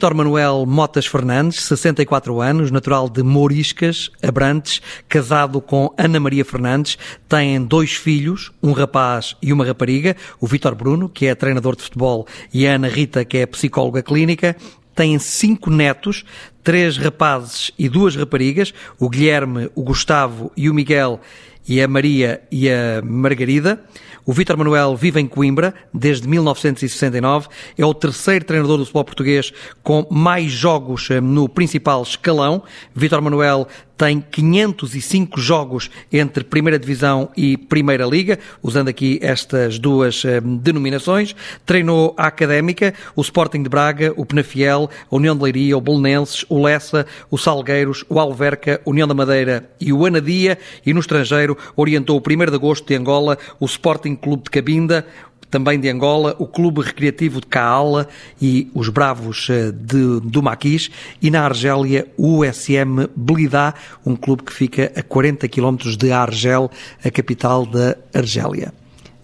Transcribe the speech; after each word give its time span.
Vítor 0.00 0.14
Manuel 0.14 0.64
Motas 0.64 1.04
Fernandes, 1.04 1.62
64 1.64 2.40
anos, 2.40 2.70
natural 2.70 3.06
de 3.06 3.22
Mouriscas, 3.22 4.10
Abrantes, 4.22 4.80
casado 5.06 5.60
com 5.60 5.92
Ana 5.94 6.18
Maria 6.18 6.42
Fernandes, 6.42 6.96
tem 7.28 7.62
dois 7.62 7.92
filhos, 7.92 8.50
um 8.62 8.72
rapaz 8.72 9.36
e 9.42 9.52
uma 9.52 9.62
rapariga, 9.62 10.16
o 10.40 10.46
Vítor 10.46 10.74
Bruno, 10.74 11.06
que 11.06 11.26
é 11.26 11.34
treinador 11.34 11.76
de 11.76 11.82
futebol, 11.82 12.26
e 12.50 12.66
a 12.66 12.76
Ana 12.76 12.88
Rita, 12.88 13.26
que 13.26 13.36
é 13.36 13.44
psicóloga 13.44 14.02
clínica, 14.02 14.56
têm 14.94 15.18
cinco 15.18 15.68
netos, 15.68 16.24
três 16.64 16.96
rapazes 16.96 17.70
e 17.78 17.86
duas 17.86 18.16
raparigas, 18.16 18.72
o 18.98 19.06
Guilherme, 19.06 19.68
o 19.74 19.82
Gustavo 19.82 20.50
e 20.56 20.70
o 20.70 20.72
Miguel, 20.72 21.20
e 21.68 21.82
a 21.82 21.86
Maria 21.86 22.40
e 22.50 22.70
a 22.70 23.02
Margarida. 23.04 23.84
O 24.24 24.32
Vítor 24.32 24.56
Manuel 24.56 24.96
vive 24.96 25.20
em 25.20 25.26
Coimbra 25.26 25.74
desde 25.92 26.28
1969. 26.28 27.48
É 27.76 27.84
o 27.84 27.94
terceiro 27.94 28.44
treinador 28.44 28.78
do 28.78 28.84
futebol 28.84 29.04
português 29.04 29.52
com 29.82 30.06
mais 30.10 30.52
jogos 30.52 31.10
eh, 31.10 31.20
no 31.20 31.48
principal 31.48 32.02
escalão. 32.02 32.62
Vítor 32.94 33.20
Manuel 33.20 33.66
tem 34.00 34.18
505 34.18 35.38
jogos 35.38 35.90
entre 36.10 36.42
Primeira 36.42 36.78
Divisão 36.78 37.28
e 37.36 37.58
Primeira 37.58 38.06
Liga, 38.06 38.38
usando 38.62 38.88
aqui 38.88 39.18
estas 39.20 39.78
duas 39.78 40.24
eh, 40.24 40.40
denominações. 40.40 41.36
Treinou 41.66 42.14
a 42.16 42.28
Académica, 42.28 42.94
o 43.14 43.20
Sporting 43.20 43.62
de 43.62 43.68
Braga, 43.68 44.14
o 44.16 44.24
Penafiel, 44.24 44.88
a 45.10 45.14
União 45.14 45.36
de 45.36 45.42
Leiria, 45.42 45.76
o 45.76 45.82
Belenenses, 45.82 46.46
o 46.48 46.62
Lessa, 46.62 47.06
o 47.30 47.36
Salgueiros, 47.36 48.02
o 48.08 48.18
Alverca, 48.18 48.80
União 48.86 49.06
da 49.06 49.12
Madeira 49.12 49.70
e 49.78 49.92
o 49.92 50.06
Anadia. 50.06 50.56
E 50.86 50.94
no 50.94 51.00
estrangeiro 51.00 51.58
orientou 51.76 52.16
o 52.16 52.22
1 52.26 52.46
de 52.46 52.54
Agosto 52.54 52.88
de 52.88 52.94
Angola, 52.94 53.36
o 53.60 53.66
Sporting 53.66 54.16
Clube 54.16 54.44
de 54.44 54.50
Cabinda, 54.50 55.06
também 55.50 55.80
de 55.80 55.88
Angola, 55.88 56.36
o 56.38 56.46
Clube 56.46 56.80
Recreativo 56.80 57.40
de 57.40 57.46
Caala 57.46 58.08
e 58.40 58.70
os 58.72 58.88
Bravos 58.88 59.48
eh, 59.50 59.72
de, 59.72 60.20
do 60.20 60.42
Maquis, 60.42 60.90
e 61.20 61.30
na 61.30 61.42
Argélia 61.42 62.06
o 62.16 62.38
USM 62.38 63.08
Belidá, 63.16 63.74
um 64.06 64.14
clube 64.14 64.44
que 64.44 64.52
fica 64.52 64.92
a 64.94 65.02
40 65.02 65.48
km 65.48 65.76
de 65.98 66.12
Argel, 66.12 66.70
a 67.04 67.10
capital 67.10 67.66
da 67.66 67.96
Argélia. 68.14 68.72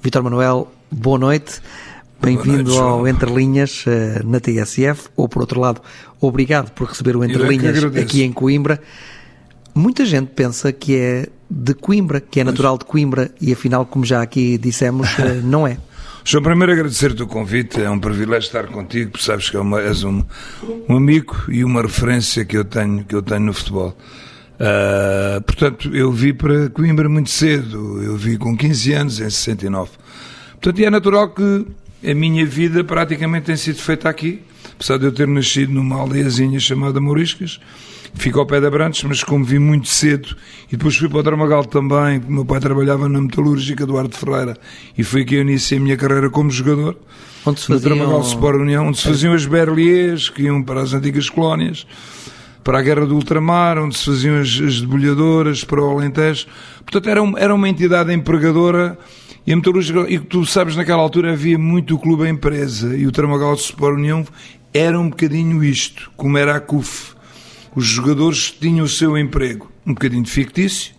Vítor 0.03 0.23
Manuel, 0.23 0.71
boa 0.91 1.19
noite. 1.19 1.61
Bem-vindo 2.21 2.77
ao 2.79 3.07
Entre 3.07 3.31
Linhas 3.33 3.85
eh, 3.87 4.23
na 4.25 4.41
TSF, 4.41 5.09
ou 5.15 5.29
por 5.29 5.43
outro 5.43 5.61
lado, 5.61 5.81
obrigado 6.21 6.73
por 6.73 6.89
receber 6.89 7.15
o 7.15 7.23
Entre 7.23 7.43
Linhas 7.47 7.85
aqui 7.85 8.23
em 8.23 8.33
Coimbra. 8.33 8.81
Muita 9.75 10.05
gente 10.07 10.31
pensa 10.35 10.73
que 10.73 10.97
é 10.97 11.29
de 11.49 11.75
Coimbra, 11.75 12.21
que 12.21 12.41
é 12.41 12.45
natural 12.45 12.79
de 12.79 12.85
Coimbra, 12.85 13.31
e 13.41 13.53
afinal, 13.53 13.85
como 13.85 14.05
já 14.05 14.23
aqui 14.23 14.59
dissemos, 14.59 15.07
eh, 15.19 15.41
não 15.45 15.67
é. 15.67 15.77
João, 16.29 16.43
primeiro 16.43 16.73
agradecer-te 16.73 17.23
o 17.23 17.27
convite, 17.29 17.81
é 17.81 17.89
um 17.89 18.01
privilégio 18.01 18.49
estar 18.49 18.67
contigo, 18.67 19.13
porque 19.13 19.25
sabes 19.25 19.49
que 19.49 19.57
é 19.57 19.61
és 19.87 20.03
um, 20.03 20.25
um, 20.89 20.97
amigo 20.97 21.37
e 21.49 21.63
uma 21.63 21.81
referência 21.81 22.45
que 22.45 22.57
eu 22.57 22.65
tenho, 22.65 23.05
que 23.05 23.15
eu 23.15 23.23
tenho 23.23 23.43
no 23.43 23.53
futebol. 23.53 23.97
Uh, 24.59 25.41
portanto, 25.43 25.89
eu 25.95 26.11
vi 26.11 26.33
para 26.33 26.69
Coimbra 26.71 27.09
muito 27.09 27.31
cedo, 27.31 28.03
eu 28.03 28.17
vi 28.17 28.37
com 28.37 28.57
15 28.57 28.93
anos, 28.93 29.21
em 29.21 29.31
69. 29.31 29.93
Portanto, 30.61 30.81
é 30.85 30.91
natural 30.91 31.29
que 31.31 31.65
a 32.05 32.13
minha 32.13 32.45
vida 32.45 32.83
praticamente 32.83 33.47
tem 33.47 33.57
sido 33.57 33.79
feita 33.79 34.09
aqui, 34.09 34.43
apesar 34.77 34.99
de 34.99 35.07
eu 35.07 35.13
ter 35.13 35.27
nascido 35.27 35.73
numa 35.73 35.97
aldeiazinha 35.97 36.61
chamada 36.61 37.01
Mouriscas, 37.01 37.59
fico 38.15 38.39
ao 38.39 38.47
pé 38.47 38.61
de 38.61 38.67
Abrantes, 38.67 39.03
mas 39.05 39.23
como 39.23 39.45
vi 39.45 39.59
muito 39.59 39.89
cedo, 39.89 40.37
e 40.71 40.77
depois 40.77 40.97
fui 40.97 41.09
para 41.09 41.19
o 41.19 41.23
Dramagal 41.23 41.65
também, 41.65 42.21
meu 42.27 42.45
pai 42.45 42.61
trabalhava 42.61 43.09
na 43.09 43.21
metalúrgica 43.21 43.85
do 43.85 43.99
Arte 43.99 44.17
Ferreira, 44.17 44.57
e 44.97 45.03
foi 45.03 45.25
que 45.25 45.35
eu 45.35 45.43
iniciei 45.43 45.79
a 45.79 45.83
minha 45.83 45.97
carreira 45.97 46.31
como 46.31 46.51
jogador. 46.51 46.97
Onde 47.45 47.61
se 47.61 47.67
faziam... 47.67 47.91
No 47.91 47.97
Dramagal 47.97 48.21
Sport 48.23 48.61
União, 48.61 48.87
onde 48.89 48.99
se 48.99 49.05
faziam 49.05 49.35
as 49.35 49.45
berliers, 49.47 50.29
que 50.29 50.43
iam 50.43 50.63
para 50.63 50.81
as 50.81 50.93
antigas 50.93 51.29
colónias, 51.29 51.87
para 52.65 52.79
a 52.79 52.83
Guerra 52.83 53.07
do 53.07 53.15
Ultramar, 53.15 53.79
onde 53.79 53.97
se 53.97 54.05
faziam 54.05 54.41
as, 54.41 54.61
as 54.61 54.81
debulhadoras, 54.81 55.63
para 55.63 55.81
o 55.81 55.91
Alentejo. 55.91 56.47
Portanto, 56.79 57.09
era, 57.09 57.23
um, 57.23 57.39
era 57.39 57.55
uma 57.55 57.69
entidade 57.69 58.13
empregadora 58.13 58.99
e 59.47 59.53
a 59.53 59.57
metalúrgica, 59.57 60.07
e 60.09 60.19
tu 60.19 60.45
sabes, 60.45 60.75
naquela 60.75 61.01
altura 61.01 61.33
havia 61.33 61.57
muito 61.57 61.95
o 61.95 61.99
clube 62.01 62.29
empresa, 62.29 62.97
e 62.97 63.07
o 63.07 63.13
Tramagal 63.13 63.55
Sport 63.55 63.95
União 63.95 64.27
era 64.73 64.99
um 64.99 65.09
bocadinho 65.09 65.63
isto, 65.65 66.11
como 66.17 66.39
era 66.39 66.57
a 66.57 66.61
CUF 66.61 67.17
os 67.77 67.85
jogadores 67.85 68.51
tinham 68.51 68.87
o 68.87 68.89
seu 68.89 69.19
emprego 69.19 69.71
um 69.87 69.93
bocadinho 69.93 70.25
fictício, 70.25 70.95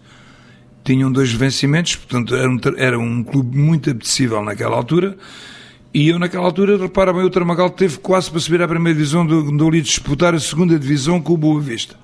tinham 0.84 1.12
dois 1.12 1.34
vencimentos, 1.34 1.96
portanto 1.96 2.36
era 2.36 2.48
um, 2.48 2.60
era 2.78 3.00
um 3.00 3.24
clube 3.24 3.58
muito 3.58 3.90
apetecível 3.90 4.42
naquela 4.44 4.76
altura. 4.78 5.18
E 5.92 6.10
eu, 6.10 6.20
naquela 6.20 6.46
altura, 6.46 6.78
repara 6.78 7.12
bem, 7.12 7.24
o 7.24 7.30
Tramagal 7.30 7.72
teve 7.72 7.98
quase 7.98 8.30
para 8.30 8.40
subir 8.40 8.62
à 8.62 8.68
primeira 8.68 8.96
divisão, 8.96 9.28
eu 9.28 9.68
ali 9.68 9.82
disputar 9.82 10.36
a 10.36 10.40
segunda 10.40 10.78
divisão 10.78 11.20
com 11.20 11.34
o 11.34 11.38
Boa 11.38 11.60
Vista. 11.60 11.96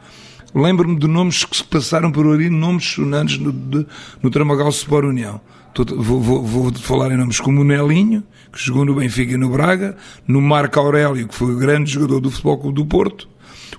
Lembro-me 0.55 0.99
de 0.99 1.07
nomes 1.07 1.43
que 1.43 1.57
se 1.57 1.63
passaram 1.63 2.11
por 2.11 2.27
ali, 2.27 2.47
nomes 2.49 2.85
sonantes 2.85 3.39
no, 3.39 3.51
de, 3.51 3.87
no 4.21 4.29
Tramagal 4.29 4.69
Sport 4.69 5.05
União. 5.05 5.41
Vou, 5.75 6.21
vou, 6.21 6.43
vou, 6.43 6.71
falar 6.75 7.11
em 7.11 7.17
nomes 7.17 7.39
como 7.39 7.61
o 7.61 7.63
Nelinho, 7.63 8.23
que 8.51 8.63
jogou 8.63 8.85
no 8.85 8.93
Benfica 8.93 9.33
e 9.33 9.37
no 9.37 9.49
Braga, 9.49 9.97
no 10.27 10.39
Marco 10.39 10.79
Aurélio, 10.79 11.27
que 11.27 11.33
foi 11.33 11.55
o 11.55 11.57
grande 11.57 11.91
jogador 11.91 12.19
do 12.19 12.29
Futebol 12.29 12.59
Clube 12.59 12.75
do 12.75 12.85
Porto, 12.85 13.27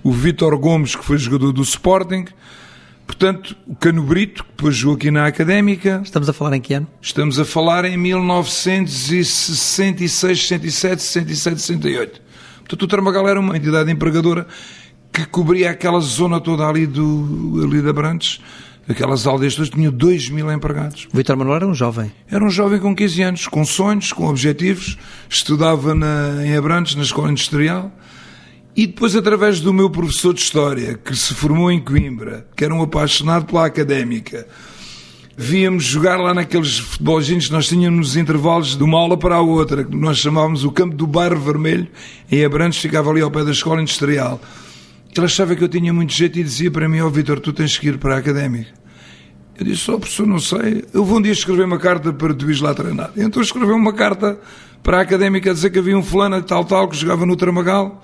o 0.03 0.11
Vítor 0.11 0.57
Gomes, 0.57 0.93
que 0.93 1.05
foi 1.05 1.17
jogador 1.17 1.53
do 1.53 1.61
Sporting, 1.61 2.25
portanto, 3.07 3.55
o 3.65 3.73
Cano 3.75 4.03
Brito, 4.03 4.43
que 4.43 4.49
depois 4.57 4.75
jogou 4.75 4.97
aqui 4.97 5.09
na 5.09 5.25
Académica. 5.25 6.01
Estamos 6.03 6.27
a 6.27 6.33
falar 6.33 6.57
em 6.57 6.61
que 6.61 6.73
ano? 6.73 6.87
Estamos 7.01 7.39
a 7.39 7.45
falar 7.45 7.85
em 7.85 7.95
1966, 7.95 10.47
67, 10.47 11.01
67, 11.01 11.61
68. 11.61 12.21
Portanto, 12.59 12.81
o 12.81 12.87
Tramagal 12.87 13.29
era 13.29 13.39
uma 13.39 13.55
entidade 13.55 13.89
empregadora 13.89 14.45
que 15.15 15.25
cobria 15.25 15.71
aquela 15.71 15.99
zona 15.99 16.41
toda 16.41 16.67
ali, 16.67 16.85
do, 16.85 17.61
ali 17.63 17.81
de 17.81 17.89
Abrantes. 17.89 18.41
Aquelas 18.87 19.25
aldeias 19.25 19.55
todas 19.55 19.69
tinham 19.69 19.91
2 19.91 20.29
mil 20.29 20.51
empregados. 20.51 21.07
O 21.11 21.17
Vitor 21.17 21.35
Manuel 21.35 21.55
era 21.55 21.67
um 21.67 21.73
jovem? 21.73 22.11
Era 22.29 22.43
um 22.43 22.49
jovem 22.49 22.79
com 22.79 22.95
15 22.95 23.21
anos, 23.23 23.47
com 23.47 23.65
sonhos, 23.65 24.13
com 24.13 24.27
objetivos. 24.27 24.97
Estudava 25.27 25.95
na, 25.95 26.45
em 26.45 26.55
Abrantes, 26.55 26.95
na 26.95 27.01
escola 27.01 27.31
industrial 27.31 27.91
e 28.75 28.85
depois, 28.85 29.15
através 29.15 29.61
do 29.61 29.73
meu 29.73 29.89
professor 29.89 30.33
de 30.33 30.41
História, 30.41 30.95
que 30.95 31.15
se 31.15 31.33
formou 31.33 31.71
em 31.71 31.79
Coimbra, 31.79 32.45
que 32.57 32.65
era 32.65 32.75
um 32.75 32.81
apaixonado 32.81 33.45
pela 33.45 33.65
académica, 33.65 34.45
víamos 35.37 35.85
jogar 35.85 36.17
lá 36.17 36.33
naqueles 36.33 36.79
futebolzinhos 36.79 37.47
que 37.47 37.53
nós 37.53 37.69
tínhamos 37.69 37.97
nos 37.97 38.17
intervalos 38.17 38.75
de 38.75 38.83
uma 38.83 38.99
aula 38.99 39.15
para 39.15 39.35
a 39.35 39.41
outra, 39.41 39.85
que 39.85 39.95
nós 39.95 40.17
chamávamos 40.17 40.65
o 40.65 40.71
Campo 40.73 40.93
do 40.93 41.07
Bairro 41.07 41.39
Vermelho, 41.39 41.87
em 42.29 42.43
Abrantes, 42.43 42.81
ficava 42.81 43.09
ali 43.09 43.21
ao 43.21 43.31
pé 43.31 43.45
da 43.45 43.51
Escola 43.51 43.81
Industrial. 43.81 44.41
Ele 45.15 45.25
achava 45.25 45.55
que 45.55 45.63
eu 45.63 45.69
tinha 45.69 45.93
muito 45.93 46.13
jeito 46.13 46.37
e 46.39 46.43
dizia 46.43 46.69
para 46.69 46.89
mim, 46.89 46.99
ó 46.99 47.07
oh, 47.07 47.09
Vitor, 47.09 47.39
tu 47.39 47.53
tens 47.53 47.77
que 47.77 47.87
ir 47.87 47.97
para 47.97 48.15
a 48.15 48.17
académica. 48.17 48.69
Eu 49.57 49.65
disse, 49.65 49.89
ó 49.89 49.95
oh, 49.95 49.99
professor, 49.99 50.27
não 50.27 50.39
sei, 50.39 50.83
eu 50.93 51.05
vou 51.05 51.19
um 51.19 51.21
dia 51.21 51.31
escrever 51.31 51.63
uma 51.63 51.77
carta 51.77 52.11
para 52.11 52.33
tu 52.33 52.45
ires 52.45 52.59
lá 52.59 52.73
treinar. 52.73 53.11
Então 53.15 53.41
escreveu 53.41 53.75
uma 53.75 53.93
carta 53.93 54.37
para 54.83 54.97
a 54.97 55.01
académica 55.01 55.51
a 55.51 55.53
dizer 55.53 55.69
que 55.69 55.79
havia 55.79 55.97
um 55.97 56.03
fulano 56.03 56.41
tal 56.43 56.65
tal 56.65 56.89
que 56.89 56.97
jogava 56.97 57.25
no 57.25 57.35
Tramagal 57.35 58.03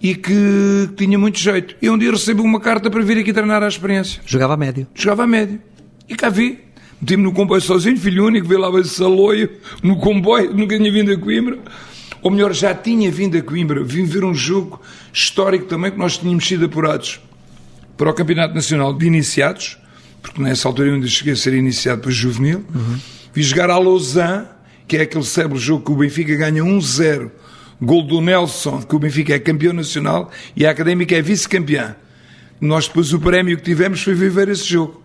e 0.00 0.14
que 0.14 0.88
tinha 0.96 1.18
muito 1.18 1.38
jeito. 1.38 1.74
E 1.82 1.90
um 1.90 1.98
dia 1.98 2.12
recebi 2.12 2.40
uma 2.40 2.60
carta 2.60 2.88
para 2.88 3.02
vir 3.02 3.18
aqui 3.18 3.32
treinar 3.32 3.62
a 3.62 3.68
experiência. 3.68 4.22
Jogava 4.24 4.54
a 4.54 4.56
médio. 4.56 4.86
Jogava 4.94 5.24
a 5.24 5.26
médio. 5.26 5.60
E 6.08 6.14
cá 6.14 6.28
vi. 6.28 6.60
Meti-me 7.00 7.22
no 7.22 7.32
comboio 7.32 7.60
sozinho, 7.60 7.98
filho 7.98 8.24
único, 8.24 8.48
vi 8.48 8.56
lá 8.56 8.70
esse 8.80 8.90
saloio 8.90 9.50
no 9.82 9.96
comboio, 9.96 10.54
nunca 10.54 10.76
tinha 10.76 10.90
vindo 10.90 11.12
a 11.12 11.18
Coimbra. 11.18 11.58
Ou 12.24 12.30
melhor, 12.30 12.54
já 12.54 12.74
tinha 12.74 13.10
vindo 13.10 13.36
a 13.36 13.42
Coimbra. 13.42 13.84
Vim 13.84 14.06
ver 14.06 14.24
um 14.24 14.32
jogo 14.32 14.80
histórico 15.12 15.66
também 15.66 15.90
que 15.90 15.98
nós 15.98 16.16
tínhamos 16.16 16.48
sido 16.48 16.64
apurados 16.64 17.20
para 17.98 18.08
o 18.08 18.14
Campeonato 18.14 18.54
Nacional 18.54 18.94
de 18.94 19.06
Iniciados, 19.06 19.76
porque 20.22 20.40
nessa 20.40 20.66
altura 20.66 20.88
eu 20.88 20.94
ainda 20.94 21.06
cheguei 21.06 21.34
a 21.34 21.36
ser 21.36 21.52
iniciado 21.52 22.00
para 22.00 22.10
juvenil. 22.10 22.64
Uhum. 22.74 22.98
Vi 23.34 23.42
jogar 23.42 23.68
a 23.68 23.78
Lausanne, 23.78 24.46
que 24.88 24.96
é 24.96 25.02
aquele 25.02 25.22
célebre 25.22 25.58
jogo 25.58 25.84
que 25.84 25.92
o 25.92 25.96
Benfica 25.96 26.34
ganha 26.34 26.64
1-0 26.64 27.30
gol 27.82 28.02
do 28.02 28.22
Nelson, 28.22 28.80
que 28.80 28.96
o 28.96 28.98
Benfica 28.98 29.34
é 29.34 29.38
campeão 29.38 29.74
nacional 29.74 30.30
e 30.56 30.64
a 30.64 30.70
Académica 30.70 31.14
é 31.14 31.20
vice-campeã. 31.20 31.94
Nós 32.58 32.88
depois 32.88 33.12
o 33.12 33.20
prémio 33.20 33.54
que 33.58 33.64
tivemos 33.64 34.02
foi 34.02 34.14
viver 34.14 34.48
esse 34.48 34.64
jogo, 34.64 35.02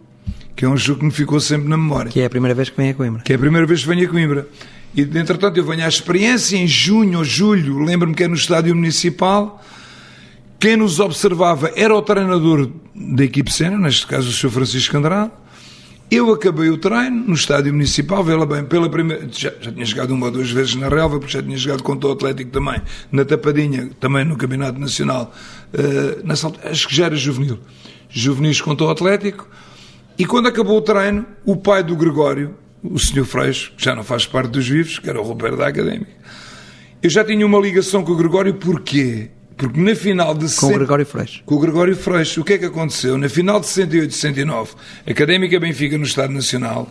que 0.56 0.64
é 0.64 0.70
um 0.70 0.78
jogo 0.78 1.00
que 1.00 1.06
me 1.06 1.12
ficou 1.12 1.42
sempre 1.42 1.68
na 1.68 1.76
memória. 1.76 2.10
Que 2.10 2.22
é 2.22 2.26
a 2.26 2.30
primeira 2.30 2.56
vez 2.56 2.70
que 2.70 2.78
vem 2.78 2.92
a 2.92 2.94
Coimbra. 2.94 3.22
Que 3.24 3.34
é 3.34 3.36
a 3.36 3.40
primeira 3.40 3.68
vez 3.68 3.82
que 3.82 3.88
venho 3.90 4.08
a 4.08 4.10
Coimbra. 4.10 4.48
E, 4.96 5.02
entretanto, 5.02 5.58
eu 5.58 5.64
venho 5.64 5.86
à 5.86 5.88
experiência 5.88 6.58
em 6.58 6.68
junho 6.68 7.20
ou 7.20 7.24
julho, 7.24 7.80
lembro-me 7.80 8.16
que 8.16 8.24
é 8.24 8.28
no 8.28 8.36
estádio 8.36 8.76
municipal, 8.76 9.64
quem 10.60 10.76
nos 10.76 11.00
observava 11.00 11.72
era 11.76 11.96
o 11.96 12.02
treinador 12.02 12.70
da 12.94 13.24
equipe 13.24 13.52
cena, 13.52 13.78
neste 13.78 14.06
caso 14.06 14.30
o 14.30 14.34
Sr. 14.34 14.50
Francisco 14.50 14.98
Andrade, 14.98 15.32
eu 16.12 16.34
acabei 16.34 16.70
o 16.70 16.78
treino 16.78 17.28
no 17.28 17.36
estádio 17.36 17.72
municipal, 17.72 18.24
vê 18.24 18.34
bem, 18.46 18.66
pela 18.66 18.90
primeira. 18.90 19.30
Já, 19.32 19.54
já, 19.62 19.72
tinha 19.72 19.86
jogado 19.86 20.12
uma 20.12 20.26
ou 20.26 20.32
duas 20.32 20.50
vezes 20.50 20.74
na 20.74 20.90
relva, 20.90 21.20
porque 21.20 21.34
já 21.34 21.44
tinha 21.44 21.56
jogado 21.56 21.84
contra 21.84 22.10
o 22.10 22.14
Atlético 22.14 22.50
também, 22.50 22.82
na 23.12 23.24
Tapadinha, 23.24 23.92
também 24.00 24.26
no 24.26 24.36
Campeonato 24.36 24.80
Nacional. 24.80 25.32
Uh, 25.72 26.26
nessa, 26.26 26.52
acho 26.64 26.88
que 26.88 26.96
já 26.96 27.06
era 27.06 27.16
juvenil. 27.16 27.60
Juvenis 28.10 28.60
contra 28.60 28.88
o 28.88 28.90
Atlético. 28.90 29.48
E 30.18 30.26
quando 30.26 30.48
acabou 30.48 30.80
o 30.80 30.82
treino, 30.82 31.28
o 31.46 31.56
pai 31.56 31.84
do 31.84 31.96
Gregório, 31.96 32.56
o 32.84 33.00
senhor 33.00 33.26
Freixo, 33.26 33.74
que 33.78 33.84
já 33.84 33.96
não 33.96 34.04
faz 34.04 34.26
parte 34.26 34.52
dos 34.52 34.68
vivos, 34.68 35.00
que 35.00 35.10
era 35.10 35.20
o 35.20 35.24
Roberto 35.24 35.58
da 35.58 35.68
Académica, 35.68 36.12
eu 37.02 37.10
já 37.10 37.24
tinha 37.24 37.46
uma 37.46 37.60
ligação 37.60 38.04
com 38.04 38.12
o 38.12 38.16
Gregório, 38.16 38.54
porquê? 38.56 39.30
Porque 39.56 39.80
na 39.80 39.94
final 39.94 40.34
de... 40.34 40.54
Com 40.56 40.68
o 40.68 40.74
Gregório 40.74 41.06
Freixo. 41.06 41.42
Com 41.46 41.56
o 41.56 41.60
Gregório 41.60 41.96
Freixo. 41.96 42.42
O 42.42 42.44
que 42.46 42.54
é 42.54 42.58
que 42.58 42.66
aconteceu? 42.66 43.18
Na 43.18 43.28
final 43.28 43.60
de 43.60 43.68
68 43.68 44.12
e 44.12 44.14
69, 44.14 44.72
Académica 45.06 45.60
Benfica 45.60 45.98
no 45.98 46.06
Estado 46.06 46.32
Nacional, 46.32 46.90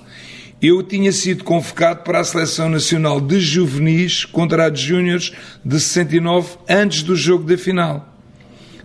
eu 0.60 0.82
tinha 0.82 1.12
sido 1.12 1.44
convocado 1.44 2.02
para 2.02 2.20
a 2.20 2.24
Seleção 2.24 2.68
Nacional 2.68 3.20
de 3.20 3.40
Juvenis 3.40 4.24
contra 4.24 4.66
a 4.66 4.68
de 4.68 4.82
Júniores 4.82 5.32
de 5.64 5.78
69, 5.78 6.56
antes 6.68 7.02
do 7.02 7.14
jogo 7.14 7.44
da 7.44 7.56
final. 7.56 8.14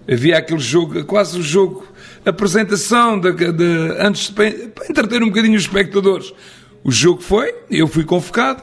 Havia 0.09 0.37
aquele 0.37 0.59
jogo, 0.59 1.03
quase 1.05 1.39
o 1.39 1.41
jogo, 1.41 1.85
apresentação, 2.25 3.19
de, 3.19 3.31
de, 3.31 3.95
antes 3.99 4.27
de, 4.27 4.33
para 4.33 4.87
entreter 4.89 5.23
um 5.23 5.27
bocadinho 5.27 5.55
os 5.55 5.63
espectadores. 5.63 6.33
O 6.83 6.91
jogo 6.91 7.21
foi, 7.21 7.53
eu 7.69 7.87
fui 7.87 8.03
convocado, 8.03 8.61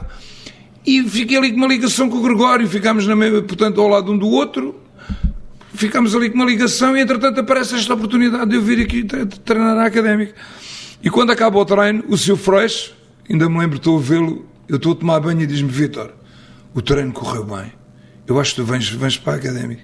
e 0.85 1.03
fiquei 1.03 1.37
ali 1.37 1.51
com 1.51 1.57
uma 1.57 1.67
ligação 1.67 2.09
com 2.09 2.17
o 2.17 2.21
Gregório, 2.21 2.67
ficámos 2.67 3.07
na 3.07 3.15
mesma, 3.15 3.41
portanto, 3.41 3.81
ao 3.81 3.87
lado 3.87 4.11
um 4.11 4.17
do 4.17 4.27
outro, 4.27 4.79
ficámos 5.73 6.15
ali 6.15 6.29
com 6.29 6.35
uma 6.35 6.45
ligação 6.45 6.95
e, 6.95 7.01
entretanto, 7.01 7.39
aparece 7.39 7.75
esta 7.75 7.93
oportunidade 7.93 8.49
de 8.49 8.55
eu 8.55 8.61
vir 8.61 8.81
aqui 8.81 9.03
treinar 9.43 9.77
a 9.77 9.85
académica. 9.85 10.35
E 11.03 11.09
quando 11.09 11.31
acaba 11.31 11.57
o 11.57 11.65
treino, 11.65 12.03
o 12.07 12.17
seu 12.17 12.37
Freixo, 12.37 12.93
ainda 13.29 13.49
me 13.49 13.57
lembro, 13.57 13.77
estou 13.77 13.97
a 13.97 14.01
vê-lo, 14.01 14.45
eu 14.67 14.75
estou 14.75 14.91
a 14.93 14.95
tomar 14.95 15.19
banho 15.19 15.41
e 15.41 15.47
diz-me, 15.47 15.69
Vitor, 15.69 16.11
o 16.73 16.81
treino 16.81 17.11
correu 17.11 17.43
bem. 17.43 17.71
Eu 18.27 18.39
acho 18.39 18.51
que 18.51 18.61
tu 18.61 18.65
vens, 18.65 18.87
vens 18.89 19.17
para 19.17 19.33
a 19.33 19.35
académica. 19.37 19.83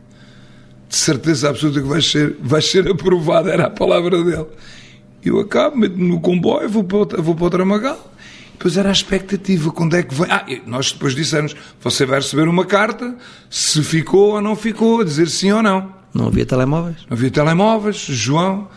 De 0.87 0.95
certeza 0.95 1.49
absoluta 1.49 1.81
que 1.81 1.87
vais 1.87 2.09
ser, 2.09 2.37
vais 2.39 2.65
ser 2.65 2.87
aprovado, 2.87 3.49
era 3.49 3.65
a 3.65 3.69
palavra 3.69 4.23
dele. 4.23 4.45
Eu 5.23 5.39
acabo, 5.39 5.77
meto-me 5.77 6.07
no 6.07 6.21
comboio, 6.21 6.69
vou 6.69 6.83
para, 6.83 7.21
vou 7.21 7.35
para 7.35 7.45
o 7.45 7.49
Tramagal 7.49 8.16
Pois 8.59 8.75
era 8.75 8.89
a 8.89 8.91
expectativa, 8.91 9.71
quando 9.71 9.95
é 9.95 10.03
que 10.03 10.13
vem. 10.13 10.27
Ah, 10.29 10.45
nós 10.65 10.91
depois 10.91 11.13
dissemos: 11.13 11.55
você 11.81 12.05
vai 12.05 12.19
receber 12.19 12.47
uma 12.47 12.65
carta, 12.65 13.15
se 13.49 13.83
ficou 13.83 14.33
ou 14.33 14.41
não 14.41 14.55
ficou, 14.55 15.01
a 15.01 15.03
dizer 15.03 15.29
sim 15.29 15.51
ou 15.51 15.61
não. 15.61 15.93
Não 16.13 16.27
havia 16.27 16.45
telemóveis? 16.45 16.97
Não 17.09 17.15
havia 17.15 17.29
telemóveis, 17.29 17.97
João. 17.97 18.67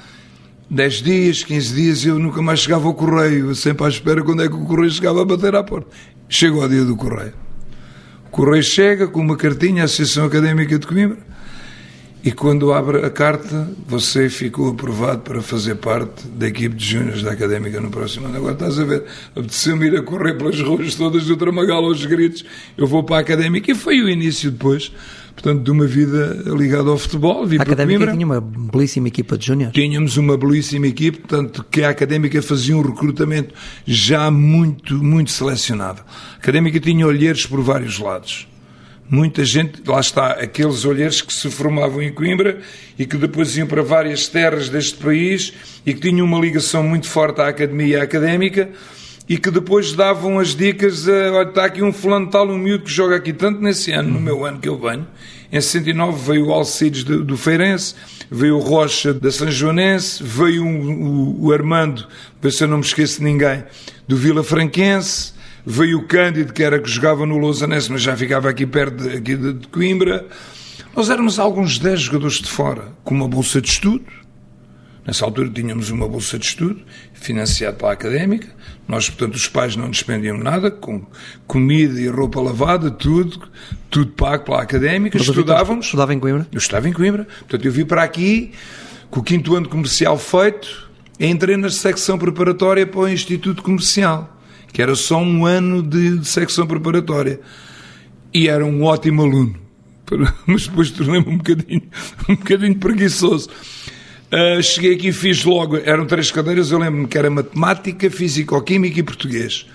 10 0.71 1.03
dias, 1.03 1.43
15 1.43 1.75
dias, 1.75 2.05
eu 2.05 2.19
nunca 2.19 2.41
mais 2.41 2.61
chegava 2.61 2.87
ao 2.87 2.95
correio, 2.95 3.53
sempre 3.57 3.87
à 3.87 3.89
espera 3.89 4.23
quando 4.23 4.45
é 4.45 4.49
que 4.49 4.55
o 4.55 4.65
correio 4.65 4.91
chegava 4.91 5.23
a 5.23 5.25
bater 5.25 5.53
à 5.57 5.65
porta. 5.65 5.89
Chegou 6.29 6.63
ao 6.63 6.69
dia 6.69 6.85
do 6.85 6.95
correio. 6.95 7.33
O 8.27 8.31
correio 8.31 8.63
chega 8.63 9.09
com 9.09 9.21
uma 9.21 9.37
cartinha 9.37 9.83
à 9.83 9.85
Associação 9.87 10.27
Académica 10.27 10.79
de 10.79 10.87
Coimbra 10.87 11.30
e 12.23 12.31
quando 12.33 12.71
abre 12.71 12.99
a 12.99 13.09
carta, 13.09 13.71
você 13.87 14.29
ficou 14.29 14.69
aprovado 14.69 15.21
para 15.21 15.41
fazer 15.41 15.77
parte 15.77 16.27
da 16.29 16.49
equipe 16.49 16.75
de 16.75 16.85
júniores 16.85 17.23
da 17.23 17.33
Académica 17.33 17.81
no 17.81 17.89
próximo 17.89 18.27
ano. 18.27 18.37
Agora 18.37 18.53
estás 18.53 18.79
a 18.79 18.85
ver, 18.85 19.05
apeteceu-me 19.35 19.87
ir 19.87 19.97
a 19.97 20.03
correr 20.03 20.35
pelas 20.35 20.61
ruas 20.61 20.95
todas 20.95 21.25
do 21.25 21.35
Tramagal 21.35 21.83
aos 21.83 22.05
gritos, 22.05 22.45
eu 22.77 22.87
vou 22.87 23.03
para 23.03 23.17
a 23.17 23.21
Académica. 23.21 23.71
E 23.71 23.75
foi 23.75 24.03
o 24.03 24.09
início 24.09 24.51
depois, 24.51 24.93
portanto, 25.33 25.63
de 25.63 25.71
uma 25.71 25.87
vida 25.87 26.43
ligada 26.47 26.91
ao 26.91 26.99
futebol. 26.99 27.43
a 27.59 27.63
Académica 27.63 28.13
tinha 28.13 28.27
uma 28.27 28.41
belíssima 28.41 29.09
equipa 29.09 29.39
de 29.39 29.47
júniores. 29.47 29.75
Tínhamos 29.75 30.19
uma 30.19 30.37
belíssima 30.37 30.89
equipe, 30.89 31.21
tanto 31.27 31.65
que 31.71 31.83
a 31.83 31.89
Académica 31.89 32.43
fazia 32.43 32.77
um 32.77 32.83
recrutamento 32.83 33.55
já 33.87 34.31
muito, 34.31 35.03
muito 35.03 35.31
selecionado. 35.31 36.03
A 36.35 36.37
Académica 36.37 36.79
tinha 36.79 37.07
olheiros 37.07 37.47
por 37.47 37.63
vários 37.63 37.99
lados 37.99 38.50
muita 39.11 39.45
gente, 39.45 39.83
lá 39.85 39.99
está, 39.99 40.29
aqueles 40.33 40.85
olheiros 40.85 41.21
que 41.21 41.33
se 41.33 41.51
formavam 41.51 42.01
em 42.01 42.13
Coimbra 42.13 42.61
e 42.97 43.05
que 43.05 43.17
depois 43.17 43.57
iam 43.57 43.67
para 43.67 43.83
várias 43.83 44.29
terras 44.29 44.69
deste 44.69 44.97
país 44.99 45.53
e 45.85 45.93
que 45.93 46.01
tinham 46.01 46.25
uma 46.25 46.39
ligação 46.39 46.85
muito 46.85 47.09
forte 47.09 47.41
à 47.41 47.49
academia 47.49 48.03
académica 48.03 48.71
e 49.29 49.37
que 49.37 49.51
depois 49.51 49.93
davam 49.93 50.39
as 50.39 50.55
dicas 50.55 51.09
a, 51.09 51.33
olha, 51.33 51.49
está 51.49 51.65
aqui 51.65 51.83
um 51.83 51.93
fulano 51.93 52.31
tal, 52.31 52.49
um 52.49 52.57
miúdo 52.57 52.85
que 52.85 52.91
joga 52.91 53.17
aqui 53.17 53.33
tanto 53.33 53.61
nesse 53.61 53.91
ano, 53.91 54.11
no 54.13 54.21
meu 54.21 54.45
ano 54.45 54.61
que 54.61 54.69
eu 54.69 54.79
venho. 54.79 55.07
Em 55.53 55.61
69 55.61 56.33
veio 56.33 56.47
o 56.47 56.53
Alcides 56.53 57.03
do, 57.03 57.25
do 57.25 57.37
Feirense, 57.37 57.97
veio 58.31 58.57
o 58.57 58.61
Rocha 58.61 59.13
da 59.13 59.33
São 59.33 59.51
Joanense, 59.51 60.23
veio 60.23 60.65
um, 60.65 61.03
o, 61.03 61.47
o 61.47 61.53
Armando, 61.53 62.07
ver 62.41 62.53
se 62.53 62.63
eu 62.63 62.69
não 62.69 62.79
me 62.79 62.85
esqueço 62.85 63.19
de 63.19 63.25
ninguém, 63.25 63.65
do 64.07 64.17
Vila 64.17 64.45
Franquense, 64.45 65.33
veio 65.65 65.99
o 65.99 66.07
Cândido, 66.07 66.53
que 66.53 66.63
era 66.63 66.79
que 66.79 66.89
jogava 66.89 67.27
no 67.27 67.39
Lousanense, 67.39 67.91
mas 67.91 68.03
já 68.03 68.17
ficava 68.17 68.49
aqui 68.49 68.67
perto 68.67 69.03
de, 69.03 69.17
aqui 69.17 69.37
de, 69.37 69.53
de 69.55 69.69
Coimbra. 69.69 70.27
Nós 70.95 71.11
éramos 71.11 71.39
alguns 71.39 71.79
10 71.79 72.01
jogadores 72.01 72.37
de 72.37 72.51
fora, 72.51 72.89
com 73.05 73.15
uma 73.15 73.29
bolsa 73.29 73.61
de 73.61 73.69
estudo. 73.69 74.05
Nessa 75.07 75.25
altura 75.25 75.49
tínhamos 75.49 75.91
uma 75.91 76.07
bolsa 76.09 76.39
de 76.39 76.47
estudo, 76.47 76.83
financiada 77.15 77.77
pela 77.77 77.93
académica. 77.93 78.49
Nós, 78.87 79.09
portanto, 79.09 79.35
os 79.35 79.49
pais 79.49 79.77
não 79.77 79.91
despendiam 79.91 80.37
nada, 80.37 80.71
com 80.71 81.07
comida 81.47 82.01
e 82.01 82.09
roupa 82.09 82.41
lavada, 82.41 82.91
tudo, 82.91 83.49
tudo 83.89 84.13
pago 84.13 84.45
pela 84.45 84.63
académica. 84.63 85.19
Mas 85.19 85.29
Estudávamos. 85.29 85.87
Estudava 85.87 86.13
em 86.13 86.21
Coimbra? 86.21 86.47
Eu 86.53 86.59
estava 86.59 86.89
em 86.89 86.93
Coimbra. 86.93 87.25
Portanto, 87.25 87.65
eu 87.65 87.73
vim 87.73 87.85
para 87.85 88.03
aqui, 88.03 88.53
com 89.11 89.21
o 89.21 89.23
quinto 89.23 89.55
ano 89.55 89.69
comercial 89.69 90.19
feito, 90.19 90.91
entrei 91.19 91.57
na 91.57 91.71
secção 91.71 92.19
preparatória 92.19 92.87
para 92.87 93.01
o 93.01 93.09
Instituto 93.09 93.63
Comercial 93.63 94.40
que 94.73 94.83
era 94.83 94.95
só 94.95 95.19
um 95.19 95.47
ano 95.47 95.83
de, 95.83 96.25
secção 96.25 96.67
preparatória. 96.67 97.41
E 98.33 98.49
era 98.49 98.65
um 98.65 98.85
ótimo 98.85 99.23
aluno, 99.23 99.57
mas 100.47 100.69
depois 100.69 100.91
tornei-me 100.91 101.29
um 101.29 101.39
bocadinho, 101.39 101.83
um 102.29 102.37
bocadinho 102.37 102.79
preguiçoso. 102.79 103.49
Uh, 104.33 104.63
cheguei 104.63 104.95
aqui 104.95 105.09
e 105.09 105.13
fiz 105.13 105.45
logo, 105.45 105.77
eram 105.77 106.07
três 106.07 106.31
cadeiras, 106.31 106.71
eu 106.71 106.79
lembro-me 106.79 107.09
que 107.09 107.19
era 107.19 107.29
matemática, 107.29 108.09
físico-química 108.09 109.01
e 109.01 109.03
português. 109.03 109.67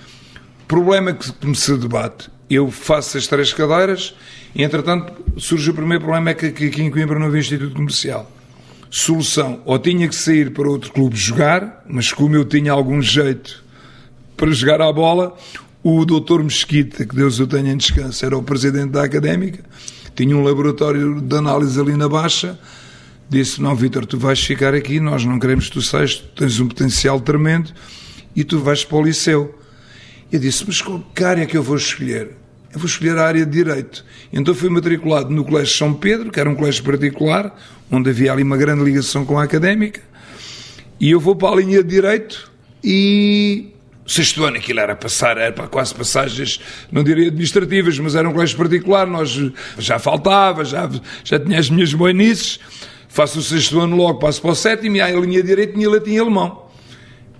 Problema 0.66 1.14
que 1.14 1.30
começou 1.34 1.76
o 1.76 1.78
debate. 1.78 2.30
Eu 2.50 2.72
faço 2.72 3.18
as 3.18 3.28
três 3.28 3.52
cadeiras 3.52 4.16
e, 4.56 4.64
entretanto, 4.64 5.12
surge 5.38 5.70
o 5.70 5.74
primeiro 5.74 6.04
problema: 6.04 6.30
é 6.30 6.34
que 6.34 6.46
aqui 6.46 6.82
em 6.82 6.90
Coimbra 6.90 7.20
não 7.20 7.28
havia 7.28 7.42
instituto 7.42 7.76
comercial. 7.76 8.32
Solução: 8.90 9.62
ou 9.66 9.78
tinha 9.78 10.08
que 10.08 10.16
sair 10.16 10.52
para 10.52 10.70
outro 10.70 10.94
clube 10.94 11.18
jogar, 11.18 11.84
mas 11.88 12.14
como 12.14 12.36
eu 12.36 12.46
tinha 12.46 12.72
algum 12.72 13.02
jeito 13.02 13.65
para 14.36 14.52
jogar 14.52 14.82
à 14.82 14.92
bola. 14.92 15.36
O 15.84 16.04
doutor 16.04 16.44
Mesquita, 16.44 17.06
que 17.06 17.16
Deus 17.16 17.40
o 17.40 17.46
tenha 17.46 17.72
em 17.72 17.78
descanso, 17.78 18.26
era 18.26 18.36
o 18.36 18.42
presidente 18.42 18.90
da 18.90 19.04
académica, 19.04 19.64
tinha 20.16 20.36
um 20.36 20.44
laboratório 20.44 21.22
de 21.22 21.36
análise 21.36 21.80
ali 21.80 21.96
na 21.96 22.10
Baixa. 22.10 22.58
Disse: 23.30 23.62
Não, 23.62 23.76
Vitor, 23.76 24.06
tu 24.06 24.18
vais 24.18 24.40
ficar 24.40 24.74
aqui, 24.74 25.00
nós 25.00 25.24
não 25.26 25.38
queremos 25.40 25.66
que 25.68 25.74
tu 25.74 25.82
saias, 25.82 26.16
tu 26.16 26.28
tens 26.36 26.60
um 26.60 26.68
potencial 26.68 27.20
tremendo 27.20 27.72
e 28.36 28.44
tu 28.44 28.60
vais 28.60 28.84
para 28.84 28.98
o 28.98 29.04
liceu. 29.04 29.54
Eu 30.32 30.39
disse: 30.39 30.63
Mas 30.68 30.82
que 30.82 31.24
área 31.24 31.44
é 31.44 31.46
que 31.46 31.56
eu 31.56 31.62
vou 31.62 31.77
escolher? 31.77 32.32
Eu 32.74 32.80
vou 32.80 32.88
escolher 32.88 33.18
a 33.18 33.25
área 33.25 33.46
de 33.46 33.51
Direito. 33.51 34.04
Então 34.34 34.54
fui 34.54 34.70
matriculado 34.70 35.30
no 35.30 35.46
Colégio 35.46 35.77
São 35.77 35.94
Pedro, 35.94 36.30
que 36.30 36.39
era 36.39 36.50
um 36.50 36.56
colégio 36.56 36.84
particular, 36.84 37.56
onde 37.89 38.10
havia 38.10 38.34
ali 38.34 38.44
uma 38.44 38.58
grande 38.58 38.84
ligação 38.84 39.24
com 39.24 39.39
a 39.39 39.44
académica, 39.44 40.01
e 41.00 41.12
eu 41.12 41.20
vou 41.20 41.36
para 41.36 41.54
a 41.54 41.56
linha 41.56 41.82
de 41.82 41.89
Direito 41.89 42.51
e 42.84 43.75
sexto 44.06 44.44
ano 44.44 44.58
aquilo 44.58 44.80
era 44.80 44.96
passar, 44.96 45.38
era 45.38 45.52
quase 45.68 45.94
passagens, 45.96 46.60
não 46.92 47.04
diria 47.04 47.28
administrativas, 47.28 47.98
mas 48.00 48.16
era 48.16 48.30
um 48.30 48.34
colégio 48.34 48.58
particular, 48.58 49.08
nós 49.08 49.40
já 49.80 49.98
faltava, 49.98 50.64
já, 50.64 50.90
já 51.24 51.40
tinha 51.40 51.60
as 51.60 51.70
minhas 51.70 51.94
boinices, 51.94 52.60
faço 53.10 53.40
o 53.40 53.42
sexto 53.42 53.80
ano 53.80 53.96
logo, 53.96 54.20
passo 54.20 54.42
para 54.42 54.52
o 54.52 54.56
sétimo, 54.56 54.98
e 54.98 55.02
aí 55.02 55.16
a 55.16 55.20
linha 55.20 55.42
direita 55.42 55.74
tinha 55.74 55.90
latim 55.90 56.12
e 56.12 56.20
alemão. 56.20 56.66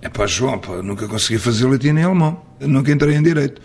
É 0.02 0.08
pá, 0.08 0.26
João, 0.26 0.58
pá, 0.58 0.82
nunca 0.82 1.06
consegui 1.06 1.38
fazer 1.38 1.66
latim 1.66 1.92
nem 1.92 2.04
alemão, 2.04 2.42
nunca 2.60 2.90
entrei 2.92 3.14
em 3.14 3.22
direito. 3.22 3.60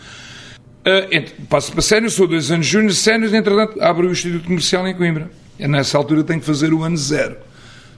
Uh, 0.81 1.45
passo 1.47 1.71
para 1.71 1.81
sénior, 1.81 2.09
sou 2.09 2.27
dois 2.27 2.49
anos 2.49 2.65
júnior, 2.65 2.93
sénior, 2.93 3.33
entretanto 3.33 3.81
abro 3.81 4.07
o 4.07 4.11
Instituto 4.11 4.45
Comercial 4.45 4.87
em 4.87 4.95
Coimbra. 4.95 5.29
E 5.59 5.67
nessa 5.67 5.97
altura 5.97 6.23
tenho 6.23 6.39
que 6.39 6.45
fazer 6.45 6.73
o 6.73 6.81
ano 6.81 6.97
zero. 6.97 7.37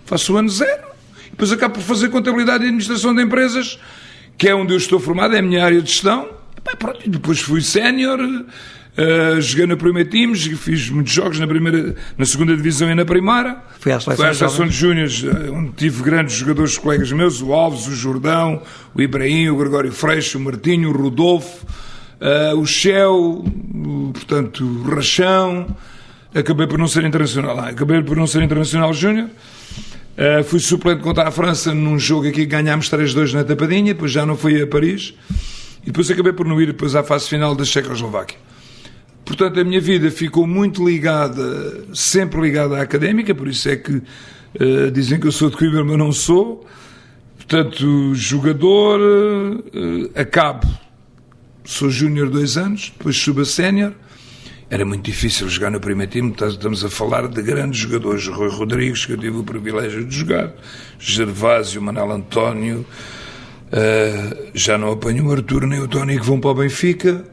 Faço 0.06 0.34
o 0.34 0.38
ano 0.38 0.50
zero, 0.50 0.84
depois 1.32 1.50
acabo 1.52 1.76
por 1.76 1.82
fazer 1.82 2.10
contabilidade 2.10 2.66
e 2.66 2.68
administração 2.68 3.16
de 3.16 3.24
empresas, 3.24 3.80
que 4.38 4.48
é 4.48 4.56
onde 4.56 4.74
eu 4.74 4.78
estou 4.78 5.00
formado, 5.00 5.36
é 5.36 5.40
a 5.40 5.42
minha 5.42 5.64
área 5.64 5.82
de 5.82 5.90
gestão. 5.90 6.30
E, 6.58 6.76
pronto, 6.76 7.10
depois 7.10 7.40
fui 7.40 7.62
sénior, 7.62 8.20
uh, 8.20 9.42
joguei 9.42 9.66
na 9.66 9.76
primeira 9.76 10.10
time, 10.10 10.36
fiz 10.36 10.90
muitos 10.90 11.14
jogos 11.14 11.40
na, 11.40 11.48
primeira, 11.48 11.96
na 12.18 12.26
segunda 12.26 12.56
divisão 12.56 12.90
e 12.90 12.96
na 12.96 13.06
primeira. 13.06 13.62
Fui 13.80 13.92
à 13.92 14.00
seleção, 14.00 14.16
Fui 14.16 14.28
à 14.28 14.34
seleção 14.34 14.68
de 14.68 14.74
júniores, 14.74 15.24
eh, 15.24 15.52
onde 15.52 15.72
tive 15.74 16.02
grandes 16.04 16.36
jogadores, 16.36 16.78
colegas 16.78 17.12
meus, 17.12 17.42
o 17.42 17.54
Alves, 17.54 17.88
o 17.88 17.96
Jordão, 17.96 18.62
o 18.96 19.02
Ibrahim, 19.02 19.50
o 19.50 19.58
Gregório 19.58 19.92
Freixo, 19.92 20.38
o 20.38 20.42
Martinho, 20.42 20.90
o 20.90 20.94
Rodolfo, 20.94 21.66
uh, 22.22 22.58
o 22.58 22.66
Shell, 22.66 23.44
portanto, 24.14 24.64
o 24.64 24.84
Rachão. 24.84 25.76
Acabei 26.34 26.66
por 26.66 26.80
não 26.80 26.88
ser 26.88 27.04
internacional, 27.04 27.60
acabei 27.60 28.02
por 28.02 28.18
não 28.18 28.26
ser 28.26 28.42
internacional 28.42 28.92
júnior. 28.94 29.30
Uh, 30.16 30.44
fui 30.44 30.60
suplente 30.60 31.02
contra 31.02 31.28
a 31.28 31.32
França 31.32 31.74
num 31.74 31.98
jogo 31.98 32.28
aqui 32.28 32.42
que 32.42 32.46
ganhámos 32.46 32.88
3-2 32.88 33.34
na 33.34 33.44
tapadinha, 33.44 33.96
depois 33.96 34.12
já 34.12 34.24
não 34.26 34.38
fui 34.38 34.62
a 34.62 34.68
Paris 34.68 35.16
e 35.82 35.88
depois 35.88 36.10
acabei 36.12 36.32
por 36.32 36.46
não 36.46 36.62
ir 36.62 36.68
depois 36.68 36.96
à 36.96 37.04
fase 37.04 37.28
final 37.28 37.56
da 37.56 37.66
Checoslováquia. 37.66 38.38
Portanto, 39.26 39.60
a 39.60 39.64
minha 39.64 39.82
vida 39.82 40.12
ficou 40.12 40.46
muito 40.46 40.86
ligada, 40.86 41.86
sempre 41.96 42.42
ligada 42.42 42.78
à 42.78 42.82
académica, 42.82 43.34
por 43.34 43.48
isso 43.48 43.68
é 43.70 43.76
que 43.76 43.94
uh, 43.96 44.92
dizem 44.92 45.20
que 45.20 45.26
eu 45.26 45.32
sou 45.32 45.50
de 45.50 45.58
Coimbra, 45.58 45.84
mas 45.84 45.98
não 45.98 46.12
sou. 46.12 46.66
Portanto, 47.38 48.14
jogador, 48.14 49.00
uh, 49.00 50.12
acabo. 50.14 50.68
Sou 51.66 51.90
júnior 51.90 52.30
dois 52.30 52.58
anos, 52.58 52.94
depois 52.96 53.18
subo 53.18 53.42
a 53.42 53.46
sénior. 53.46 53.94
Era 54.74 54.84
muito 54.84 55.06
difícil 55.06 55.48
jogar 55.48 55.70
no 55.70 55.80
primeiro 55.80 56.12
time. 56.12 56.34
Estamos 56.36 56.84
a 56.84 56.90
falar 56.90 57.28
de 57.28 57.44
grandes 57.44 57.80
jogadores. 57.80 58.28
Rui 58.28 58.50
Rodrigues, 58.50 59.06
que 59.06 59.12
eu 59.12 59.18
tive 59.20 59.38
o 59.38 59.44
privilégio 59.44 60.04
de 60.04 60.18
jogar, 60.18 60.52
Gervásio, 60.98 61.80
Manel 61.80 62.12
António, 62.12 62.84
uh, 63.68 64.50
já 64.52 64.76
não 64.76 64.92
apanho 64.92 65.28
o 65.28 65.32
Arthur 65.32 65.68
nem 65.68 65.80
o 65.80 65.88
Tony 65.88 66.20
que 66.20 66.26
vão 66.26 66.40
para 66.40 66.50
o 66.50 66.56
Benfica. 66.56 67.24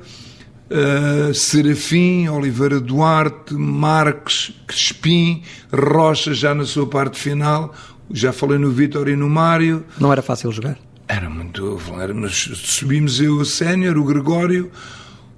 Uh, 0.70 1.32
Serafim, 1.32 2.28
Oliveira 2.28 2.78
Duarte, 2.78 3.54
Marques, 3.54 4.52
Crespim, 4.66 5.42
Rocha 5.72 6.34
já 6.34 6.54
na 6.54 6.66
sua 6.66 6.86
parte 6.86 7.18
final, 7.18 7.74
já 8.12 8.34
falei 8.34 8.58
no 8.58 8.70
Vitor 8.70 9.08
e 9.08 9.16
no 9.16 9.30
Mário. 9.30 9.82
Não 9.98 10.12
era 10.12 10.20
fácil 10.20 10.52
jogar? 10.52 10.76
Era 11.08 11.30
muito. 11.30 11.80
Era, 11.98 12.12
mas 12.12 12.34
subimos 12.34 13.18
eu, 13.18 13.36
o 13.36 13.46
Sénior, 13.46 13.96
o 13.96 14.04
Gregório, 14.04 14.70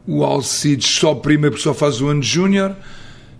o 0.06 0.24
Alcides 0.24 0.88
só 0.88 1.14
primeiro 1.14 1.52
porque 1.52 1.62
só 1.62 1.74
faz 1.74 2.00
o 2.00 2.08
ano 2.08 2.22
Júnior. 2.22 2.76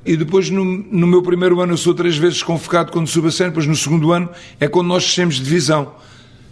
E 0.05 0.17
depois, 0.17 0.51
no, 0.51 0.65
no, 0.65 1.07
meu 1.07 1.23
primeiro 1.23 1.61
ano, 1.61 1.75
eu 1.75 1.77
sou 1.77 1.95
três 1.95 2.17
vezes 2.17 2.43
convocado 2.43 2.91
quando 2.91 3.07
subo 3.07 3.29
a 3.29 3.31
sénior. 3.31 3.51
Depois, 3.53 3.67
no 3.67 3.77
segundo 3.77 4.13
ano, 4.13 4.29
é 4.59 4.67
quando 4.67 4.89
nós 4.89 5.05
descemos 5.05 5.37
de 5.37 5.45
divisão 5.45 5.95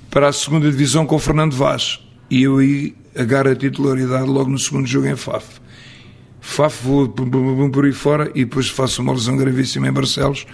para 0.08 0.28
a 0.28 0.32
segunda 0.32 0.70
divisão 0.70 1.04
com 1.04 1.16
o 1.16 1.18
Fernando 1.18 1.54
Vaz. 1.54 2.00
E 2.30 2.42
eu 2.42 2.58
aí 2.58 2.94
agarro 3.16 3.50
a 3.50 3.56
titularidade 3.56 4.28
logo 4.28 4.50
no 4.50 4.58
segundo 4.58 4.86
jogo 4.86 5.06
em 5.06 5.16
FAF. 5.16 5.60
FAF 6.40 6.84
vou 6.84 7.08
por 7.08 7.84
aí 7.84 7.92
fora 7.92 8.30
e 8.34 8.44
depois 8.44 8.68
faço 8.68 9.02
uma 9.02 9.12
lesão 9.12 9.36
gravíssima 9.36 9.88
em 9.88 9.92
Barcelos. 9.92 10.46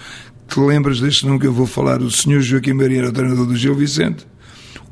Te 0.48 0.60
lembras 0.60 1.00
deste 1.00 1.26
nome 1.26 1.40
que 1.40 1.46
eu 1.46 1.52
vou 1.52 1.66
falar? 1.66 2.00
O 2.00 2.10
senhor 2.10 2.40
Joaquim 2.40 2.72
Maria 2.72 2.98
era 2.98 3.08
o 3.08 3.12
treinador 3.12 3.46
do 3.46 3.56
Gil 3.56 3.74
Vicente, 3.74 4.26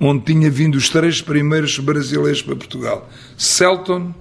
onde 0.01 0.25
tinha 0.25 0.51
vindo 0.51 0.77
os 0.77 0.89
três 0.89 1.21
primeiros 1.23 1.79
brasileiros 1.79 2.43
para 2.43 2.57
Portugal: 2.57 3.09
Celton, 3.37 4.15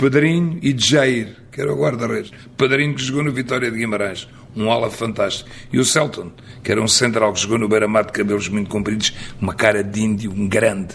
Pedrinho 0.00 0.58
e 0.62 0.74
Jair, 0.74 1.36
que 1.52 1.60
era 1.60 1.70
o 1.70 1.78
guarda-redes. 1.78 2.32
Pedrinho 2.56 2.94
que 2.94 3.04
jogou 3.04 3.22
no 3.22 3.30
Vitória 3.30 3.70
de 3.70 3.76
Guimarães, 3.76 4.26
um 4.56 4.70
ala 4.70 4.90
fantástico. 4.90 5.50
E 5.70 5.78
o 5.78 5.84
Celton, 5.84 6.32
que 6.64 6.72
era 6.72 6.80
um 6.80 6.88
central 6.88 7.34
que 7.34 7.40
jogou 7.40 7.58
no 7.58 7.68
Beira-Mar 7.68 8.06
de 8.06 8.12
cabelos 8.12 8.48
muito 8.48 8.70
compridos, 8.70 9.12
uma 9.38 9.52
cara 9.52 9.84
de 9.84 10.00
índio, 10.00 10.32
um 10.32 10.48
grande. 10.48 10.94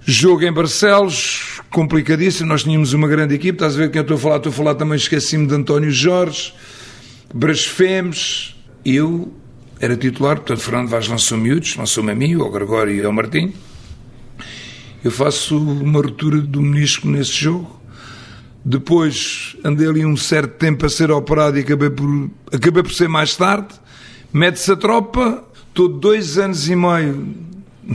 Jogo 0.00 0.42
em 0.44 0.52
Barcelos, 0.52 1.60
complicadíssimo. 1.68 2.48
Nós 2.48 2.62
tínhamos 2.62 2.94
uma 2.94 3.08
grande 3.08 3.34
equipe. 3.34 3.56
Estás 3.56 3.74
a 3.74 3.78
ver 3.78 3.90
quem 3.90 3.98
eu 3.98 4.02
estou 4.04 4.16
a 4.16 4.20
falar? 4.20 4.36
Estou 4.38 4.50
a 4.50 4.54
falar 4.54 4.74
também, 4.76 4.96
esqueci-me 4.96 5.46
de 5.46 5.54
António 5.54 5.90
Jorge, 5.90 6.54
Brasfemes. 7.34 8.56
Eu 8.86 9.34
era 9.78 9.98
titular, 9.98 10.36
portanto, 10.36 10.60
Fernando 10.60 10.88
Vaz 10.88 11.08
lançou 11.08 11.36
miúdos, 11.36 11.76
lançou-me 11.76 12.10
a 12.10 12.14
mim, 12.14 12.40
ao 12.40 12.50
Gregório 12.50 12.94
e 12.94 13.04
ao 13.04 13.12
Martim. 13.12 13.52
Eu 15.04 15.10
faço 15.10 15.56
uma 15.58 16.00
ruptura 16.00 16.40
do 16.40 16.60
menisco 16.60 17.06
nesse 17.08 17.32
jogo. 17.32 17.80
Depois 18.64 19.56
andei 19.64 19.88
ali 19.88 20.04
um 20.04 20.16
certo 20.16 20.58
tempo 20.58 20.84
a 20.84 20.88
ser 20.88 21.10
operado 21.10 21.58
e 21.58 21.60
acabei 21.60 21.90
por, 21.90 22.30
acabei 22.52 22.82
por 22.82 22.92
ser 22.92 23.08
mais 23.08 23.36
tarde. 23.36 23.68
Mete-se 24.32 24.72
a 24.72 24.76
tropa, 24.76 25.44
estou 25.68 25.88
dois 25.88 26.36
anos 26.38 26.68
e 26.68 26.74
meio 26.74 27.34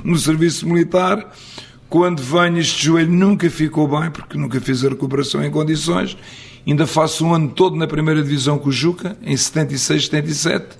no 0.03 0.17
serviço 0.17 0.65
militar 0.67 1.29
quando 1.91 2.23
venho, 2.23 2.57
este 2.57 2.85
joelho 2.85 3.11
nunca 3.11 3.49
ficou 3.49 3.85
bem, 3.85 4.09
porque 4.09 4.37
nunca 4.37 4.61
fiz 4.61 4.81
a 4.85 4.87
recuperação 4.87 5.43
em 5.43 5.51
condições. 5.51 6.17
Ainda 6.65 6.87
faço 6.87 7.25
um 7.25 7.33
ano 7.33 7.49
todo 7.49 7.75
na 7.75 7.85
primeira 7.85 8.23
divisão 8.23 8.57
com 8.57 8.69
o 8.69 8.71
Juca, 8.71 9.17
em 9.21 9.35
76, 9.35 10.05
77. 10.05 10.77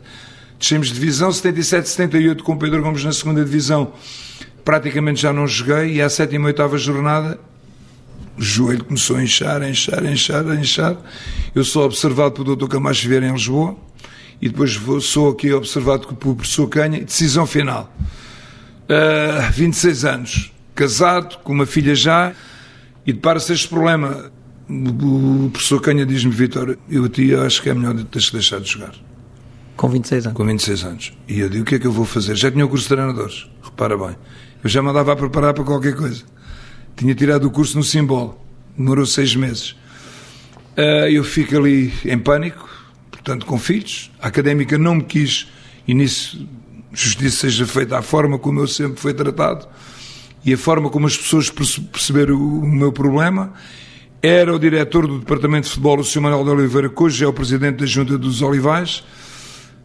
Descemos 0.57 0.87
de 0.87 0.93
divisão, 0.93 1.29
77, 1.29 1.89
78 1.89 2.41
com 2.45 2.53
o 2.53 2.57
Pedro 2.57 2.81
Gomes 2.81 3.03
na 3.03 3.11
segunda 3.11 3.43
divisão. 3.43 3.91
Praticamente 4.63 5.21
já 5.21 5.33
não 5.33 5.47
joguei 5.47 5.95
e 5.95 6.01
à 6.01 6.09
sétima 6.09 6.45
e 6.45 6.47
oitava 6.47 6.77
jornada 6.77 7.39
o 8.37 8.41
joelho 8.41 8.83
começou 8.83 9.17
a 9.17 9.23
inchar, 9.23 9.61
a 9.61 9.69
inchar, 9.69 10.03
a 10.03 10.11
inchar, 10.11 10.47
a 10.49 10.55
inchar. 10.55 10.97
Eu 11.53 11.63
sou 11.63 11.85
observado 11.85 12.31
pelo 12.31 12.55
Dr. 12.55 12.67
Camacho 12.67 13.07
Vieira 13.07 13.27
em 13.27 13.33
Lisboa 13.33 13.77
e 14.41 14.49
depois 14.49 14.79
sou 15.03 15.29
aqui 15.29 15.51
observado 15.53 16.07
pelo 16.15 16.35
professor 16.35 16.67
Canha. 16.67 17.03
Decisão 17.03 17.45
final. 17.45 17.93
Uh, 18.89 19.51
26 19.51 20.05
anos 20.05 20.51
casado, 20.73 21.37
com 21.43 21.53
uma 21.53 21.65
filha 21.65 21.93
já, 21.93 22.33
e 23.05 23.13
depara-se 23.13 23.53
este 23.53 23.67
problema. 23.67 24.31
O 24.67 25.49
professor 25.51 25.81
Canha 25.81 26.05
diz-me, 26.05 26.31
Vitor, 26.31 26.77
eu 26.89 27.05
a 27.05 27.09
ti 27.09 27.35
acho 27.35 27.61
que 27.61 27.69
é 27.69 27.73
melhor 27.73 27.93
teres 28.05 28.29
que 28.29 28.37
deixar 28.37 28.59
de 28.59 28.71
jogar. 28.71 28.95
Com 29.75 29.89
26 29.89 30.27
anos? 30.27 30.37
Com 30.37 30.45
26 30.45 30.83
anos. 30.83 31.13
E 31.27 31.39
eu 31.39 31.49
digo, 31.49 31.63
o 31.63 31.65
que 31.65 31.75
é 31.75 31.79
que 31.79 31.85
eu 31.85 31.91
vou 31.91 32.05
fazer? 32.05 32.35
Já 32.35 32.49
tinha 32.49 32.65
o 32.65 32.69
curso 32.69 32.85
de 32.85 32.95
treinadores, 32.95 33.47
repara 33.61 33.97
bem. 33.97 34.15
Eu 34.63 34.69
já 34.69 34.81
mandava 34.81 35.13
a 35.13 35.15
preparar 35.15 35.53
para 35.53 35.63
qualquer 35.63 35.95
coisa. 35.95 36.23
Tinha 36.95 37.15
tirado 37.15 37.45
o 37.45 37.51
curso 37.51 37.77
no 37.77 37.83
Simbol, 37.83 38.43
demorou 38.77 39.05
seis 39.05 39.35
meses. 39.35 39.75
Ah, 40.77 41.09
eu 41.09 41.23
fico 41.23 41.57
ali 41.57 41.93
em 42.05 42.17
pânico, 42.17 42.69
portanto, 43.09 43.45
com 43.45 43.57
filhos. 43.57 44.11
A 44.21 44.27
académica 44.27 44.77
não 44.77 44.95
me 44.95 45.03
quis, 45.03 45.47
e 45.87 45.93
nisso 45.93 46.47
justiça 46.93 47.41
seja 47.41 47.65
feita 47.65 47.97
à 47.97 48.01
forma 48.01 48.37
como 48.37 48.59
eu 48.59 48.67
sempre 48.67 48.99
fui 48.99 49.13
tratado 49.13 49.65
e 50.43 50.53
a 50.53 50.57
forma 50.57 50.89
como 50.89 51.07
as 51.07 51.15
pessoas 51.15 51.49
perceberam 51.49 52.35
o 52.35 52.67
meu 52.67 52.91
problema. 52.91 53.53
Era 54.21 54.53
o 54.53 54.59
diretor 54.59 55.07
do 55.07 55.19
Departamento 55.19 55.65
de 55.65 55.69
Futebol, 55.69 55.99
o 55.99 56.03
Sr. 56.03 56.21
Manuel 56.21 56.43
de 56.43 56.49
Oliveira, 56.49 56.89
que 56.89 57.03
hoje 57.03 57.23
é 57.23 57.27
o 57.27 57.33
presidente 57.33 57.77
da 57.77 57.85
Junta 57.85 58.17
dos 58.17 58.41
Olivais. 58.41 59.03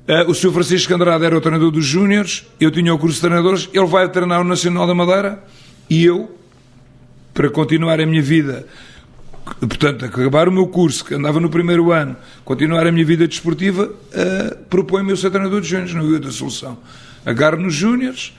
Eh, 0.08 0.24
o 0.28 0.34
Sr. 0.34 0.52
Francisco 0.52 0.94
Andrade 0.94 1.24
era 1.24 1.36
o 1.36 1.40
treinador 1.40 1.70
dos 1.70 1.84
Júniores, 1.84 2.46
eu 2.60 2.70
tinha 2.70 2.94
o 2.94 2.98
curso 2.98 3.16
de 3.16 3.22
treinadores, 3.22 3.68
ele 3.72 3.86
vai 3.86 4.08
treinar 4.08 4.40
o 4.40 4.44
Nacional 4.44 4.86
da 4.86 4.94
Madeira 4.94 5.42
e 5.90 6.04
eu, 6.04 6.36
para 7.34 7.50
continuar 7.50 8.00
a 8.00 8.06
minha 8.06 8.22
vida, 8.22 8.66
portanto, 9.60 10.04
acabar 10.04 10.48
o 10.48 10.52
meu 10.52 10.68
curso, 10.68 11.04
que 11.04 11.14
andava 11.14 11.40
no 11.40 11.50
primeiro 11.50 11.90
ano, 11.92 12.16
continuar 12.44 12.86
a 12.86 12.92
minha 12.92 13.04
vida 13.04 13.26
desportiva, 13.26 13.86
uh, 13.86 14.56
proponho-me 14.70 15.10
eu 15.10 15.16
ser 15.16 15.30
treinador 15.30 15.60
de 15.60 15.68
Júniores, 15.68 15.92
não 15.92 16.02
havia 16.02 16.14
outra 16.14 16.30
solução. 16.30 16.78
Agarro 17.24 17.56
nos 17.56 17.74
Júniores, 17.74 18.32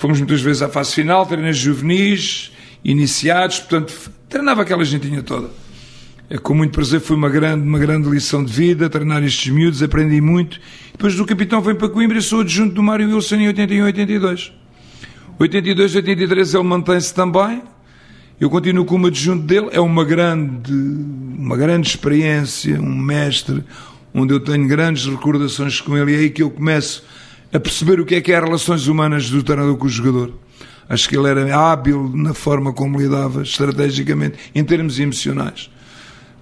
Fomos 0.00 0.16
muitas 0.18 0.40
vezes 0.40 0.62
à 0.62 0.68
fase 0.70 0.94
final, 0.94 1.26
treinei 1.26 1.52
juvenis, 1.52 2.50
iniciados, 2.82 3.58
portanto, 3.58 4.10
treinava 4.30 4.62
aquela 4.62 4.82
gentinha 4.82 5.22
toda. 5.22 5.50
É, 6.32 6.38
com 6.38 6.54
muito 6.54 6.70
prazer, 6.70 7.00
foi 7.00 7.16
uma 7.16 7.28
grande, 7.28 7.66
uma 7.66 7.78
grande 7.80 8.08
lição 8.08 8.44
de 8.44 8.52
vida, 8.52 8.88
treinar 8.88 9.20
estes 9.24 9.52
miúdos, 9.52 9.82
aprendi 9.82 10.20
muito. 10.20 10.60
Depois 10.92 11.16
do 11.16 11.26
capitão 11.26 11.60
vem 11.60 11.74
para 11.74 11.88
Coimbra 11.88 12.18
e 12.18 12.22
sou 12.22 12.42
adjunto 12.42 12.72
do 12.72 12.82
Mário 12.84 13.12
Wilson 13.12 13.34
em 13.34 13.46
81 13.48 13.84
82. 13.86 14.52
82, 15.40 15.96
83 15.96 16.54
ele 16.54 16.62
mantém-se 16.62 17.12
também. 17.12 17.60
Eu 18.40 18.48
continuo 18.48 18.84
como 18.84 19.08
adjunto 19.08 19.42
dele. 19.42 19.70
É 19.72 19.80
uma 19.80 20.04
grande, 20.04 20.72
uma 20.72 21.56
grande 21.56 21.88
experiência, 21.88 22.80
um 22.80 22.96
mestre, 22.96 23.64
onde 24.14 24.32
eu 24.32 24.38
tenho 24.38 24.68
grandes 24.68 25.06
recordações 25.06 25.80
com 25.80 25.98
ele. 25.98 26.12
E 26.12 26.14
é 26.14 26.18
aí 26.18 26.30
que 26.30 26.44
eu 26.44 26.50
começo 26.50 27.04
a 27.52 27.58
perceber 27.58 27.98
o 27.98 28.06
que 28.06 28.14
é 28.14 28.20
que 28.20 28.30
é 28.30 28.36
as 28.36 28.44
relações 28.44 28.86
humanas 28.86 29.28
do 29.28 29.42
treinador 29.42 29.76
com 29.76 29.86
o 29.86 29.90
jogador. 29.90 30.32
Acho 30.88 31.08
que 31.08 31.16
ele 31.16 31.26
era 31.26 31.56
hábil 31.56 32.08
na 32.14 32.34
forma 32.34 32.72
como 32.72 33.00
lidava 33.00 33.42
estrategicamente, 33.42 34.38
em 34.54 34.62
termos 34.62 35.00
emocionais. 35.00 35.68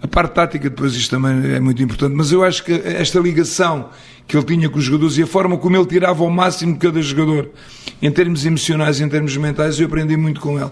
A 0.02 0.06
parte 0.06 0.34
tática, 0.34 0.70
depois, 0.70 0.94
isto 0.94 1.10
também 1.10 1.54
é 1.54 1.60
muito 1.60 1.82
importante, 1.82 2.14
mas 2.14 2.30
eu 2.30 2.44
acho 2.44 2.64
que 2.64 2.72
esta 2.72 3.18
ligação 3.18 3.90
que 4.26 4.36
ele 4.36 4.44
tinha 4.44 4.68
com 4.68 4.78
os 4.78 4.84
jogadores 4.84 5.16
e 5.16 5.22
a 5.22 5.26
forma 5.26 5.56
como 5.56 5.76
ele 5.76 5.86
tirava 5.86 6.22
ao 6.22 6.30
máximo 6.30 6.76
cada 6.76 7.00
jogador, 7.02 7.50
em 8.00 8.10
termos 8.10 8.44
emocionais 8.46 9.00
em 9.00 9.08
termos 9.08 9.36
mentais, 9.36 9.80
eu 9.80 9.86
aprendi 9.86 10.16
muito 10.16 10.40
com 10.40 10.58
ele. 10.60 10.70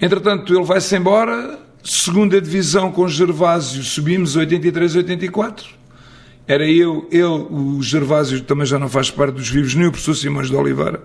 Entretanto, 0.00 0.54
ele 0.54 0.64
vai-se 0.64 0.96
embora, 0.96 1.58
segunda 1.82 2.40
divisão 2.40 2.90
com 2.90 3.06
Gervásio, 3.08 3.82
subimos 3.82 4.36
83-84 4.36 5.76
era 6.48 6.64
eu, 6.64 7.08
ele, 7.10 7.24
o 7.24 7.82
Gervásio 7.82 8.40
também 8.42 8.64
já 8.64 8.78
não 8.78 8.88
faz 8.88 9.10
parte 9.10 9.34
dos 9.34 9.48
vivos, 9.48 9.74
nem 9.74 9.88
o 9.88 9.90
professor 9.90 10.14
Simões 10.14 10.48
de 10.48 10.54
Oliveira. 10.54 11.02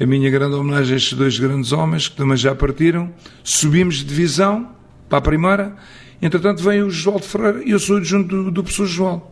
A 0.00 0.06
minha 0.06 0.30
grande 0.30 0.54
homenagem 0.54 0.94
a 0.94 0.96
estes 0.96 1.12
dois 1.12 1.38
grandes 1.38 1.70
homens 1.70 2.08
que 2.08 2.16
também 2.16 2.36
já 2.36 2.54
partiram. 2.54 3.12
Subimos 3.44 3.96
de 3.96 4.04
divisão 4.04 4.70
para 5.06 5.18
a 5.18 5.20
primeira. 5.20 5.76
Entretanto, 6.24 6.62
vem 6.62 6.82
o 6.82 6.90
João 6.90 7.18
de 7.18 7.28
Ferreira 7.28 7.62
e 7.64 7.70
eu 7.70 7.78
sou 7.78 8.02
junto 8.02 8.44
do, 8.44 8.50
do 8.50 8.62
professor 8.62 8.86
João. 8.86 9.22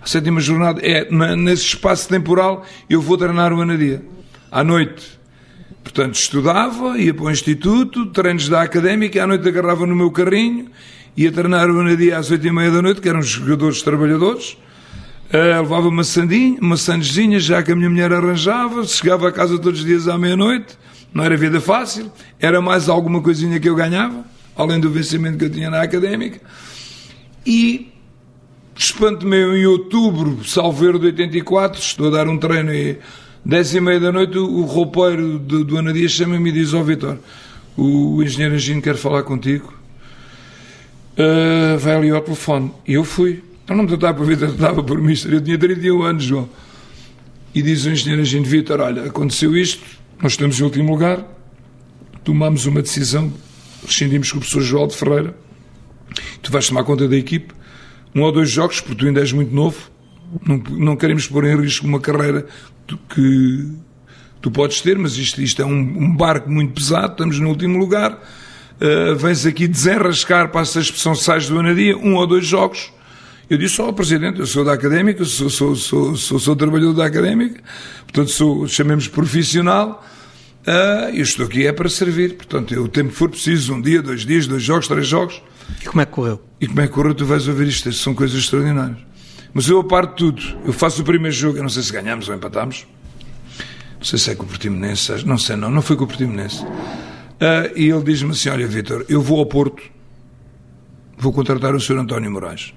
A 0.00 0.06
sétima 0.06 0.40
jornada 0.40 0.80
é 0.82 1.10
nesse 1.36 1.64
espaço 1.64 2.08
temporal 2.08 2.64
eu 2.88 3.02
vou 3.02 3.18
treinar 3.18 3.52
o 3.52 3.60
Anadia. 3.60 4.02
À 4.50 4.64
noite. 4.64 5.18
Portanto, 5.82 6.14
estudava, 6.14 6.96
ia 6.98 7.12
para 7.12 7.24
o 7.24 7.30
instituto, 7.30 8.06
treinos 8.06 8.48
da 8.48 8.62
académica, 8.62 9.22
à 9.22 9.26
noite 9.26 9.46
agarrava 9.46 9.86
no 9.86 9.94
meu 9.94 10.10
carrinho 10.10 10.70
ia 11.16 11.30
treinar 11.30 11.70
o 11.70 11.80
Anadia 11.80 12.18
às 12.18 12.30
oito 12.30 12.46
e 12.46 12.50
meia 12.50 12.70
da 12.70 12.82
noite, 12.82 13.00
que 13.00 13.08
eram 13.08 13.22
jogadores 13.22 13.82
trabalhadores, 13.82 14.56
uh, 15.32 15.60
levava 15.62 15.88
uma 15.88 16.04
sandinha, 16.04 16.58
uma 16.60 16.76
sandezinha, 16.76 17.38
já 17.38 17.62
que 17.62 17.72
a 17.72 17.76
minha 17.76 17.88
mulher 17.88 18.12
arranjava, 18.12 18.84
chegava 18.84 19.28
a 19.28 19.32
casa 19.32 19.58
todos 19.58 19.80
os 19.80 19.86
dias 19.86 20.08
à 20.08 20.18
meia-noite, 20.18 20.76
não 21.12 21.22
era 21.24 21.36
vida 21.36 21.60
fácil, 21.60 22.10
era 22.40 22.60
mais 22.60 22.88
alguma 22.88 23.22
coisinha 23.22 23.60
que 23.60 23.68
eu 23.68 23.76
ganhava, 23.76 24.24
além 24.56 24.80
do 24.80 24.90
vencimento 24.90 25.38
que 25.38 25.44
eu 25.44 25.50
tinha 25.50 25.70
na 25.70 25.82
académica, 25.82 26.40
e 27.46 27.92
espanto-me 28.76 29.36
em 29.36 29.66
outubro, 29.66 30.44
salveiro 30.44 30.98
de 30.98 31.06
84, 31.06 31.80
estou 31.80 32.08
a 32.08 32.10
dar 32.10 32.28
um 32.28 32.38
treino 32.38 32.74
e 32.74 32.98
dez 33.44 33.74
e 33.74 33.80
meia 33.80 34.00
da 34.00 34.10
noite 34.10 34.38
o, 34.38 34.62
roupeiro 34.62 35.38
do, 35.38 35.64
do 35.64 35.78
Anadia 35.78 36.08
chama-me 36.08 36.50
e 36.50 36.52
diz, 36.52 36.72
ó 36.72 36.80
oh, 36.80 36.84
Vitor, 36.84 37.18
o 37.76 38.22
engenheiro 38.22 38.54
Angino 38.54 38.80
quer 38.80 38.96
falar 38.96 39.22
contigo. 39.22 39.72
uh, 41.18 41.78
vai 41.78 41.96
ali 41.96 42.10
ao 42.10 42.20
telefone. 42.20 42.72
E 42.86 42.94
eu 42.94 43.04
fui. 43.04 43.42
Eu 43.68 43.76
não 43.76 43.84
me 43.84 43.88
tratava 43.88 44.18
por 44.18 44.26
vida, 44.26 44.46
tratava 44.48 44.82
por 44.82 45.00
mister. 45.00 45.32
Eu 45.32 45.40
tinha 45.40 45.58
31 45.58 46.02
anos, 46.02 46.24
João. 46.24 46.48
E 47.54 47.62
diz 47.62 47.84
o 47.84 47.90
engenheiro 47.90 48.22
Agente 48.22 48.48
Vitor: 48.48 48.80
Olha, 48.80 49.04
aconteceu 49.04 49.56
isto, 49.56 49.84
nós 50.22 50.32
estamos 50.32 50.60
em 50.60 50.64
último 50.64 50.90
lugar, 50.90 51.24
tomámos 52.22 52.66
uma 52.66 52.82
decisão, 52.82 53.32
rescindimos 53.86 54.30
com 54.30 54.38
o 54.38 54.40
professor 54.40 54.62
João 54.62 54.86
de 54.86 54.96
Ferreira, 54.96 55.36
tu 56.42 56.50
vais 56.50 56.66
tomar 56.66 56.84
conta 56.84 57.08
da 57.08 57.16
equipe, 57.16 57.52
um 58.14 58.22
ou 58.22 58.32
dois 58.32 58.50
jogos, 58.50 58.80
porque 58.80 58.96
tu 58.96 59.06
ainda 59.06 59.20
és 59.20 59.32
muito 59.32 59.54
novo, 59.54 59.90
não, 60.46 60.56
não 60.56 60.96
queremos 60.96 61.26
pôr 61.26 61.44
em 61.44 61.56
risco 61.60 61.86
uma 61.86 62.00
carreira 62.00 62.46
que 63.08 63.68
tu 64.40 64.50
podes 64.50 64.80
ter, 64.80 64.98
mas 64.98 65.16
isto, 65.16 65.40
isto 65.40 65.62
é 65.62 65.64
um, 65.64 65.78
um 65.78 66.14
barco 66.14 66.50
muito 66.50 66.72
pesado, 66.74 67.12
estamos 67.12 67.38
no 67.38 67.48
último 67.48 67.78
lugar, 67.78 68.12
uh, 68.12 69.16
vens 69.16 69.46
aqui 69.46 69.66
desenrascar, 69.66 70.50
passa 70.50 70.78
a 70.78 70.82
expressão, 70.82 71.14
sais 71.14 71.48
do 71.48 71.58
anadia, 71.58 71.96
um 71.96 72.14
ou 72.14 72.26
dois 72.26 72.46
jogos, 72.46 72.92
eu 73.48 73.58
disse 73.58 73.80
ao 73.80 73.92
Presidente, 73.92 74.40
eu 74.40 74.46
sou 74.46 74.64
da 74.64 74.72
Académica, 74.72 75.24
sou, 75.24 75.50
sou, 75.50 75.76
sou, 75.76 76.16
sou, 76.16 76.38
sou 76.38 76.56
trabalhador 76.56 76.94
da 76.94 77.06
Académica, 77.06 77.62
portanto 78.02 78.30
sou, 78.30 78.66
chamemos 78.66 79.08
profissional, 79.08 80.04
uh, 80.66 81.10
eu 81.14 81.22
estou 81.22 81.46
aqui 81.46 81.66
é 81.66 81.72
para 81.72 81.88
servir, 81.88 82.36
portanto, 82.36 82.74
eu, 82.74 82.84
o 82.84 82.88
tempo 82.88 83.10
que 83.10 83.16
for 83.16 83.28
preciso, 83.28 83.74
um 83.74 83.80
dia, 83.80 84.02
dois 84.02 84.24
dias, 84.24 84.46
dois 84.46 84.62
jogos, 84.62 84.88
três 84.88 85.06
jogos. 85.06 85.42
E 85.82 85.86
como 85.86 86.02
é 86.02 86.06
que 86.06 86.12
correu? 86.12 86.42
E 86.60 86.66
como 86.66 86.80
é 86.80 86.86
que 86.86 86.92
correu, 86.92 87.14
tu 87.14 87.24
vais 87.24 87.46
ouvir 87.48 87.68
isto, 87.68 87.92
são 87.92 88.14
coisas 88.14 88.38
extraordinárias. 88.38 88.98
Mas 89.52 89.68
eu 89.68 89.78
aparo 89.80 90.08
de 90.08 90.16
tudo, 90.16 90.42
eu 90.64 90.72
faço 90.72 91.02
o 91.02 91.04
primeiro 91.04 91.34
jogo, 91.34 91.58
eu 91.58 91.62
não 91.62 91.70
sei 91.70 91.82
se 91.82 91.92
ganhamos 91.92 92.28
ou 92.28 92.34
empatamos, 92.34 92.86
não 93.98 94.04
sei 94.04 94.18
se 94.18 94.30
é 94.30 94.34
com 94.34 94.44
o 94.44 94.46
Portimonense, 94.46 95.24
não 95.24 95.38
sei 95.38 95.56
não, 95.56 95.70
não 95.70 95.80
foi 95.80 95.96
com 95.96 96.04
o 96.04 96.06
Portimonense. 96.06 96.62
Uh, 96.64 97.70
e 97.76 97.88
ele 97.88 98.02
diz-me 98.02 98.32
assim, 98.32 98.48
olha 98.48 98.66
Vitor, 98.66 99.04
eu 99.08 99.20
vou 99.20 99.38
ao 99.38 99.46
Porto, 99.46 99.82
vou 101.16 101.32
contratar 101.32 101.74
o 101.74 101.80
Sr. 101.80 101.98
António 101.98 102.30
Moraes 102.30 102.72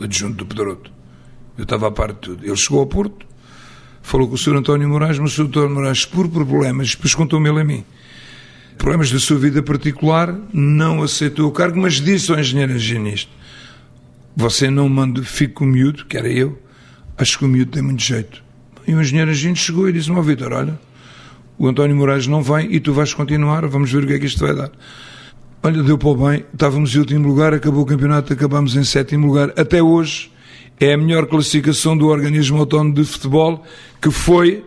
adjunto 0.00 0.36
do 0.36 0.46
Pedroto. 0.46 0.92
Eu 1.56 1.64
estava 1.64 1.88
a 1.88 1.90
par 1.90 2.12
de 2.12 2.18
tudo. 2.18 2.44
Ele 2.44 2.56
chegou 2.56 2.80
ao 2.80 2.86
Porto, 2.86 3.26
falou 4.04 4.28
com 4.28 4.34
o 4.34 4.38
Sr. 4.38 4.56
António 4.56 4.88
Moraes, 4.88 5.18
mas 5.18 5.32
o 5.32 5.34
Sr. 5.34 5.46
António 5.48 5.70
Moraes, 5.70 6.04
por 6.04 6.28
problemas, 6.28 6.90
depois 6.90 7.14
contou-me 7.14 7.48
ele 7.48 7.60
a 7.60 7.64
mim, 7.64 7.84
problemas 8.76 9.10
da 9.10 9.18
sua 9.18 9.38
vida 9.38 9.62
particular, 9.62 10.38
não 10.52 11.02
aceitou 11.02 11.48
o 11.48 11.50
cargo, 11.50 11.80
mas 11.80 11.94
disse 11.94 12.30
ao 12.30 12.38
engenheiro 12.38 12.76
higienista: 12.76 13.32
Você 14.36 14.70
não 14.70 14.88
manda, 14.90 15.22
fique 15.22 15.54
com 15.54 15.64
o 15.64 15.68
miúdo, 15.68 16.04
que 16.04 16.18
era 16.18 16.28
eu, 16.28 16.56
acho 17.16 17.38
que 17.38 17.46
o 17.46 17.48
miúdo 17.48 17.72
tem 17.72 17.82
muito 17.82 18.02
jeito. 18.02 18.44
E 18.86 18.94
o 18.94 19.00
engenheiro 19.00 19.32
higienista 19.32 19.64
chegou 19.64 19.88
e 19.88 19.92
disse-me: 19.92 20.18
Ó 20.18 20.22
Vitor, 20.22 20.52
olha, 20.52 20.78
o 21.58 21.66
António 21.66 21.96
Moraes 21.96 22.26
não 22.26 22.42
vem 22.42 22.72
e 22.72 22.78
tu 22.78 22.92
vais 22.92 23.14
continuar, 23.14 23.66
vamos 23.66 23.90
ver 23.90 24.04
o 24.04 24.06
que 24.06 24.12
é 24.12 24.18
que 24.18 24.26
isto 24.26 24.46
vai 24.46 24.54
dar. 24.54 24.70
Olha, 25.62 25.82
deu 25.82 25.96
para 25.96 26.08
o 26.08 26.14
bem, 26.14 26.44
estávamos 26.52 26.94
em 26.94 26.98
último 26.98 27.26
lugar, 27.26 27.54
acabou 27.54 27.82
o 27.82 27.86
campeonato, 27.86 28.34
acabamos 28.34 28.76
em 28.76 28.84
sétimo 28.84 29.26
lugar. 29.26 29.50
Até 29.56 29.82
hoje 29.82 30.30
é 30.78 30.94
a 30.94 30.96
melhor 30.96 31.26
classificação 31.26 31.96
do 31.96 32.08
organismo 32.08 32.58
autónomo 32.58 32.94
de 32.94 33.04
futebol, 33.04 33.64
que 34.00 34.10
foi, 34.10 34.64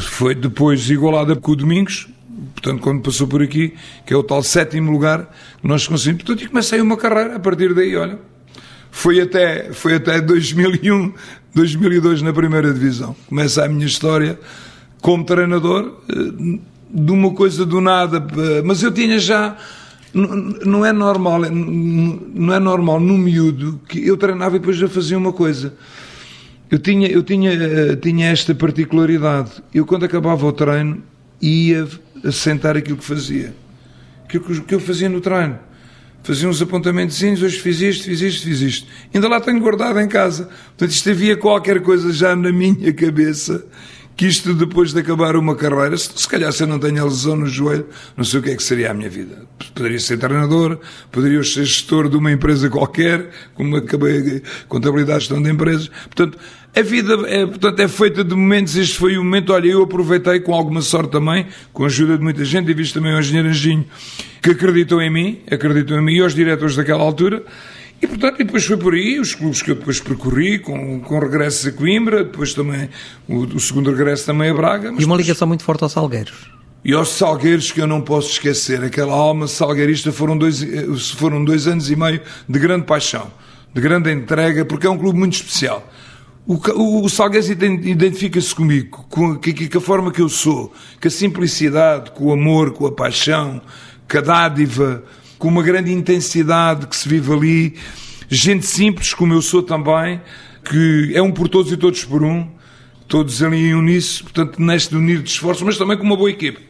foi 0.00 0.34
depois 0.34 0.88
igualada 0.88 1.34
com 1.36 1.52
o 1.52 1.56
Domingos, 1.56 2.08
portanto, 2.54 2.80
quando 2.80 3.02
passou 3.02 3.26
por 3.26 3.42
aqui, 3.42 3.74
que 4.04 4.14
é 4.14 4.16
o 4.16 4.22
tal 4.22 4.42
sétimo 4.42 4.90
lugar 4.90 5.30
que 5.60 5.66
nós 5.66 5.86
conseguimos. 5.86 6.22
Portanto, 6.22 6.44
e 6.44 6.48
comecei 6.48 6.80
uma 6.80 6.96
carreira 6.96 7.36
a 7.36 7.40
partir 7.40 7.74
daí, 7.74 7.96
olha. 7.96 8.18
Foi 8.90 9.20
até, 9.20 9.72
foi 9.72 9.94
até 9.94 10.20
2001, 10.20 11.12
2002 11.54 12.22
na 12.22 12.32
primeira 12.32 12.72
divisão. 12.72 13.14
Começa 13.28 13.64
a 13.64 13.68
minha 13.68 13.84
história 13.84 14.38
como 15.02 15.22
treinador, 15.22 16.00
eh, 16.08 16.58
de 16.88 17.12
uma 17.12 17.32
coisa 17.34 17.66
do 17.66 17.80
nada, 17.80 18.26
eh, 18.38 18.62
mas 18.64 18.82
eu 18.82 18.90
tinha 18.90 19.18
já 19.18 19.56
não 20.64 20.84
é 20.84 20.92
normal, 20.92 21.42
não 21.42 22.54
é 22.54 22.58
normal 22.58 22.98
no 22.98 23.18
miúdo 23.18 23.78
que 23.86 24.06
eu 24.06 24.16
treinava 24.16 24.56
e 24.56 24.58
depois 24.58 24.78
já 24.78 24.88
fazia 24.88 25.18
uma 25.18 25.32
coisa. 25.32 25.74
Eu 26.70 26.78
tinha, 26.78 27.06
eu 27.06 27.22
tinha, 27.22 27.52
eh, 27.52 27.96
tinha 27.96 28.28
esta 28.28 28.54
particularidade. 28.54 29.62
Eu 29.74 29.84
quando 29.84 30.04
acabava 30.04 30.46
o 30.46 30.52
treino 30.52 31.02
ia 31.40 31.86
assentar 32.24 32.76
aquilo 32.76 32.96
que 32.96 33.04
fazia. 33.04 33.54
Aquilo 34.24 34.62
que 34.62 34.74
eu 34.74 34.80
fazia 34.80 35.08
no 35.08 35.20
treino. 35.20 35.58
Fazia 36.22 36.48
uns 36.48 36.60
apontamentos, 36.60 37.22
hoje 37.22 37.60
fiz 37.60 37.80
isto, 37.80 38.04
fiz 38.04 38.20
isto, 38.20 38.42
fiz 38.42 38.60
isto. 38.60 38.88
Ainda 39.14 39.28
lá 39.28 39.38
tenho 39.38 39.60
guardado 39.60 40.00
em 40.00 40.08
casa. 40.08 40.48
Portanto, 40.68 40.90
isto 40.90 41.10
havia 41.10 41.36
qualquer 41.36 41.80
coisa 41.82 42.12
já 42.12 42.34
na 42.34 42.50
minha 42.50 42.92
cabeça 42.92 43.64
que 44.16 44.26
isto 44.26 44.54
depois 44.54 44.94
de 44.94 45.00
acabar 45.00 45.36
uma 45.36 45.54
carreira, 45.54 45.96
se, 45.96 46.10
se 46.16 46.26
calhar 46.26 46.50
se 46.50 46.62
eu 46.62 46.66
não 46.66 46.78
tenho 46.78 47.02
a 47.02 47.04
lesão 47.04 47.36
no 47.36 47.46
joelho, 47.46 47.86
não 48.16 48.24
sei 48.24 48.40
o 48.40 48.42
que 48.42 48.50
é 48.50 48.56
que 48.56 48.62
seria 48.62 48.90
a 48.90 48.94
minha 48.94 49.10
vida. 49.10 49.46
Poderia 49.74 50.00
ser 50.00 50.16
treinador, 50.16 50.78
poderia 51.12 51.42
ser 51.44 51.66
gestor 51.66 52.08
de 52.08 52.16
uma 52.16 52.32
empresa 52.32 52.70
qualquer, 52.70 53.30
como 53.54 53.76
acabei 53.76 54.42
contabilidade 54.68 55.20
gestão 55.20 55.42
de 55.42 55.50
empresas. 55.50 55.88
Portanto, 55.88 56.38
a 56.74 56.82
vida 56.82 57.14
é, 57.26 57.46
portanto, 57.46 57.80
é 57.80 57.88
feita 57.88 58.24
de 58.24 58.34
momentos, 58.34 58.76
este 58.76 58.98
foi 58.98 59.18
o 59.18 59.24
momento, 59.24 59.52
olha, 59.52 59.68
eu 59.68 59.82
aproveitei 59.82 60.40
com 60.40 60.54
alguma 60.54 60.80
sorte 60.80 61.10
também, 61.10 61.46
com 61.72 61.84
a 61.84 61.86
ajuda 61.86 62.16
de 62.16 62.22
muita 62.22 62.44
gente, 62.44 62.70
e 62.70 62.74
visto 62.74 62.94
também 62.94 63.14
o 63.14 63.18
engenheiro 63.18 63.48
Anjinho, 63.48 63.86
que 64.42 64.50
acreditou 64.50 65.00
em 65.00 65.10
mim, 65.10 65.40
acreditou 65.50 65.98
em 65.98 66.02
mim 66.02 66.14
e 66.14 66.20
aos 66.20 66.34
diretores 66.34 66.74
daquela 66.74 67.02
altura, 67.02 67.42
e, 68.00 68.06
portanto, 68.06 68.38
depois 68.38 68.64
foi 68.64 68.76
por 68.76 68.94
aí, 68.94 69.18
os 69.18 69.34
clubes 69.34 69.62
que 69.62 69.70
eu 69.70 69.74
depois 69.74 70.00
percorri, 70.00 70.58
com, 70.58 71.00
com 71.00 71.18
regressos 71.18 71.66
a 71.66 71.72
Coimbra, 71.72 72.24
depois 72.24 72.52
também 72.52 72.90
o, 73.26 73.38
o 73.44 73.60
segundo 73.60 73.90
regresso 73.90 74.26
também 74.26 74.50
a 74.50 74.54
Braga. 74.54 74.94
e 74.98 75.04
uma 75.04 75.16
ligação 75.16 75.48
muito 75.48 75.64
forte 75.64 75.82
aos 75.82 75.92
Salgueiros. 75.92 76.50
E 76.84 76.92
aos 76.92 77.08
Salgueiros, 77.08 77.72
que 77.72 77.80
eu 77.80 77.86
não 77.86 78.02
posso 78.02 78.30
esquecer, 78.30 78.84
aquela 78.84 79.12
alma 79.12 79.48
salgueirista 79.48 80.12
foram 80.12 80.36
dois, 80.36 80.62
foram 81.16 81.44
dois 81.44 81.66
anos 81.66 81.90
e 81.90 81.96
meio 81.96 82.20
de 82.48 82.58
grande 82.58 82.84
paixão, 82.84 83.30
de 83.74 83.80
grande 83.80 84.12
entrega, 84.12 84.64
porque 84.64 84.86
é 84.86 84.90
um 84.90 84.98
clube 84.98 85.18
muito 85.18 85.34
especial. 85.34 85.90
O, 86.46 86.54
o, 86.54 87.04
o 87.04 87.08
Salgueiros 87.08 87.50
identifica-se 87.50 88.54
comigo, 88.54 89.04
com, 89.08 89.34
com, 89.34 89.40
com 89.40 89.78
a 89.78 89.80
forma 89.80 90.12
que 90.12 90.22
eu 90.22 90.28
sou, 90.28 90.72
com 91.00 91.08
a 91.08 91.10
simplicidade, 91.10 92.12
com 92.12 92.26
o 92.26 92.32
amor, 92.32 92.72
com 92.72 92.86
a 92.86 92.92
paixão, 92.92 93.60
com 94.08 94.18
a 94.18 94.20
dádiva, 94.20 95.02
com 95.38 95.48
uma 95.48 95.62
grande 95.62 95.92
intensidade 95.92 96.86
que 96.86 96.96
se 96.96 97.08
vive 97.08 97.32
ali, 97.32 97.74
gente 98.28 98.66
simples, 98.66 99.14
como 99.14 99.34
eu 99.34 99.42
sou 99.42 99.62
também, 99.62 100.20
que 100.64 101.12
é 101.14 101.22
um 101.22 101.30
por 101.30 101.48
todos 101.48 101.70
e 101.70 101.76
todos 101.76 102.04
por 102.04 102.24
um, 102.24 102.48
todos 103.06 103.42
ali 103.42 103.68
em 103.68 103.74
uníssono, 103.74 104.30
portanto, 104.30 104.60
neste 104.60 104.94
unir 104.96 105.22
de 105.22 105.30
esforços, 105.30 105.62
mas 105.62 105.78
também 105.78 105.96
com 105.96 106.04
uma 106.04 106.16
boa 106.16 106.30
equipe. 106.30 106.65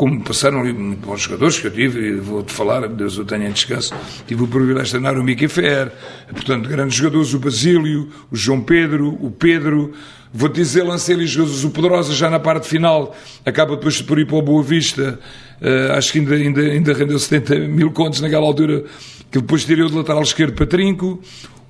Como 0.00 0.18
passaram 0.22 0.60
ali 0.60 0.72
muito 0.72 1.06
bons 1.06 1.20
jogadores 1.20 1.58
que 1.58 1.66
eu 1.66 1.70
tive, 1.70 2.00
e 2.00 2.14
vou-te 2.14 2.50
falar, 2.54 2.88
Deus 2.88 3.18
o 3.18 3.24
tenha 3.26 3.46
em 3.46 3.52
descanso, 3.52 3.92
tive 4.26 4.42
o 4.42 4.48
privilégio 4.48 4.84
de 4.84 4.90
treinar 4.92 5.18
o 5.18 5.22
Mickey 5.22 5.46
Fer, 5.46 5.92
portanto, 6.30 6.70
grandes 6.70 6.96
jogadores, 6.96 7.34
o 7.34 7.38
Basílio, 7.38 8.08
o 8.30 8.34
João 8.34 8.62
Pedro, 8.62 9.18
o 9.20 9.30
Pedro, 9.30 9.92
vou-te 10.32 10.54
dizer, 10.54 10.84
lancei 10.84 11.14
ali 11.14 11.26
jogadores, 11.26 11.64
o 11.64 11.70
Poderosa 11.70 12.14
já 12.14 12.30
na 12.30 12.40
parte 12.40 12.66
final, 12.66 13.14
acaba 13.44 13.76
depois 13.76 14.00
por 14.00 14.18
ir 14.18 14.26
para 14.26 14.36
o 14.36 14.42
Boa 14.42 14.62
Vista, 14.62 15.20
Uh, 15.60 15.92
acho 15.92 16.12
que 16.12 16.18
ainda, 16.20 16.34
ainda, 16.34 16.60
ainda 16.62 16.92
rendeu 16.94 17.18
70 17.18 17.68
mil 17.68 17.90
contos 17.90 18.22
naquela 18.22 18.46
altura, 18.46 18.82
que 19.30 19.40
depois 19.40 19.62
tirou 19.62 19.90
de 19.90 19.94
lateral 19.94 20.22
esquerdo 20.22 20.54
para 20.54 20.64
Trinco. 20.64 21.20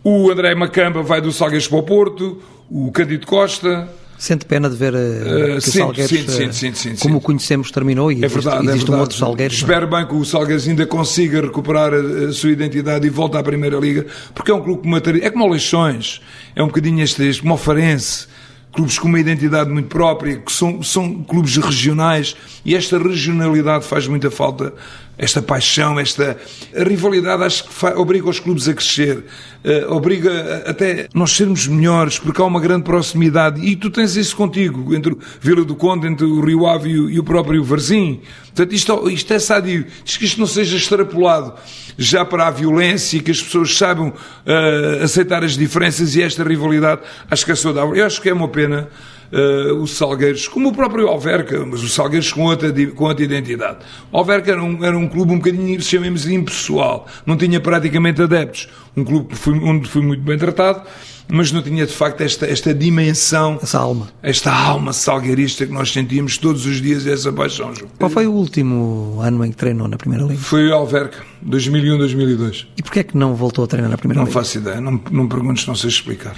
O 0.05 0.31
André 0.31 0.55
Macamba 0.55 1.03
vai 1.03 1.21
do 1.21 1.33
Salgueiros 1.33 1.67
para 1.67 1.79
o 1.79 1.83
Porto. 1.83 2.41
O 2.71 2.93
Cândido 2.93 3.27
Costa. 3.27 3.89
Sente 4.21 4.45
pena 4.45 4.69
de 4.69 4.77
ver 4.77 4.93
uh, 4.93 5.55
que 5.55 5.61
sim, 5.63 5.79
o 5.79 5.85
Salgueiros, 5.87 6.35
sim, 6.35 6.53
sim, 6.53 6.75
sim, 6.75 6.95
como 6.97 7.17
o 7.17 7.21
conhecemos, 7.23 7.71
terminou 7.71 8.13
e 8.13 8.23
é 8.23 8.29
verdade, 8.29 8.57
existe, 8.57 8.71
existe 8.71 8.91
é 8.91 8.95
um 8.95 9.01
outro 9.01 9.17
Salgueiros. 9.17 9.57
Espero 9.57 9.87
bem 9.89 10.07
que 10.07 10.15
o 10.15 10.23
Salgueiros 10.27 10.69
ainda 10.69 10.87
consiga 10.87 11.41
recuperar 11.41 11.95
a, 11.95 12.29
a, 12.29 12.33
sua 12.35 12.51
identidade 12.51 13.07
e 13.07 13.09
volte 13.09 13.39
à 13.39 13.43
Primeira 13.43 13.79
Liga, 13.79 14.05
porque 14.35 14.51
é 14.51 14.55
um 14.55 14.61
clube 14.61 14.83
que 14.83 14.89
mataria. 14.89 15.25
É 15.25 15.31
como 15.31 15.47
o 15.47 15.49
Leixões, 15.49 16.21
é 16.55 16.63
um 16.63 16.67
bocadinho 16.67 17.03
este, 17.03 17.27
este 17.27 17.41
como 17.41 17.55
o 17.55 17.57
Farense 17.57 18.27
clubes 18.73 18.99
com 18.99 19.09
uma 19.09 19.19
identidade 19.19 19.71
muito 19.71 19.89
própria, 19.89 20.37
que 20.37 20.53
são, 20.53 20.83
são 20.83 21.23
clubes 21.25 21.57
regionais, 21.57 22.37
e 22.65 22.77
esta 22.77 22.99
regionalidade 22.99 23.85
faz 23.85 24.07
muita 24.07 24.31
falta, 24.31 24.73
esta 25.21 25.43
paixão, 25.43 26.01
esta 26.01 26.35
rivalidade, 26.75 27.45
acho 27.45 27.65
que 27.65 27.87
obriga 27.89 28.31
os 28.31 28.41
clubes 28.41 28.67
a 28.67 28.73
crescer, 28.73 29.19
uh, 29.19 29.95
obriga 29.95 30.65
até 30.67 31.09
nós 31.13 31.33
sermos 31.33 31.67
melhores, 31.67 32.19
porque 32.19 32.41
há 32.41 32.45
uma 32.47 32.59
grande 32.59 32.85
proximidade, 32.85 33.61
e 33.61 33.77
tu 33.77 33.91
tens 33.91 34.17
isso 34.17 34.35
contigo, 34.35 34.95
entre 34.95 35.15
Vila 35.39 35.63
do 35.63 35.77
Conde, 35.77 36.07
entre 36.07 36.25
o 36.25 36.41
Rio 36.41 36.67
Ave 36.67 36.89
e 36.89 36.99
o, 36.99 37.11
e 37.11 37.23
próprio 37.23 37.63
Varzim. 37.63 38.23
Portanto, 38.47 38.73
isto, 38.73 39.11
isto 39.11 39.33
é 39.35 39.39
sadio, 39.39 39.87
diz 40.03 40.17
que 40.17 40.25
isto 40.25 40.41
não 40.41 40.47
seja 40.47 40.75
extrapolado 40.75 41.53
já 41.99 42.25
para 42.25 42.47
a 42.47 42.51
violência, 42.51 43.23
que 43.23 43.31
as 43.31 43.43
pessoas 43.43 43.77
saibam 43.77 44.09
uh, 44.09 45.05
aceitar 45.05 45.45
as 45.45 45.55
diferenças 45.55 46.17
e 46.17 46.23
esta 46.23 46.43
rivalidade, 46.43 47.03
acho 47.31 47.45
que 47.45 47.53
é 47.53 47.55
saudável. 47.55 47.95
Eu 47.95 48.07
acho 48.07 48.23
que 48.23 48.31
é 48.31 48.33
uma 48.33 48.49
pena 48.49 48.89
uh, 49.33 49.75
o 49.75 49.87
Salgueiros, 49.87 50.49
como 50.49 50.69
o 50.69 50.73
próprio 50.73 51.09
Alverca, 51.09 51.65
mas 51.65 51.83
o 51.83 51.89
Salgueiros 51.89 52.33
com 52.33 52.43
outra, 52.43 52.73
com 52.95 53.05
outra 53.05 53.25
identidade. 53.25 53.79
O 54.13 54.19
Alverca 54.19 54.53
era 54.53 54.63
um, 54.63 54.85
era 54.85 54.97
um 54.97 55.09
clube 55.09 55.33
um 55.33 55.39
bocadinho, 55.39 55.81
chamemos 55.81 56.27
impessoal, 56.27 57.07
não 57.25 57.37
tinha 57.37 57.61
praticamente 57.61 58.23
adeptos. 58.23 58.69
Um 58.97 59.05
clube 59.05 59.35
fui, 59.35 59.59
onde 59.59 59.89
fui 59.89 60.03
muito 60.03 60.23
bem 60.23 60.37
tratado, 60.37 60.83
mas 61.29 61.53
não 61.53 61.63
tinha 61.63 61.87
de 61.87 61.93
facto 61.93 62.21
esta, 62.23 62.47
esta 62.47 62.75
dimensão, 62.75 63.59
essa 63.63 63.79
alma, 63.79 64.09
esta 64.23 64.53
alma 64.53 64.93
salgueirista 64.93 65.65
que 65.65 65.73
nós 65.73 65.93
sentíamos 65.93 66.37
todos 66.37 66.67
os 66.67 66.81
dias 66.81 67.07
e 67.07 67.11
essa 67.11 67.33
paixão. 67.33 67.75
João. 67.75 67.91
Qual 67.99 68.11
foi 68.11 68.27
o 68.27 68.33
último 68.33 69.19
ano 69.21 69.45
em 69.45 69.51
que 69.51 69.57
treinou 69.57 69.87
na 69.87 69.97
Primeira 69.97 70.25
Liga? 70.25 70.41
Foi 70.41 70.69
o 70.69 70.75
Alverca, 70.75 71.19
2001, 71.43 71.99
2002. 71.99 72.67
E 72.77 72.83
porquê 72.83 73.01
é 73.01 73.05
que 73.05 73.17
não 73.17 73.35
voltou 73.35 73.65
a 73.65 73.69
treinar 73.69 73.91
na 73.91 73.97
Primeira 73.97 74.21
não 74.21 74.27
Liga? 74.27 74.37
Não 74.37 74.45
faço 74.45 74.59
ideia, 74.59 74.81
não, 74.81 75.01
não 75.11 75.25
me 75.25 75.29
perguntes, 75.29 75.67
não 75.67 75.77
sei 75.77 75.89
explicar. 75.89 76.35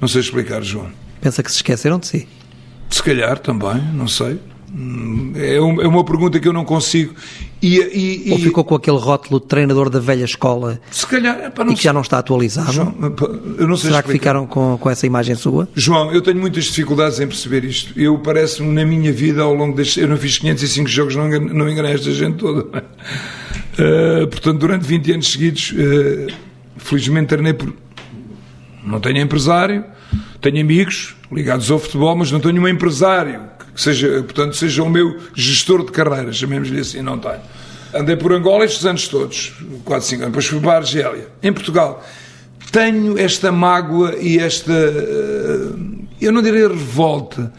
Não 0.00 0.08
sei 0.08 0.22
explicar, 0.22 0.62
João. 0.62 0.90
Pensa 1.22 1.42
que 1.42 1.50
se 1.50 1.56
esqueceram 1.58 1.98
de 1.98 2.08
si? 2.08 2.28
Se 2.90 3.02
calhar 3.02 3.38
também, 3.38 3.80
não 3.94 4.08
sei. 4.08 4.38
É, 5.36 5.56
é 5.56 5.60
uma 5.60 6.02
pergunta 6.02 6.40
que 6.40 6.48
eu 6.48 6.52
não 6.52 6.64
consigo. 6.64 7.14
E, 7.60 8.26
e, 8.26 8.32
Ou 8.32 8.38
ficou 8.38 8.64
com 8.64 8.74
aquele 8.74 8.96
rótulo 8.96 9.38
de 9.38 9.46
treinador 9.46 9.88
da 9.88 10.00
velha 10.00 10.24
escola 10.24 10.80
se 10.90 11.06
calhar, 11.06 11.44
epá, 11.44 11.64
e 11.64 11.74
que 11.74 11.84
já 11.84 11.92
não 11.92 12.00
está 12.00 12.18
atualizado? 12.18 12.72
João, 12.72 12.94
eu 13.56 13.68
não 13.68 13.76
sei 13.76 13.90
Será 13.90 14.00
explicar. 14.00 14.02
que 14.02 14.12
ficaram 14.12 14.46
com, 14.46 14.76
com 14.78 14.90
essa 14.90 15.06
imagem 15.06 15.36
sua? 15.36 15.68
João, 15.76 16.10
eu 16.12 16.20
tenho 16.22 16.40
muitas 16.40 16.64
dificuldades 16.64 17.20
em 17.20 17.28
perceber 17.28 17.64
isto. 17.64 17.98
Eu 18.00 18.18
parece-me 18.18 18.72
na 18.72 18.84
minha 18.84 19.12
vida 19.12 19.42
ao 19.42 19.54
longo 19.54 19.76
destes. 19.76 19.98
Eu 19.98 20.08
não 20.08 20.16
fiz 20.16 20.38
505 20.38 20.88
jogos, 20.88 21.14
não, 21.14 21.28
não 21.28 21.68
enganei 21.68 21.92
esta 21.92 22.10
gente 22.10 22.38
toda. 22.38 22.62
Uh, 22.62 24.26
portanto, 24.32 24.58
durante 24.58 24.84
20 24.84 25.12
anos 25.12 25.30
seguidos, 25.30 25.72
uh, 25.72 26.32
felizmente 26.78 27.28
treinei 27.28 27.52
por. 27.52 27.72
Não 28.84 28.98
tenho 28.98 29.18
empresário, 29.18 29.84
tenho 30.40 30.60
amigos 30.60 31.14
ligados 31.30 31.70
ao 31.70 31.78
futebol, 31.78 32.16
mas 32.16 32.30
não 32.30 32.40
tenho 32.40 32.60
um 32.60 32.68
empresário 32.68 33.40
que 33.74 33.80
seja, 33.80 34.22
portanto, 34.22 34.54
seja 34.56 34.82
o 34.82 34.90
meu 34.90 35.18
gestor 35.34 35.84
de 35.84 35.92
carreira, 35.92 36.32
chamemos-lhe 36.32 36.80
assim, 36.80 37.00
não 37.00 37.18
tenho. 37.18 37.40
Andei 37.94 38.16
por 38.16 38.32
Angola 38.32 38.64
estes 38.64 38.84
anos 38.86 39.08
todos, 39.08 39.52
4, 39.84 40.08
5 40.08 40.22
anos, 40.22 40.32
depois 40.32 40.46
fui 40.46 40.60
para 40.60 40.72
a 40.72 40.76
Argélia. 40.76 41.28
Em 41.42 41.52
Portugal, 41.52 42.04
tenho 42.70 43.18
esta 43.18 43.52
mágoa 43.52 44.16
e 44.18 44.38
esta, 44.38 44.72
eu 46.20 46.32
não 46.32 46.42
direi 46.42 46.66
revolta, 46.66 47.52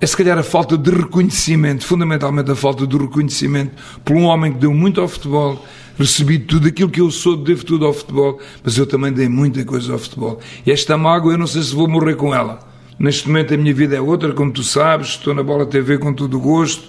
é 0.00 0.06
se 0.06 0.16
calhar 0.16 0.38
a 0.38 0.42
falta 0.42 0.76
de 0.76 0.90
reconhecimento, 0.90 1.84
fundamentalmente 1.84 2.50
a 2.50 2.54
falta 2.54 2.86
de 2.86 2.96
reconhecimento 2.96 3.72
por 4.04 4.14
um 4.14 4.24
homem 4.24 4.52
que 4.52 4.58
deu 4.58 4.72
muito 4.72 5.00
ao 5.00 5.08
futebol, 5.08 5.64
recebi 5.98 6.38
tudo 6.38 6.68
aquilo 6.68 6.90
que 6.90 7.00
eu 7.00 7.10
sou, 7.10 7.36
devo 7.36 7.64
tudo 7.64 7.86
ao 7.86 7.92
futebol, 7.92 8.40
mas 8.62 8.76
eu 8.76 8.86
também 8.86 9.12
dei 9.12 9.28
muita 9.28 9.64
coisa 9.64 9.92
ao 9.92 9.98
futebol. 9.98 10.40
E 10.64 10.70
esta 10.70 10.96
mágoa, 10.96 11.32
eu 11.32 11.38
não 11.38 11.46
sei 11.46 11.62
se 11.62 11.74
vou 11.74 11.88
morrer 11.88 12.16
com 12.16 12.34
ela. 12.34 12.58
Neste 12.98 13.28
momento 13.28 13.52
a 13.52 13.56
minha 13.56 13.74
vida 13.74 13.96
é 13.96 14.00
outra, 14.00 14.32
como 14.32 14.50
tu 14.50 14.62
sabes, 14.62 15.08
estou 15.08 15.34
na 15.34 15.42
Bola 15.42 15.66
TV 15.66 15.98
com 15.98 16.12
todo 16.14 16.36
o 16.36 16.40
gosto, 16.40 16.88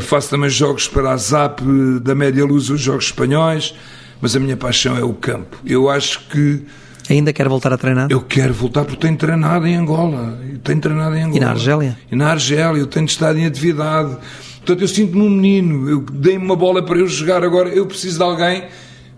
faço 0.00 0.30
também 0.30 0.50
jogos 0.50 0.86
para 0.86 1.12
a 1.12 1.16
ZAP 1.16 1.60
da 2.02 2.14
Média 2.14 2.44
Luz, 2.44 2.68
os 2.68 2.80
jogos 2.80 3.06
espanhóis, 3.06 3.74
mas 4.20 4.36
a 4.36 4.40
minha 4.40 4.56
paixão 4.56 4.96
é 4.96 5.02
o 5.02 5.14
campo. 5.14 5.56
Eu 5.64 5.88
acho 5.88 6.20
que 6.28 6.62
Ainda 7.08 7.32
quer 7.32 7.48
voltar 7.48 7.72
a 7.72 7.76
treinar? 7.76 8.06
Eu 8.08 8.20
quero 8.20 8.54
voltar 8.54 8.84
porque 8.84 9.00
tenho 9.00 9.16
treinado 9.16 9.66
em 9.66 9.74
Angola. 9.74 10.38
Tenho 10.62 10.80
treinado 10.80 11.16
em 11.16 11.22
Angola. 11.22 11.36
E 11.36 11.40
na 11.40 11.50
Argélia? 11.50 11.98
E 12.12 12.14
na 12.14 12.30
Argélia, 12.30 12.78
eu 12.78 12.86
tenho 12.86 13.06
estado 13.06 13.36
em 13.36 13.46
atividade. 13.46 14.16
Portanto, 14.60 14.82
eu 14.82 14.88
sinto-me 14.88 15.22
um 15.22 15.30
menino. 15.30 15.88
Eu 15.88 16.00
dei-me 16.00 16.44
uma 16.44 16.56
bola 16.56 16.84
para 16.84 16.98
eu 16.98 17.06
jogar 17.06 17.42
agora. 17.42 17.68
Eu 17.70 17.86
preciso 17.86 18.18
de 18.18 18.24
alguém. 18.24 18.64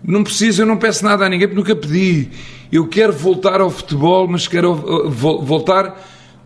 Não 0.03 0.23
preciso, 0.23 0.61
eu 0.61 0.65
não 0.65 0.75
peço 0.75 1.05
nada 1.05 1.25
a 1.25 1.29
ninguém 1.29 1.47
porque 1.47 1.59
nunca 1.59 1.75
pedi. 1.75 2.29
Eu 2.69 2.87
quero 2.87 3.13
voltar 3.13 3.61
ao 3.61 3.69
futebol, 3.69 4.27
mas 4.27 4.47
quero 4.47 4.75
voltar 5.09 5.95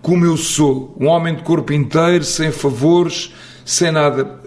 como 0.01 0.25
eu 0.25 0.37
sou. 0.37 0.95
Um 0.99 1.07
homem 1.07 1.33
de 1.33 1.41
corpo 1.41 1.73
inteiro, 1.73 2.23
sem 2.23 2.51
favores, 2.51 3.33
sem 3.65 3.91
nada. 3.91 4.39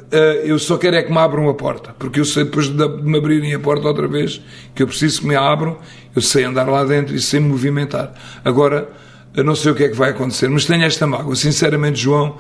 Eu 0.45 0.59
só 0.59 0.77
quero 0.77 0.95
é 0.95 1.03
que 1.03 1.11
me 1.11 1.19
abram 1.19 1.49
a 1.49 1.55
porta, 1.55 1.95
porque 1.99 2.21
eu 2.21 2.25
sei 2.25 2.45
depois 2.45 2.69
de 2.69 2.89
me 3.03 3.19
abrirem 3.19 3.53
a 3.55 3.59
porta 3.59 3.89
outra 3.89 4.07
vez 4.07 4.41
que 4.75 4.83
eu 4.83 4.87
preciso 4.87 5.23
que 5.23 5.27
me 5.27 5.35
abram, 5.35 5.77
eu 6.15 6.23
sei 6.23 6.45
andar 6.45 6.69
lá 6.69 6.85
dentro 6.85 7.15
e 7.15 7.21
sei 7.21 7.41
me 7.41 7.49
movimentar. 7.49 8.13
Agora, 8.45 8.91
eu 9.35 9.43
não 9.43 9.57
sei 9.57 9.73
o 9.73 9.75
que 9.75 9.85
é 9.85 9.89
que 9.89 9.97
vai 9.97 10.11
acontecer, 10.11 10.49
mas 10.49 10.65
tenho 10.65 10.85
esta 10.85 11.07
mágoa. 11.07 11.35
Sinceramente, 11.35 12.01
João. 12.01 12.37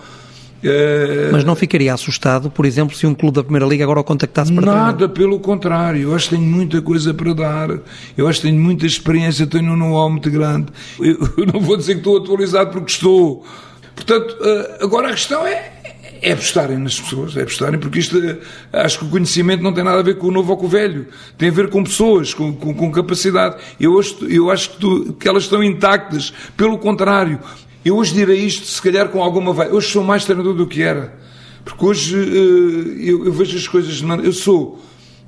Uh... 0.62 1.32
Mas 1.32 1.44
não 1.44 1.56
ficaria 1.56 1.92
assustado, 1.92 2.50
por 2.50 2.66
exemplo, 2.66 2.96
se 2.96 3.06
um 3.06 3.14
clube 3.14 3.36
da 3.36 3.42
Primeira 3.42 3.66
Liga 3.66 3.84
agora 3.84 4.00
o 4.00 4.04
contactasse 4.04 4.52
para 4.52 4.66
Nada, 4.66 4.92
treinar? 4.96 5.14
pelo 5.14 5.40
contrário. 5.40 6.02
Eu 6.02 6.14
acho 6.14 6.28
que 6.28 6.36
tenho 6.36 6.46
muita 6.46 6.82
coisa 6.82 7.14
para 7.14 7.32
dar. 7.32 7.70
Eu 8.16 8.28
acho 8.28 8.40
que 8.40 8.48
tenho 8.48 8.60
muita 8.60 8.86
experiência, 8.86 9.46
tenho 9.46 9.72
um 9.72 9.76
know-how 9.76 10.10
muito 10.10 10.30
grande. 10.30 10.66
Eu, 10.98 11.16
não 11.52 11.60
vou 11.60 11.76
dizer 11.76 11.94
que 11.94 12.00
estou 12.00 12.18
atualizado 12.18 12.70
porque 12.70 12.92
estou. 12.92 13.44
Portanto, 13.94 14.36
uh, 14.40 14.84
agora 14.84 15.08
a 15.08 15.12
questão 15.12 15.46
é 15.46 15.80
é 16.22 16.32
apostarem 16.32 16.76
nas 16.76 17.00
pessoas, 17.00 17.36
é 17.36 17.42
apostarem, 17.42 17.80
porque 17.80 17.98
isto, 17.98 18.18
acho 18.72 18.98
que 18.98 19.04
o 19.06 19.08
conhecimento 19.08 19.62
não 19.62 19.72
tem 19.72 19.82
nada 19.82 20.00
a 20.00 20.02
ver 20.02 20.18
com 20.18 20.28
o 20.28 20.30
novo 20.30 20.50
ou 20.50 20.56
com 20.58 20.66
o 20.66 20.68
velho, 20.68 21.06
tem 21.38 21.48
a 21.48 21.52
ver 21.52 21.70
com 21.70 21.82
pessoas, 21.82 22.34
com, 22.34 22.52
com, 22.52 22.74
com 22.74 22.92
capacidade. 22.92 23.56
Eu, 23.78 23.92
hoje, 23.92 24.16
eu 24.28 24.50
acho 24.50 24.70
que, 24.70 24.78
tu, 24.78 25.12
que, 25.14 25.26
elas 25.26 25.44
estão 25.44 25.62
intactas, 25.62 26.32
pelo 26.56 26.78
contrário. 26.78 27.40
Eu 27.84 27.96
hoje 27.96 28.12
direi 28.12 28.38
isto, 28.44 28.66
se 28.66 28.80
calhar 28.80 29.08
com 29.08 29.22
alguma 29.22 29.52
vai. 29.52 29.70
Hoje 29.70 29.88
sou 29.88 30.04
mais 30.04 30.24
treinador 30.24 30.54
do 30.54 30.66
que 30.66 30.82
era, 30.82 31.14
porque 31.64 31.84
hoje 31.84 32.16
uh, 32.16 33.00
eu, 33.00 33.24
eu, 33.24 33.32
vejo 33.32 33.56
as 33.56 33.66
coisas. 33.66 34.02
Eu 34.22 34.32
sou 34.32 34.82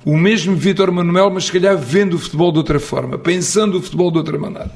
o 0.05 0.15
mesmo 0.15 0.55
Vítor 0.55 0.91
Manuel, 0.91 1.31
mas 1.31 1.45
se 1.45 1.51
calhar 1.51 1.75
vendo 1.77 2.13
o 2.13 2.19
futebol 2.19 2.51
de 2.51 2.59
outra 2.59 2.79
forma, 2.79 3.17
pensando 3.17 3.77
o 3.77 3.81
futebol 3.81 4.11
de 4.11 4.19
outra 4.19 4.37
maneira. 4.37 4.71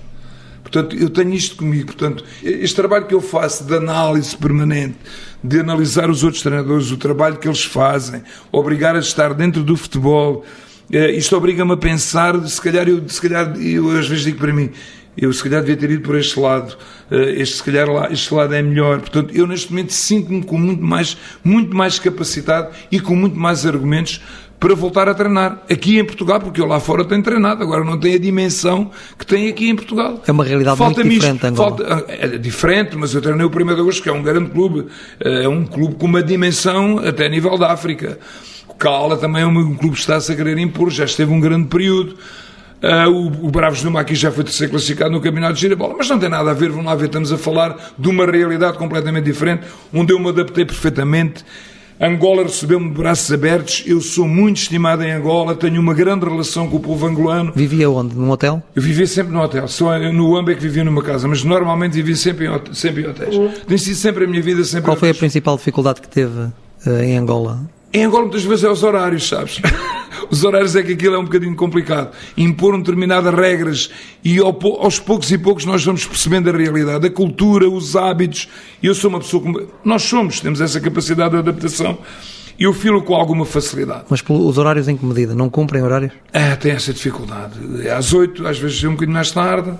Portanto, 0.64 0.96
eu 0.98 1.10
tenho 1.10 1.34
isto 1.34 1.56
comigo. 1.56 1.86
Portanto, 1.86 2.26
este 2.44 2.76
trabalho 2.76 3.06
que 3.06 3.14
eu 3.14 3.22
faço 3.22 3.64
de 3.64 3.76
análise 3.76 4.36
permanente, 4.36 4.98
de 5.44 5.60
analisar 5.60 6.10
os 6.10 6.24
outros 6.24 6.42
treinadores, 6.42 6.92
o 6.92 6.98
trabalho 6.98 7.38
que 7.38 7.48
eles 7.48 7.64
fazem, 7.64 8.24
obrigar 8.52 8.96
a 8.96 9.00
estar 9.00 9.34
dentro 9.34 9.64
do 9.64 9.78
futebol, 9.78 10.44
isto 10.90 11.38
obriga-me 11.38 11.74
a 11.74 11.78
pensar, 11.78 12.42
se 12.48 12.62
calhar, 12.62 12.88
eu, 12.90 13.08
se 13.08 13.22
calhar, 13.22 13.56
eu 13.62 13.92
às 13.92 14.08
vezes 14.08 14.26
digo 14.26 14.40
para 14.40 14.52
mim, 14.52 14.72
eu 15.18 15.34
se 15.34 15.44
calhar 15.44 15.62
devia 15.62 15.76
ter 15.76 15.90
ido 15.92 16.04
por 16.04 16.16
este 16.16 16.40
lado, 16.40 16.78
este 17.10 17.58
se 17.58 17.64
calhar 17.64 17.90
lá, 17.90 18.12
este 18.12 18.34
lado 18.34 18.54
é 18.54 18.62
melhor. 18.62 19.00
Portanto, 19.00 19.34
eu 19.34 19.48
neste 19.48 19.72
momento 19.72 19.92
sinto-me 19.92 20.44
com 20.44 20.58
muito 20.58 20.84
mais, 20.84 21.18
muito 21.44 21.76
mais 21.76 21.98
capacidade 21.98 22.70
e 22.92 23.00
com 23.00 23.16
muito 23.16 23.38
mais 23.38 23.66
argumentos 23.66 24.22
para 24.60 24.74
voltar 24.74 25.08
a 25.08 25.14
treinar 25.14 25.64
aqui 25.70 26.00
em 26.00 26.06
Portugal, 26.06 26.40
porque 26.40 26.60
eu 26.60 26.66
lá 26.66 26.80
fora 26.80 27.06
tenho 27.06 27.22
treinado, 27.22 27.62
agora 27.62 27.84
não 27.84 28.00
tem 28.00 28.16
a 28.16 28.18
dimensão 28.18 28.90
que 29.18 29.26
tem 29.26 29.48
aqui 29.48 29.70
em 29.70 29.76
Portugal. 29.76 30.22
É 30.26 30.32
uma 30.32 30.44
realidade 30.44 30.78
falta 30.78 31.04
muito 31.04 31.14
diferente, 31.14 31.46
Angola. 31.46 31.78
Falta, 31.78 32.06
é 32.08 32.38
diferente, 32.38 32.96
mas 32.96 33.14
eu 33.14 33.22
treinei 33.22 33.46
o 33.46 33.50
1 33.50 33.52
de 33.52 33.82
agosto, 33.82 34.02
que 34.02 34.10
é 34.10 34.12
um 34.12 34.24
grande 34.24 34.50
clube, 34.50 34.88
é 35.20 35.48
um 35.48 35.66
clube 35.66 35.96
com 35.96 36.08
uma 36.08 36.24
dimensão 36.24 37.00
até 37.00 37.28
a 37.28 37.30
nível 37.30 37.58
da 37.58 37.72
África. 37.72 38.18
O 38.68 38.74
Cala 38.74 39.18
também 39.18 39.44
é 39.44 39.46
um, 39.46 39.76
clube 39.76 39.96
que 39.96 40.02
está-se 40.02 40.32
a 40.32 40.36
querer 40.36 40.58
impor, 40.58 40.90
já 40.90 41.06
esteve 41.06 41.32
um 41.32 41.40
grande 41.40 41.68
período. 41.68 42.18
Uh, 42.82 43.10
o, 43.10 43.48
o 43.48 43.52
Bravos 43.52 43.82
do 43.82 43.90
Maqui 43.90 44.14
já 44.14 44.32
foi 44.32 44.44
terceiro 44.44 44.72
classificado 44.72 45.12
no 45.12 45.20
Campeonato 45.20 45.56
de 45.56 45.62
Girabola, 45.62 45.96
mas 45.98 46.08
não 46.10 46.20
tem 46.20 46.30
nada 46.30 46.52
a 46.52 46.54
ver, 46.54 46.70
vamos 46.70 46.86
lá 46.86 46.96
ver, 46.96 47.06
estamos 47.06 47.32
a 47.32 47.38
falar 47.38 47.94
de 47.98 48.08
uma 48.08 48.26
realidade 48.26 48.78
completamente 48.78 49.26
diferente, 49.26 49.66
onde 49.94 50.14
eu 50.14 50.20
me 50.20 50.30
adaptei 50.30 50.64
perfeitamente. 50.64 51.44
Angola 52.00 52.44
recebeu-me 52.44 52.90
de 52.90 52.94
braços 52.96 53.32
abertos. 53.32 53.84
Eu 53.88 54.00
sou 54.02 54.28
muito 54.28 54.58
estimado 54.58 55.04
em 55.04 55.12
Angola, 55.12 55.56
tenho 55.56 55.82
uma 55.82 55.96
grande 55.96 56.26
relação 56.26 56.70
com 56.70 56.78
o 56.78 56.80
povo 56.80 57.08
angolano. 57.08 57.52
Vivia 57.56 57.90
onde? 57.90 58.16
Num 58.16 58.30
hotel? 58.30 58.62
Eu 58.76 58.82
vivia 58.84 59.08
sempre 59.08 59.34
no 59.34 59.42
hotel. 59.42 59.68
Só 59.68 59.98
no 59.98 60.38
Amba 60.38 60.52
é 60.52 60.56
que 60.56 60.62
vivia 60.62 60.84
numa 60.84 61.02
casa, 61.02 61.28
mas 61.28 61.44
normalmente 61.44 61.94
vivia 61.94 62.16
sempre 62.16 62.46
em, 62.46 62.74
sempre 62.74 63.02
em 63.04 63.08
hotéis. 63.08 63.36
Tem 63.68 63.78
sido 63.80 63.96
sempre 63.96 64.26
a 64.26 64.28
minha 64.28 64.42
vida. 64.44 64.64
Sempre 64.64 64.86
Qual 64.86 64.98
foi 64.98 65.10
a 65.10 65.16
principal 65.16 65.58
dificuldade 65.58 66.00
que 66.00 66.08
teve 66.08 66.40
uh, 66.40 67.02
em 67.02 67.18
Angola? 67.18 67.62
Em 67.98 68.04
Angola 68.04 68.26
muitas 68.26 68.44
vezes 68.44 68.64
é 68.64 68.70
os 68.70 68.84
horários, 68.84 69.28
sabes? 69.28 69.60
os 70.30 70.44
horários 70.44 70.76
é 70.76 70.84
que 70.84 70.94
aquilo 70.94 71.16
é 71.16 71.18
um 71.18 71.24
bocadinho 71.24 71.56
complicado. 71.56 72.12
Impor 72.38 72.78
determinadas 72.78 73.34
regras 73.34 73.90
e 74.24 74.38
aos 74.38 75.00
poucos 75.00 75.32
e 75.32 75.38
poucos 75.40 75.66
nós 75.66 75.84
vamos 75.84 76.06
percebendo 76.06 76.48
a 76.48 76.54
realidade, 76.56 77.08
a 77.08 77.10
cultura, 77.10 77.68
os 77.68 77.96
hábitos. 77.96 78.50
Eu 78.84 78.94
sou 78.94 79.10
uma 79.10 79.20
pessoa 79.20 79.42
como... 79.42 79.68
Nós 79.84 80.04
somos, 80.04 80.40
temos 80.40 80.62
essa 80.62 80.80
capacidade 80.80 81.32
de 81.32 81.38
adaptação. 81.38 81.98
E 82.60 82.66
eu 82.66 82.74
filo 82.74 83.02
com 83.02 83.16
alguma 83.16 83.46
facilidade. 83.46 84.04
Mas 84.10 84.24
os 84.28 84.58
horários 84.60 84.88
em 84.88 84.96
que 84.96 85.04
medida? 85.04 85.34
Não 85.34 85.50
cumprem 85.50 85.82
horários? 85.82 86.12
É, 86.32 86.56
tem 86.56 86.74
essa 86.74 86.94
dificuldade. 86.94 87.58
É 87.84 87.94
às 87.94 88.14
oito, 88.14 88.48
às 88.48 88.60
vezes 88.60 88.84
é 88.84 88.88
um 88.88 88.92
bocadinho 88.92 89.16
mais 89.16 89.32
tarde. 89.32 89.74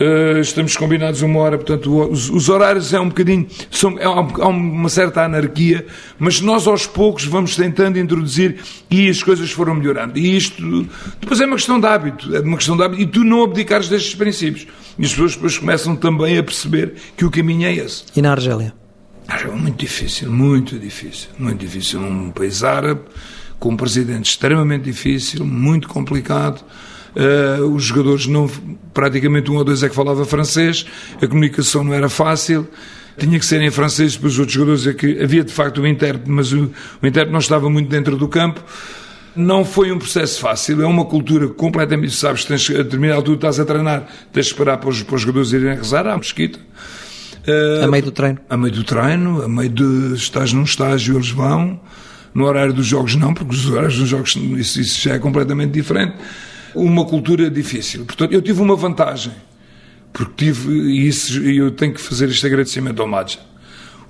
Uh, 0.00 0.40
estamos 0.40 0.76
combinados 0.76 1.22
uma 1.22 1.38
hora, 1.38 1.56
portanto, 1.56 2.10
os, 2.10 2.28
os 2.28 2.48
horários 2.48 2.92
é 2.92 2.98
um 2.98 3.08
bocadinho. 3.08 3.46
São, 3.70 3.96
é, 3.98 4.04
há 4.04 4.48
uma 4.48 4.88
certa 4.88 5.24
anarquia, 5.24 5.86
mas 6.18 6.40
nós 6.40 6.66
aos 6.66 6.86
poucos 6.86 7.24
vamos 7.24 7.54
tentando 7.54 7.98
introduzir 7.98 8.56
e 8.90 9.08
as 9.08 9.22
coisas 9.22 9.52
foram 9.52 9.74
melhorando. 9.74 10.18
E 10.18 10.36
isto 10.36 10.86
depois 11.20 11.40
é 11.40 11.46
uma 11.46 11.56
questão 11.56 11.78
de 11.78 11.86
hábito, 11.86 12.34
é 12.34 12.40
uma 12.40 12.56
questão 12.56 12.76
de 12.76 12.82
hábito, 12.82 13.02
e 13.02 13.06
tu 13.06 13.22
não 13.22 13.44
abdicares 13.44 13.88
destes 13.88 14.14
princípios. 14.16 14.66
E 14.98 15.04
as 15.04 15.10
pessoas 15.10 15.34
depois 15.34 15.58
começam 15.58 15.94
também 15.94 16.38
a 16.38 16.42
perceber 16.42 16.94
que 17.16 17.24
o 17.24 17.30
caminho 17.30 17.66
é 17.66 17.74
esse. 17.74 18.04
E 18.16 18.20
na 18.20 18.32
Argélia? 18.32 18.74
É 19.28 19.46
muito 19.46 19.78
difícil, 19.78 20.30
muito 20.30 20.78
difícil, 20.78 21.30
muito 21.38 21.58
difícil. 21.58 22.00
Um 22.00 22.30
país 22.30 22.62
árabe 22.62 23.00
com 23.58 23.70
um 23.70 23.76
presidente 23.76 24.30
extremamente 24.30 24.84
difícil, 24.84 25.44
muito 25.46 25.88
complicado. 25.88 26.64
Uh, 27.14 27.64
os 27.72 27.84
jogadores 27.84 28.26
não, 28.26 28.50
praticamente 28.92 29.48
um 29.50 29.56
ou 29.56 29.64
dois 29.64 29.82
é 29.84 29.88
que 29.88 29.94
falava 29.94 30.24
francês, 30.24 30.84
a 31.22 31.26
comunicação 31.26 31.84
não 31.84 31.94
era 31.94 32.08
fácil, 32.08 32.66
tinha 33.16 33.38
que 33.38 33.46
ser 33.46 33.62
em 33.62 33.70
francês, 33.70 34.14
depois 34.14 34.32
os 34.32 34.38
outros 34.40 34.54
jogadores 34.54 34.86
é 34.86 34.92
que 34.92 35.22
havia 35.22 35.44
de 35.44 35.52
facto 35.52 35.80
o 35.80 35.86
intérprete, 35.86 36.28
mas 36.28 36.52
o, 36.52 36.72
o 37.00 37.06
intérprete 37.06 37.32
não 37.32 37.38
estava 37.38 37.70
muito 37.70 37.88
dentro 37.88 38.16
do 38.16 38.26
campo. 38.26 38.62
Não 39.36 39.64
foi 39.64 39.90
um 39.90 39.98
processo 39.98 40.40
fácil, 40.40 40.80
é 40.82 40.86
uma 40.86 41.04
cultura 41.04 41.48
completamente, 41.48 42.14
sabes, 42.14 42.44
tens, 42.44 42.70
a 42.70 42.82
determinada 42.84 43.18
altura 43.18 43.36
estás 43.36 43.58
a 43.58 43.64
treinar, 43.64 44.08
tens 44.32 44.46
de 44.46 44.52
esperar 44.52 44.78
para 44.78 44.90
os, 44.90 45.02
para 45.02 45.16
os 45.16 45.22
jogadores 45.22 45.52
irem 45.52 45.74
rezar 45.74 46.06
à 46.06 46.16
mesquita. 46.16 46.58
Uh, 47.46 47.84
a 47.84 47.88
meio 47.88 48.04
do 48.04 48.12
treino? 48.12 48.38
A 48.48 48.56
meio 48.56 48.72
do 48.72 48.84
treino, 48.84 49.42
a 49.42 49.48
meio 49.48 49.70
de 49.70 50.14
estás 50.14 50.52
num 50.52 50.62
estágio, 50.62 51.16
eles 51.16 51.30
vão. 51.30 51.80
No 52.32 52.46
horário 52.46 52.72
dos 52.72 52.86
jogos 52.86 53.14
não, 53.14 53.32
porque 53.32 53.54
os 53.54 53.70
horários 53.70 53.96
dos 53.96 54.08
jogos 54.08 54.34
isso, 54.34 54.80
isso 54.80 55.00
já 55.00 55.14
é 55.14 55.18
completamente 55.20 55.70
diferente 55.70 56.16
uma 56.74 57.04
cultura 57.04 57.50
difícil. 57.50 58.04
Portanto, 58.04 58.32
eu 58.32 58.42
tive 58.42 58.60
uma 58.60 58.76
vantagem, 58.76 59.32
porque 60.12 60.44
tive, 60.46 60.70
e 60.72 61.56
eu 61.56 61.70
tenho 61.70 61.94
que 61.94 62.00
fazer 62.00 62.28
este 62.28 62.46
agradecimento 62.46 63.00
ao 63.00 63.08
Madja. 63.08 63.38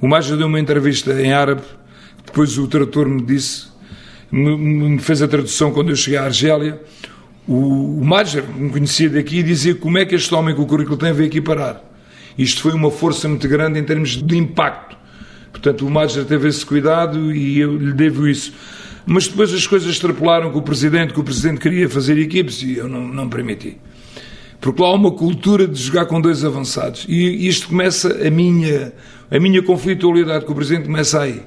O 0.01 0.09
Madja 0.09 0.37
deu 0.37 0.47
uma 0.47 0.61
entrevista 0.61 1.13
em 1.21 1.33
árabe, 1.33 1.63
depois 2.27 2.59
o 2.59 2.67
tradutor 2.67 3.09
me 3.09 3.23
disse, 3.23 3.67
me, 4.31 4.57
me 4.57 4.99
fez 4.99 5.23
a 5.23 5.29
tradução 5.29 5.73
quando 5.73 5.91
eu 5.91 5.97
cheguei 5.97 6.19
à 6.19 6.25
Argélia. 6.25 6.81
O, 7.47 8.01
o 8.01 8.05
Madja, 8.05 8.43
me 8.43 8.71
conhecia 8.71 9.09
daqui, 9.09 9.43
dizia 9.43 9.75
como 9.75 9.99
é 9.99 10.05
que 10.05 10.15
este 10.15 10.35
homem 10.35 10.55
com 10.55 10.63
o 10.63 10.67
currículo 10.67 10.97
tem 10.97 11.13
veio 11.13 11.29
aqui 11.29 11.41
parar. 11.41 11.83
Isto 12.37 12.63
foi 12.63 12.73
uma 12.73 12.91
força 12.91 13.29
muito 13.29 13.47
grande 13.47 13.79
em 13.79 13.85
termos 13.85 14.21
de 14.23 14.37
impacto. 14.37 14.97
Portanto, 15.53 15.87
o 15.87 15.91
Madja 15.91 16.25
teve 16.25 16.49
esse 16.49 16.67
cuidado 16.67 17.33
e 17.33 17.61
eu 17.61 17.77
lhe 17.77 17.93
devo 17.93 18.27
isso. 18.27 18.53
Mas 19.07 19.29
depois 19.29 19.53
as 19.53 19.67
coisas 19.67 19.89
extrapolaram 19.89 20.51
com 20.51 20.59
o 20.59 20.63
Presidente, 20.63 21.13
que 21.13 21.21
o 21.21 21.25
Presidente 21.25 21.61
queria 21.61 21.89
fazer 21.89 22.19
equipes 22.19 22.63
e 22.63 22.79
eu 22.79 22.89
não, 22.89 23.07
não 23.07 23.29
permiti. 23.29 23.77
Porque 24.61 24.81
lá 24.81 24.89
há 24.89 24.95
uma 24.95 25.11
cultura 25.11 25.69
de 25.69 25.81
jogar 25.81 26.07
com 26.07 26.21
dois 26.21 26.43
avançados. 26.43 27.05
E 27.07 27.47
isto 27.47 27.69
começa, 27.69 28.27
a 28.27 28.31
minha, 28.31 28.95
a 29.31 29.39
minha 29.39 29.63
conflitualidade 29.63 30.47
com 30.47 30.53
o 30.53 30.57
Presidente 30.57 30.87
começa 30.87 31.21
aí. 31.21 31.43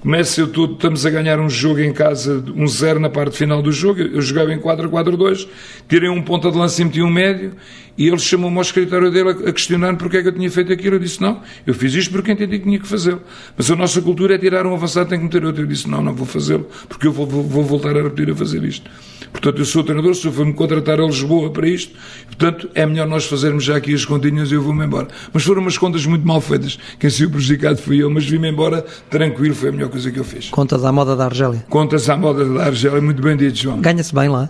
Começa, 0.00 0.40
eu 0.40 0.46
tô, 0.46 0.64
estamos 0.64 1.04
a 1.04 1.10
ganhar 1.10 1.40
um 1.40 1.50
jogo 1.50 1.80
em 1.80 1.92
casa, 1.92 2.42
um 2.54 2.68
zero 2.68 3.00
na 3.00 3.10
parte 3.10 3.36
final 3.36 3.60
do 3.60 3.72
jogo, 3.72 4.00
eu 4.00 4.22
jogava 4.22 4.54
em 4.54 4.58
4-4-2, 4.58 5.48
tirei 5.88 6.08
um 6.08 6.22
ponta 6.22 6.52
de 6.52 6.56
lança 6.56 6.80
e 6.80 6.84
meti 6.84 7.02
um 7.02 7.10
médio, 7.10 7.52
e 7.98 8.06
ele 8.06 8.18
chamou-me 8.18 8.56
ao 8.56 8.62
escritório 8.62 9.10
dele 9.10 9.30
a, 9.30 9.52
questionar 9.52 9.96
porque 9.96 10.18
é 10.18 10.22
que 10.22 10.28
eu 10.28 10.32
tinha 10.32 10.48
feito 10.48 10.72
aquilo. 10.72 10.94
Eu 10.94 11.00
disse, 11.00 11.20
não, 11.20 11.42
eu 11.66 11.74
fiz 11.74 11.92
isto 11.94 12.12
porque 12.12 12.30
entendi 12.30 12.60
que 12.60 12.64
tinha 12.64 12.78
que 12.78 12.86
fazê-lo. 12.86 13.20
Mas 13.56 13.68
a 13.68 13.74
nossa 13.74 14.00
cultura 14.00 14.36
é 14.36 14.38
tirar 14.38 14.64
um 14.64 14.72
avançado, 14.72 15.08
tem 15.10 15.18
que 15.18 15.24
meter 15.24 15.44
outro. 15.44 15.62
Eu 15.62 15.66
disse, 15.66 15.88
não, 15.90 16.00
não 16.00 16.14
vou 16.14 16.24
fazê-lo, 16.24 16.68
porque 16.88 17.08
eu 17.08 17.12
vou, 17.12 17.26
vou, 17.26 17.42
vou, 17.42 17.64
voltar 17.64 17.96
a 17.96 18.02
repetir 18.02 18.30
a 18.30 18.36
fazer 18.36 18.62
isto. 18.62 18.88
Portanto, 19.32 19.58
eu 19.58 19.64
sou 19.64 19.82
treinador, 19.82 20.14
se 20.14 20.24
eu 20.24 20.32
for-me 20.32 20.54
contratar 20.54 21.00
a 21.00 21.04
Lisboa 21.04 21.50
para 21.50 21.68
isto, 21.68 21.92
portanto, 22.26 22.70
é 22.72 22.86
melhor 22.86 23.08
nós 23.08 23.26
fazermos 23.26 23.64
já 23.64 23.76
aqui 23.76 23.92
as 23.92 24.04
continhas 24.04 24.52
e 24.52 24.54
eu 24.54 24.62
vou-me 24.62 24.84
embora. 24.84 25.08
Mas 25.32 25.42
foram 25.42 25.60
umas 25.60 25.76
contas 25.76 26.06
muito 26.06 26.24
mal 26.24 26.40
feitas. 26.40 26.78
Quem 27.00 27.10
saiu 27.10 27.28
prejudicado 27.30 27.78
fui 27.78 28.00
eu, 28.00 28.08
mas 28.08 28.24
vim-me 28.24 28.48
embora 28.48 28.86
tranquilo, 29.10 29.56
foi 29.56 29.70
a 29.70 29.72
melhor 29.72 29.90
coisa 29.90 30.08
que 30.12 30.20
eu 30.20 30.24
fiz. 30.24 30.50
Contas 30.50 30.84
à 30.84 30.92
moda 30.92 31.16
da 31.16 31.24
Argélia? 31.24 31.66
Contas 31.68 32.08
à 32.08 32.16
moda 32.16 32.44
da 32.44 32.66
Argélia, 32.66 33.00
muito 33.00 33.20
bem 33.20 33.36
dito, 33.36 33.58
João. 33.58 33.80
Ganha-se 33.80 34.14
bem 34.14 34.28
lá? 34.28 34.48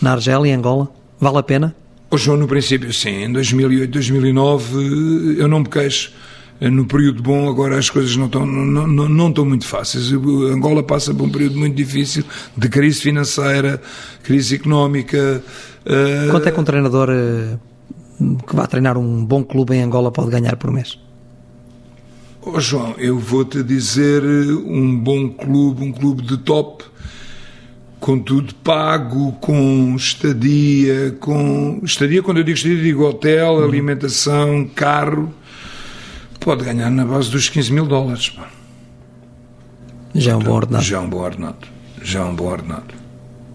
Na 0.00 0.12
Argélia, 0.12 0.50
em 0.50 0.54
Angola? 0.54 0.88
Vale 1.20 1.38
a 1.38 1.42
pena? 1.42 1.76
João, 2.16 2.38
no 2.38 2.48
princípio, 2.48 2.92
sim. 2.92 3.24
Em 3.24 3.32
2008, 3.32 3.90
2009, 3.90 5.36
eu 5.38 5.48
não 5.48 5.60
me 5.60 5.68
queixo. 5.68 6.12
No 6.60 6.86
período 6.86 7.22
bom, 7.22 7.48
agora 7.48 7.78
as 7.78 7.88
coisas 7.88 8.16
não 8.16 8.26
estão, 8.26 8.44
não, 8.44 8.86
não, 8.86 9.08
não 9.08 9.28
estão 9.28 9.44
muito 9.44 9.64
fáceis. 9.64 10.12
Angola 10.12 10.82
passa 10.82 11.14
por 11.14 11.24
um 11.24 11.30
período 11.30 11.56
muito 11.56 11.76
difícil 11.76 12.24
de 12.56 12.68
crise 12.68 13.00
financeira, 13.00 13.80
crise 14.24 14.56
económica. 14.56 15.42
Quanto 16.30 16.48
é 16.48 16.50
que 16.50 16.58
um 16.58 16.64
treinador 16.64 17.10
que 18.46 18.56
vai 18.56 18.66
treinar 18.66 18.98
um 18.98 19.24
bom 19.24 19.44
clube 19.44 19.74
em 19.74 19.82
Angola 19.82 20.10
pode 20.10 20.30
ganhar 20.30 20.56
por 20.56 20.72
mês? 20.72 20.98
Oh, 22.42 22.58
João, 22.60 22.94
eu 22.98 23.18
vou-te 23.18 23.62
dizer 23.62 24.24
um 24.24 24.98
bom 24.98 25.28
clube, 25.28 25.84
um 25.84 25.92
clube 25.92 26.22
de 26.22 26.38
top, 26.38 26.84
com 28.00 28.18
tudo 28.18 28.54
pago, 28.56 29.32
com 29.40 29.94
estadia, 29.96 31.16
com 31.20 31.80
estadia, 31.82 32.22
quando 32.22 32.38
eu 32.38 32.44
digo 32.44 32.56
estadia, 32.56 32.82
digo 32.82 33.04
hotel, 33.04 33.54
uhum. 33.54 33.64
alimentação, 33.64 34.68
carro, 34.74 35.32
pode 36.40 36.64
ganhar 36.64 36.90
na 36.90 37.04
base 37.04 37.30
dos 37.30 37.48
15 37.48 37.72
mil 37.72 37.86
dólares. 37.86 38.30
Pá. 38.30 38.48
Já 40.14 40.32
é 40.32 40.36
um 40.36 40.40
bom 40.40 40.52
ordenado. 40.52 40.84
Já 40.84 40.96
é 40.96 41.00
um 41.00 41.08
bom 41.08 41.18
ordenado. 41.18 41.68
Já 42.02 42.20
é 42.20 42.24
um 42.24 42.34
bom 42.34 42.46
ordenado. 42.46 42.94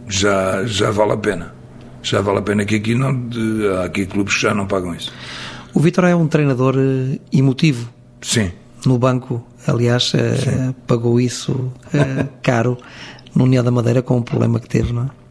Já, 0.08 0.66
já 0.66 0.92
vale 0.92 1.14
a 1.14 1.18
pena. 1.18 1.54
Já 2.02 2.22
vale 2.22 2.40
a 2.40 2.42
pena 2.42 2.66
que 2.66 2.76
aqui 2.76 2.96
não, 2.96 3.28
de, 3.30 3.68
há 3.68 3.86
aqui 3.86 4.06
clubes 4.06 4.36
que 4.36 4.42
já 4.42 4.54
não 4.54 4.68
pagam 4.68 4.94
isso. 4.94 5.12
O 5.74 5.80
Vitor 5.80 6.04
é 6.06 6.16
um 6.16 6.28
treinador 6.28 6.76
eh, 6.78 7.20
emotivo. 7.32 7.90
Sim. 8.22 8.52
No 8.86 8.98
banco, 9.00 9.46
aliás, 9.66 10.12
eh, 10.14 10.74
pagou 10.86 11.20
isso 11.20 11.72
eh, 11.94 12.28
caro 12.44 12.78
no 13.36 13.46
União 13.46 13.64
da 13.64 13.72
Madeira 13.72 14.02
com 14.02 14.18
o 14.18 14.24
problema 14.24 14.60
que 14.60 14.68
teve, 14.68 14.94
não 14.94 15.04
é? 15.04 15.24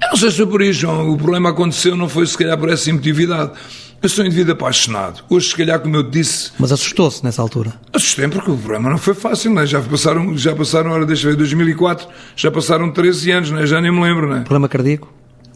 Eu 0.00 0.10
não 0.10 0.16
sei 0.16 0.30
se 0.30 0.36
foi 0.36 0.46
por 0.46 0.62
isso, 0.62 0.80
João. 0.80 1.10
O 1.10 1.16
problema 1.16 1.50
aconteceu 1.50 1.96
não 1.96 2.08
foi 2.08 2.26
se 2.26 2.38
calhar 2.38 2.56
por 2.56 2.68
essa 2.68 2.88
emotividade. 2.88 3.52
Eu 4.00 4.08
sou 4.08 4.22
um 4.22 4.28
indivíduo 4.28 4.52
apaixonado. 4.52 5.24
Hoje, 5.28 5.48
se 5.48 5.56
calhar, 5.56 5.80
como 5.80 5.96
eu 5.96 6.04
disse. 6.04 6.52
Mas 6.56 6.70
assustou-se 6.70 7.24
nessa 7.24 7.42
altura? 7.42 7.74
Assustei 7.92 8.28
porque 8.28 8.48
o 8.48 8.56
problema 8.56 8.88
não 8.88 8.96
foi 8.96 9.12
fácil, 9.12 9.50
não 9.50 9.62
é? 9.62 9.66
Já 9.66 9.80
passaram, 9.80 10.38
já 10.38 10.54
passaram, 10.54 10.92
ora, 10.92 11.04
deixa 11.04 11.26
eu 11.26 11.32
ver, 11.32 11.36
2004, 11.38 12.06
já 12.36 12.48
passaram 12.48 12.92
13 12.92 13.30
anos, 13.32 13.50
não 13.50 13.58
é? 13.58 13.66
Já 13.66 13.80
nem 13.80 13.90
me 13.90 14.00
lembro, 14.00 14.28
não 14.28 14.36
é? 14.36 14.40
Problema 14.40 14.68
cardíaco? 14.68 15.12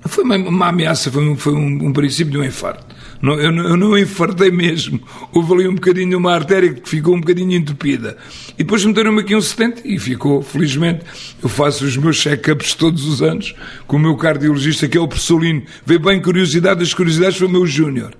Foi 0.06 0.24
uma, 0.24 0.34
uma 0.36 0.68
ameaça, 0.68 1.08
foi, 1.08 1.22
um, 1.22 1.36
foi 1.36 1.52
um, 1.52 1.86
um, 1.86 1.92
princípio 1.92 2.32
de 2.32 2.38
um 2.38 2.42
infarto. 2.42 2.84
Não, 3.22 3.34
eu, 3.34 3.54
eu, 3.54 3.76
não 3.76 3.96
infartei 3.96 4.50
mesmo. 4.50 5.00
Houve 5.32 5.52
ali 5.52 5.68
um 5.68 5.76
bocadinho 5.76 6.18
uma 6.18 6.34
artéria 6.34 6.74
que 6.74 6.88
ficou 6.88 7.14
um 7.14 7.20
bocadinho 7.20 7.52
entupida. 7.52 8.16
E 8.54 8.64
depois 8.64 8.84
meteram-me 8.84 9.20
aqui 9.20 9.36
um 9.36 9.40
70 9.40 9.82
e 9.84 9.96
ficou, 9.96 10.42
felizmente, 10.42 11.04
eu 11.40 11.48
faço 11.48 11.84
os 11.84 11.96
meus 11.96 12.20
check-ups 12.20 12.74
todos 12.74 13.06
os 13.06 13.22
anos 13.22 13.54
com 13.86 13.96
o 13.96 14.00
meu 14.00 14.16
cardiologista, 14.16 14.88
que 14.88 14.98
é 14.98 15.00
o 15.00 15.06
professor 15.06 15.40
Lino. 15.40 15.62
Vê 15.86 16.00
bem 16.00 16.20
curiosidade 16.20 16.80
das 16.80 16.92
curiosidades, 16.92 17.38
foi 17.38 17.46
o 17.46 17.50
meu 17.50 17.64
júnior. 17.64 18.12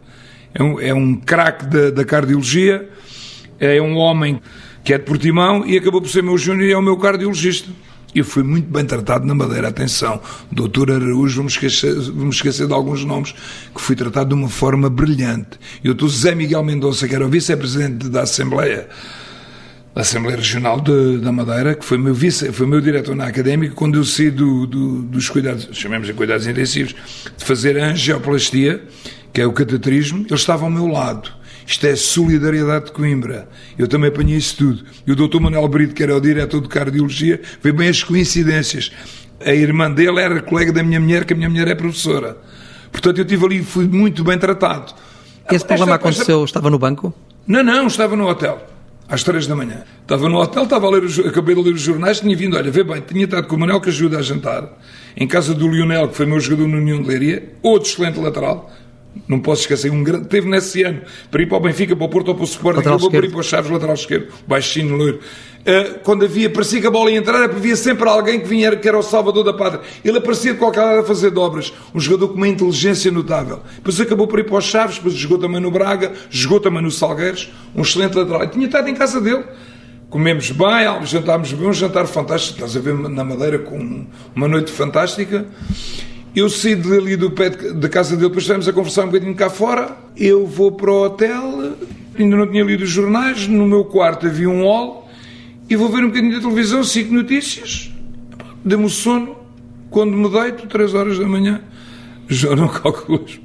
É 0.55 0.63
um, 0.63 0.81
é 0.81 0.95
um 0.95 1.17
craque 1.17 1.67
da, 1.67 1.91
da 1.91 2.05
cardiologia, 2.05 2.89
é 3.59 3.83
um 3.83 3.97
homem 3.97 4.41
que 4.85 4.95
é 4.95 4.99
de 4.99 5.05
Portimão 5.05 5.67
e 5.67 5.77
acabou 5.77 6.01
por 6.01 6.11
ser 6.11 6.23
meu 6.23 6.39
júnior 6.39 6.69
e 6.69 6.73
é 6.73 6.79
o 6.79 6.83
meu 6.83 6.97
cardiologista. 6.97 7.69
Eu 8.15 8.27
fui 8.27 8.43
muito 8.43 8.69
bem 8.71 8.85
tratado 8.85 9.27
na 9.27 9.35
Madeira, 9.35 9.69
atenção, 9.69 10.21
doutor 10.51 10.91
Araújo, 10.91 11.37
vamos 11.37 11.55
esquecer, 11.55 11.95
vamos 11.95 12.37
esquecer 12.37 12.67
de 12.67 12.73
alguns 12.75 13.03
nomes, 13.07 13.35
que 13.75 13.81
fui 13.81 13.97
tratado 13.97 14.29
de 14.29 14.35
uma 14.35 14.51
forma 14.51 14.91
brilhante. 14.91 15.59
Eu 15.83 15.93
estou 15.93 16.11
Zé 16.11 16.35
Miguel 16.35 16.63
Mendonça, 16.63 17.09
que 17.09 17.15
era 17.15 17.25
o 17.25 17.31
vice-presidente 17.31 18.11
da 18.11 18.23
Assembleia, 18.23 18.87
da 19.95 20.03
Assembleia 20.03 20.37
Regional 20.37 20.79
de, 20.79 21.21
da 21.21 21.33
Madeira, 21.33 21.75
que 21.75 21.87
foi 21.87 21.97
meu 21.97 22.13
vice, 22.13 22.53
foi 22.53 22.67
meu 22.67 22.83
diretor 22.83 23.17
na 23.17 23.27
académica, 23.27 23.75
quando 23.75 23.95
eu 23.95 24.05
saí 24.05 24.31
do, 24.31 24.67
do, 24.67 25.03
dos 25.05 25.31
cuidados, 25.31 25.71
chamemos 25.73 26.07
de 26.07 26.13
cuidados 26.13 26.47
intensivos, 26.47 26.95
de 27.35 27.45
fazer 27.45 27.79
angioplastia, 27.79 28.83
que 29.33 29.41
é 29.41 29.47
o 29.47 29.53
cateterismo, 29.55 30.27
ele 30.27 30.35
estava 30.35 30.65
ao 30.65 30.71
meu 30.71 30.87
lado 30.87 31.42
isto 31.67 31.87
é 31.87 31.97
solidariedade 31.97 32.87
de 32.87 32.93
Coimbra. 32.93 33.49
Eu 33.79 33.87
também 33.89 34.09
apanhei 34.09 34.37
isso 34.37 34.57
tudo. 34.57 34.85
E 35.07 35.13
o 35.13 35.17
doutor 35.17 35.41
Manuel 35.41 35.69
Brito, 35.69 35.95
que 35.95 36.03
era 36.03 36.17
o 36.17 36.21
diretor 36.21 36.61
de 36.61 36.69
cardiologia, 36.69 37.41
vê 37.63 37.73
bem 37.73 37.89
as 37.89 38.03
coincidências. 38.03 38.93
A 39.45 39.53
irmã 39.53 39.91
dele 39.91 40.21
era 40.21 40.43
colega 40.43 40.73
da 40.73 40.83
minha 40.83 41.01
mulher, 41.01 41.25
que 41.25 41.33
a 41.33 41.37
minha 41.37 41.49
mulher 41.51 41.69
é 41.69 41.75
professora. 41.75 42.37
Portanto, 42.91 43.19
eu 43.19 43.23
estive 43.25 43.45
ali 43.45 43.59
e 43.59 43.65
fui 43.65 43.87
muito 43.87 44.23
bem 44.23 44.39
tratado. 44.39 44.93
Esse 45.51 45.65
problema 45.65 45.97
aconteceu, 45.97 46.45
estava 46.45 46.71
no 46.71 46.79
banco? 46.79 47.13
Não, 47.47 47.63
não, 47.63 47.87
estava 47.87 48.15
no 48.15 48.29
hotel. 48.29 48.69
Às 49.09 49.23
três 49.23 49.47
da 49.47 49.57
manhã. 49.57 49.83
Estava 50.03 50.29
no 50.29 50.39
hotel, 50.39 50.63
estava 50.63 50.87
a 50.87 50.91
ler 50.91 51.05
os, 51.05 51.19
acabei 51.19 51.55
de 51.55 51.63
ler 51.63 51.75
os 51.75 51.81
jornais, 51.81 52.21
tinha 52.21 52.37
vindo, 52.37 52.57
olha, 52.57 52.71
vê 52.71 52.85
bem, 52.85 53.01
tinha 53.01 53.25
estado 53.25 53.47
com 53.47 53.57
o 53.57 53.59
Manuel 53.59 53.81
que 53.81 53.89
ajuda 53.89 54.19
a 54.19 54.23
jantar, 54.23 54.69
em 55.17 55.27
casa 55.27 55.55
do 55.55 55.69
Lionel, 55.69 56.09
que 56.09 56.17
foi 56.17 56.27
meu 56.27 56.39
jogador 56.39 56.69
no 56.69 56.79
União 56.79 57.03
de 57.03 57.09
Leiria, 57.09 57.53
outro 57.63 57.91
excelente 57.91 58.19
lateral, 58.19 58.71
não 59.29 59.41
posso 59.41 59.63
esquecer, 59.63 59.91
um 59.91 60.03
grande, 60.03 60.27
teve 60.27 60.49
nesse 60.49 60.83
ano, 60.83 61.03
para 61.31 61.43
ir 61.43 61.47
para 61.47 61.59
o 61.59 61.61
Benfica, 61.61 61.95
para 61.95 62.05
o 62.05 62.09
Porto 62.09 62.29
ou 62.29 62.35
para 62.35 62.43
o 62.43 62.47
Sporting, 62.47 62.89
eu 62.89 62.99
vou 62.99 63.11
para 63.11 63.27
ir 63.27 63.31
para 63.31 63.41
o 63.41 63.43
Chaves, 63.43 63.71
lateral 63.71 63.95
esquerdo, 63.95 64.29
baixinho, 64.47 64.97
loiro. 64.97 65.21
Uh, 65.63 66.01
quando 66.03 66.25
havia, 66.25 66.51
parecia 66.51 66.81
que 66.81 66.87
a 66.89 66.91
bola 66.91 67.09
ia 67.11 67.19
entrar, 67.19 67.45
havia 67.45 67.77
sempre 67.77 68.09
alguém 68.09 68.41
que 68.41 68.49
vinha, 68.49 68.75
que 68.75 68.89
era 68.89 68.99
o 68.99 69.03
salvador 69.03 69.45
da 69.45 69.53
pátria. 69.53 69.81
Ele 70.05 70.19
aparecia 70.19 70.53
de 70.53 70.59
qualquer 70.59 70.81
lado 70.81 70.99
a 71.01 71.05
fazer 71.05 71.31
dobras. 71.31 71.73
Um 71.95 72.01
jogador 72.01 72.31
com 72.31 72.35
uma 72.35 72.49
inteligência 72.49 73.13
notável. 73.13 73.61
Depois 73.77 74.01
acabou 74.01 74.27
por 74.27 74.41
ir 74.41 74.45
para 74.45 74.57
o 74.57 74.61
Chaves, 74.61 74.97
depois 74.97 75.15
jogou 75.15 75.39
também 75.39 75.61
no 75.61 75.71
Braga, 75.71 76.13
jogou 76.29 76.59
também 76.59 76.83
no 76.83 76.91
Salgueiros, 76.91 77.53
um 77.77 77.83
excelente 77.83 78.17
lateral. 78.17 78.43
E 78.43 78.49
tinha 78.49 78.67
estado 78.67 78.89
em 78.89 78.95
casa 78.95 79.21
dele. 79.21 79.45
Comemos 80.11 80.51
bem, 80.51 81.07
jantámos 81.07 81.53
bem, 81.53 81.69
um 81.69 81.73
jantar 81.73 82.07
fantástico. 82.07 82.55
Estás 82.55 82.77
a 82.77 82.81
ver 82.81 82.95
na 82.95 83.23
Madeira 83.23 83.61
com 83.61 84.05
uma 84.35 84.49
noite 84.49 84.73
fantástica. 84.73 85.47
Eu 86.35 86.49
saí 86.49 86.75
dali 86.75 87.15
do 87.15 87.31
pé 87.31 87.51
da 87.51 87.91
casa 87.91 88.17
dele, 88.17 88.29
depois 88.29 88.45
estivemos 88.45 88.67
a 88.67 88.73
conversar 88.73 89.03
um 89.03 89.07
bocadinho 89.07 89.35
cá 89.35 89.51
fora. 89.51 89.95
Eu 90.17 90.47
vou 90.47 90.73
para 90.73 90.91
o 90.91 91.05
hotel, 91.05 91.77
ainda 92.19 92.37
não 92.37 92.47
tinha 92.47 92.65
lido 92.65 92.85
os 92.85 92.91
jornais, 92.91 93.47
no 93.47 93.67
meu 93.67 93.85
quarto 93.85 94.27
havia 94.27 94.49
um 94.49 94.63
hall, 94.63 95.11
e 95.69 95.77
vou 95.77 95.91
ver 95.91 96.05
um 96.05 96.09
bocadinho 96.09 96.35
da 96.35 96.41
televisão, 96.41 96.83
cinco 96.83 97.13
notícias. 97.13 97.93
Dê-me 98.65 98.87
o 98.87 98.89
sono, 98.89 99.37
quando 99.91 100.13
me 100.13 100.27
deito, 100.31 100.67
três 100.69 100.95
horas 100.95 101.19
da 101.19 101.29
manhã, 101.29 101.61
João, 102.29 102.57
não 102.57 102.69
calculas. 102.73 103.39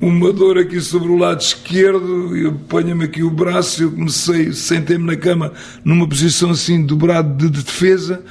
Uma 0.00 0.32
dor 0.32 0.58
aqui 0.58 0.80
sobre 0.80 1.08
o 1.08 1.16
lado 1.16 1.40
esquerdo, 1.40 2.36
eu 2.36 2.52
ponho-me 2.68 3.04
aqui 3.04 3.22
o 3.22 3.30
braço, 3.30 3.84
eu 3.84 3.92
comecei, 3.92 4.52
sentei-me 4.52 5.06
na 5.06 5.16
cama 5.16 5.52
numa 5.84 6.08
posição 6.08 6.50
assim, 6.50 6.84
dobrado 6.84 7.36
de, 7.36 7.50
de 7.50 7.62
defesa. 7.62 8.22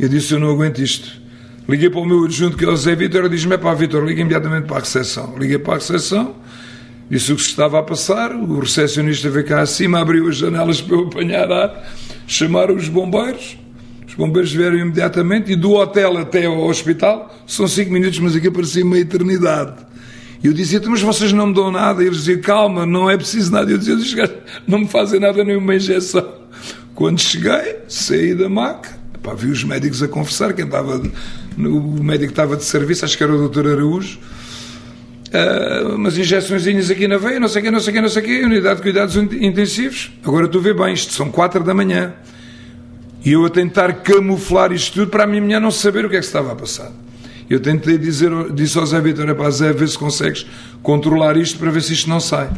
Eu 0.00 0.08
disse: 0.08 0.32
Eu 0.32 0.40
não 0.40 0.50
aguento 0.50 0.80
isto. 0.80 1.23
Liguei 1.68 1.88
para 1.88 2.00
o 2.00 2.04
meu 2.04 2.24
adjunto, 2.24 2.56
que 2.56 2.64
é 2.64 2.68
o 2.68 2.76
Zé 2.76 2.94
Vitor, 2.94 3.24
e 3.24 3.28
disse-me: 3.30 3.54
É 3.54 3.58
pá, 3.58 3.72
Vitor, 3.72 4.04
liga 4.04 4.20
imediatamente 4.20 4.66
para 4.66 4.76
a 4.76 4.80
recepção. 4.80 5.34
Liguei 5.38 5.58
para 5.58 5.74
a 5.74 5.76
recepção, 5.76 6.34
disse 7.10 7.32
o 7.32 7.36
que 7.36 7.42
se 7.42 7.48
estava 7.48 7.78
a 7.78 7.82
passar. 7.82 8.34
O 8.34 8.60
recepcionista 8.60 9.30
veio 9.30 9.46
cá 9.46 9.62
acima, 9.62 10.00
abriu 10.00 10.28
as 10.28 10.36
janelas 10.36 10.80
para 10.80 10.96
eu 10.96 11.06
apanhar 11.06 11.50
ar, 11.50 11.90
chamaram 12.26 12.74
os 12.74 12.88
bombeiros. 12.88 13.56
Os 14.06 14.14
bombeiros 14.14 14.52
vieram 14.52 14.76
imediatamente 14.76 15.52
e 15.52 15.56
do 15.56 15.72
hotel 15.72 16.18
até 16.18 16.44
ao 16.44 16.66
hospital 16.66 17.34
são 17.46 17.66
cinco 17.66 17.90
minutos, 17.90 18.18
mas 18.20 18.36
aqui 18.36 18.50
parecia 18.50 18.84
uma 18.84 18.98
eternidade. 18.98 19.74
E 20.42 20.46
eu 20.46 20.52
dizia, 20.52 20.80
mas 20.86 21.00
vocês 21.00 21.32
não 21.32 21.46
me 21.46 21.54
dão 21.54 21.72
nada. 21.72 22.02
E 22.02 22.06
eles 22.06 22.18
diziam, 22.18 22.40
calma, 22.42 22.84
não 22.84 23.10
é 23.10 23.16
preciso 23.16 23.50
nada. 23.50 23.70
Eu 23.70 23.78
dizia, 23.78 23.96
não 24.68 24.80
me 24.80 24.86
fazem 24.86 25.18
nada, 25.18 25.42
nenhuma 25.42 25.74
injeção. 25.74 26.34
Quando 26.94 27.18
cheguei, 27.18 27.78
saí 27.88 28.34
da 28.34 28.48
maca, 28.48 29.03
pá, 29.24 29.32
vi 29.32 29.50
os 29.50 29.64
médicos 29.64 30.02
a 30.02 30.06
conversar, 30.06 30.52
quem 30.52 30.66
estava, 30.66 31.00
o 31.56 32.04
médico 32.04 32.30
estava 32.30 32.56
de 32.58 32.64
serviço, 32.64 33.06
acho 33.06 33.16
que 33.16 33.24
era 33.24 33.34
o 33.34 33.38
doutor 33.38 33.66
Araújo, 33.66 34.18
uh, 35.32 35.94
umas 35.94 36.18
injeçõezinhas 36.18 36.90
aqui 36.90 37.08
na 37.08 37.16
veia, 37.16 37.40
não 37.40 37.48
sei 37.48 37.62
o 37.62 37.64
quê, 37.64 37.70
não 37.70 37.80
sei 37.80 37.90
o 37.90 37.94
quê, 37.94 38.00
não 38.02 38.08
sei 38.10 38.22
o 38.22 38.24
quê, 38.26 38.44
unidade 38.44 38.76
de 38.76 38.82
cuidados 38.82 39.16
intensivos. 39.16 40.12
Agora 40.22 40.46
tu 40.46 40.60
vê 40.60 40.74
bem, 40.74 40.92
isto 40.92 41.14
são 41.14 41.30
quatro 41.30 41.64
da 41.64 41.72
manhã. 41.72 42.12
E 43.24 43.32
eu 43.32 43.46
a 43.46 43.48
tentar 43.48 43.94
camuflar 44.02 44.70
isto 44.70 44.92
tudo 44.92 45.10
para 45.10 45.24
a 45.24 45.26
minha 45.26 45.40
mulher 45.40 45.58
não 45.58 45.70
saber 45.70 46.04
o 46.04 46.10
que 46.10 46.16
é 46.16 46.20
que 46.20 46.26
estava 46.26 46.52
a 46.52 46.54
passar. 46.54 46.92
Eu 47.48 47.58
tentei 47.58 47.96
dizer, 47.96 48.30
disse 48.52 48.78
ao 48.78 48.84
Zé 48.84 49.00
Vitor, 49.00 49.26
é 49.26 49.32
para 49.32 49.50
Zé, 49.50 49.72
ver 49.72 49.88
se 49.88 49.96
consegues 49.96 50.46
controlar 50.82 51.38
isto 51.38 51.58
para 51.58 51.70
ver 51.70 51.82
se 51.82 51.94
isto 51.94 52.10
não 52.10 52.20
sai. 52.20 52.50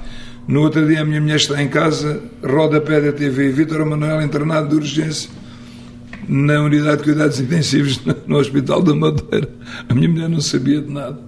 No 0.49 0.63
outro 0.63 0.85
dia 0.85 1.03
a 1.03 1.05
minha 1.05 1.21
mulher 1.21 1.37
está 1.37 1.63
em 1.63 1.69
casa, 1.69 2.21
roda 2.43 2.81
pé 2.81 3.01
da 3.01 3.13
TV, 3.13 3.51
Vitor 3.51 3.87
Manuel 3.87 4.23
internado 4.23 4.69
de 4.71 4.75
urgência 4.75 5.31
na 6.29 6.61
unidade 6.63 6.99
de 6.99 7.05
cuidados 7.05 7.41
intensivos 7.41 8.01
no 8.27 8.39
Hospital 8.39 8.83
da 8.83 8.95
Madeira. 8.95 9.49
A 9.89 9.95
minha 9.95 10.09
mulher 10.09 10.29
não 10.29 10.41
sabia 10.41 10.81
de 10.81 10.91
nada. 10.91 11.19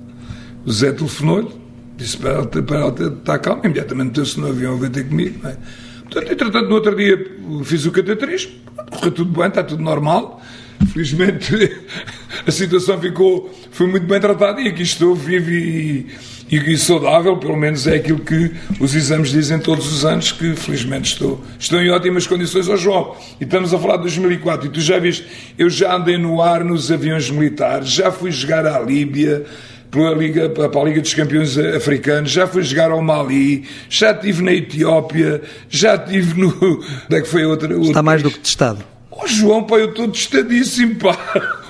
O 0.64 0.72
Zé 0.72 0.92
telefonou-lhe, 0.92 1.48
disse 1.96 2.16
para 2.16 2.30
ela, 2.30 2.46
para 2.46 2.76
ela 2.76 2.94
estar 3.14 3.38
calma, 3.38 3.62
imediatamente 3.64 4.08
meteu-se 4.08 4.40
no 4.40 4.48
avião 4.48 4.82
a 4.82 4.90
ter 4.90 5.08
comigo. 5.08 5.38
Não 5.42 5.50
é? 5.50 5.56
Portanto, 6.02 6.32
entretanto, 6.32 6.68
no 6.68 6.74
outro 6.74 6.96
dia 6.96 7.36
fiz 7.64 7.84
o 7.84 7.92
cateterismo, 7.92 8.52
correu 8.90 9.12
tudo 9.12 9.38
bem, 9.38 9.48
está 9.48 9.62
tudo 9.62 9.82
normal. 9.82 10.42
Felizmente 10.92 11.54
a 12.46 12.50
situação 12.50 13.00
ficou, 13.00 13.52
foi 13.70 13.86
muito 13.86 14.06
bem 14.06 14.20
tratada 14.20 14.60
e 14.60 14.68
aqui 14.68 14.82
estou 14.82 15.14
vivo 15.14 15.50
e, 15.50 16.06
e, 16.50 16.56
e, 16.56 16.78
saudável, 16.78 17.36
pelo 17.36 17.56
menos 17.56 17.86
é 17.86 17.96
aquilo 17.96 18.20
que 18.20 18.52
os 18.80 18.94
exames 18.94 19.30
dizem 19.30 19.58
todos 19.58 19.92
os 19.92 20.04
anos, 20.04 20.32
que 20.32 20.54
felizmente 20.56 21.12
estou, 21.12 21.42
estou 21.58 21.80
em 21.80 21.90
ótimas 21.90 22.26
condições. 22.26 22.68
Ó 22.68 22.74
oh, 22.74 22.76
João, 22.76 23.16
e 23.40 23.44
estamos 23.44 23.74
a 23.74 23.78
falar 23.78 23.96
de 23.96 24.02
2004 24.02 24.66
e 24.66 24.70
tu 24.70 24.80
já 24.80 24.98
viste, 24.98 25.26
eu 25.58 25.68
já 25.68 25.94
andei 25.94 26.16
no 26.16 26.40
ar 26.40 26.64
nos 26.64 26.90
aviões 26.90 27.30
militares, 27.30 27.90
já 27.90 28.10
fui 28.10 28.30
jogar 28.30 28.66
à 28.66 28.78
Líbia, 28.80 29.44
pela 29.90 30.14
Liga, 30.14 30.48
para 30.48 30.80
a 30.80 30.84
Liga 30.84 31.00
dos 31.00 31.14
Campeões 31.14 31.56
Africanos, 31.58 32.30
já 32.30 32.46
fui 32.46 32.62
jogar 32.62 32.90
ao 32.90 33.02
Mali, 33.02 33.64
já 33.88 34.12
estive 34.12 34.42
na 34.42 34.52
Etiópia, 34.52 35.42
já 35.68 35.94
estive 35.94 36.40
no. 36.40 36.48
Onde 37.06 37.16
é 37.16 37.20
que 37.20 37.28
foi 37.28 37.44
outra? 37.44 37.74
Está 37.78 38.02
mais 38.02 38.22
do 38.22 38.30
que 38.30 38.38
testado. 38.38 38.84
Oh, 39.10 39.26
João, 39.26 39.64
pá, 39.64 39.76
eu 39.76 39.88
estou 39.88 40.08
testadíssimo, 40.08 40.96
pá. 40.96 41.16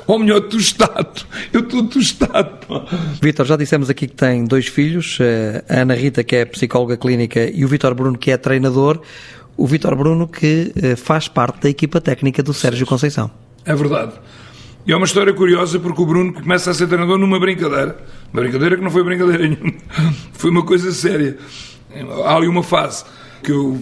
Ou 0.08 0.18
melhor, 0.18 0.40
tostado. 0.40 1.26
Eu 1.52 1.60
estou 1.60 1.86
tostado. 1.86 2.86
Vitor, 3.20 3.44
já 3.44 3.56
dissemos 3.56 3.90
aqui 3.90 4.08
que 4.08 4.14
tem 4.14 4.42
dois 4.42 4.66
filhos, 4.66 5.18
eh, 5.20 5.62
a 5.68 5.82
Ana 5.82 5.94
Rita, 5.94 6.24
que 6.24 6.34
é 6.34 6.46
psicóloga 6.46 6.96
clínica, 6.96 7.44
e 7.44 7.62
o 7.62 7.68
Vitor 7.68 7.94
Bruno, 7.94 8.16
que 8.16 8.30
é 8.30 8.38
treinador. 8.38 9.02
O 9.54 9.66
Vitor 9.66 9.94
Bruno, 9.94 10.26
que 10.26 10.72
eh, 10.74 10.96
faz 10.96 11.28
parte 11.28 11.60
da 11.60 11.68
equipa 11.68 12.00
técnica 12.00 12.42
do 12.42 12.54
Sérgio 12.54 12.86
Conceição. 12.86 13.30
É 13.66 13.74
verdade. 13.74 14.14
E 14.86 14.92
é 14.92 14.96
uma 14.96 15.04
história 15.04 15.34
curiosa 15.34 15.78
porque 15.78 16.00
o 16.00 16.06
Bruno 16.06 16.32
começa 16.32 16.70
a 16.70 16.74
ser 16.74 16.86
treinador 16.86 17.18
numa 17.18 17.38
brincadeira. 17.38 17.98
Uma 18.32 18.40
brincadeira 18.40 18.78
que 18.78 18.82
não 18.82 18.90
foi 18.90 19.04
brincadeira 19.04 19.44
nenhuma. 19.46 19.74
Foi 20.32 20.50
uma 20.50 20.64
coisa 20.64 20.90
séria. 20.90 21.36
Há 22.24 22.34
ali 22.34 22.48
uma 22.48 22.62
fase 22.62 23.04
que 23.42 23.52
eu 23.52 23.78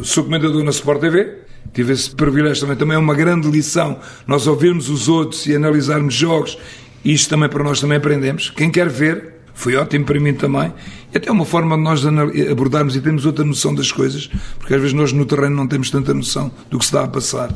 eh, 0.00 0.04
sou 0.04 0.24
comentador 0.24 0.64
na 0.64 0.70
Sport 0.70 1.02
TV. 1.02 1.45
Tive 1.76 1.92
esse 1.92 2.10
privilégio 2.10 2.62
também. 2.62 2.74
Também 2.74 2.96
é 2.96 2.98
uma 2.98 3.14
grande 3.14 3.50
lição 3.50 3.98
nós 4.26 4.46
ouvirmos 4.46 4.88
os 4.88 5.10
outros 5.10 5.44
e 5.44 5.54
analisarmos 5.54 6.14
jogos. 6.14 6.56
Isto 7.04 7.28
também 7.28 7.50
para 7.50 7.62
nós 7.62 7.82
também 7.82 7.98
aprendemos. 7.98 8.48
Quem 8.48 8.70
quer 8.70 8.88
ver, 8.88 9.34
foi 9.52 9.76
ótimo 9.76 10.06
para 10.06 10.18
mim 10.18 10.32
também. 10.32 10.72
E 11.12 11.18
até 11.18 11.30
uma 11.30 11.44
forma 11.44 11.76
de 11.76 11.82
nós 11.82 12.02
abordarmos 12.50 12.96
e 12.96 13.00
termos 13.02 13.26
outra 13.26 13.44
noção 13.44 13.74
das 13.74 13.92
coisas, 13.92 14.30
porque 14.58 14.72
às 14.72 14.80
vezes 14.80 14.94
nós 14.94 15.12
no 15.12 15.26
terreno 15.26 15.54
não 15.54 15.66
temos 15.66 15.90
tanta 15.90 16.14
noção 16.14 16.50
do 16.70 16.78
que 16.78 16.84
se 16.86 16.88
está 16.88 17.04
a 17.04 17.08
passar. 17.08 17.54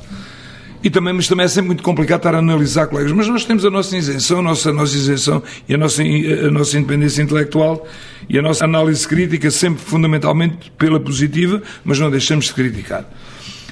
E 0.85 0.91
também, 0.91 1.15
mas 1.15 1.27
também 1.27 1.47
é 1.47 1.49
sempre 1.49 1.69
muito 1.69 1.83
complicado 1.83 2.19
estar 2.19 2.35
a 2.35 2.39
analisar 2.41 2.89
colegas. 2.89 3.13
Mas 3.13 3.27
nós 3.27 3.47
temos 3.47 3.65
a 3.65 3.71
nossa 3.71 3.97
isenção, 3.97 4.41
a 4.41 4.43
nossa, 4.43 4.69
a 4.69 4.73
nossa 4.75 4.95
isenção 4.95 5.43
e 5.67 5.75
a 5.75 5.79
nossa, 5.79 6.03
a 6.03 6.51
nossa 6.51 6.77
independência 6.77 7.23
intelectual 7.23 7.89
e 8.29 8.39
a 8.39 8.43
nossa 8.43 8.67
análise 8.67 9.09
crítica 9.09 9.51
sempre 9.51 9.83
fundamentalmente 9.83 10.71
pela 10.77 11.01
positiva, 11.01 11.63
mas 11.83 11.99
não 11.99 12.11
deixamos 12.11 12.45
de 12.45 12.53
criticar. 12.53 13.07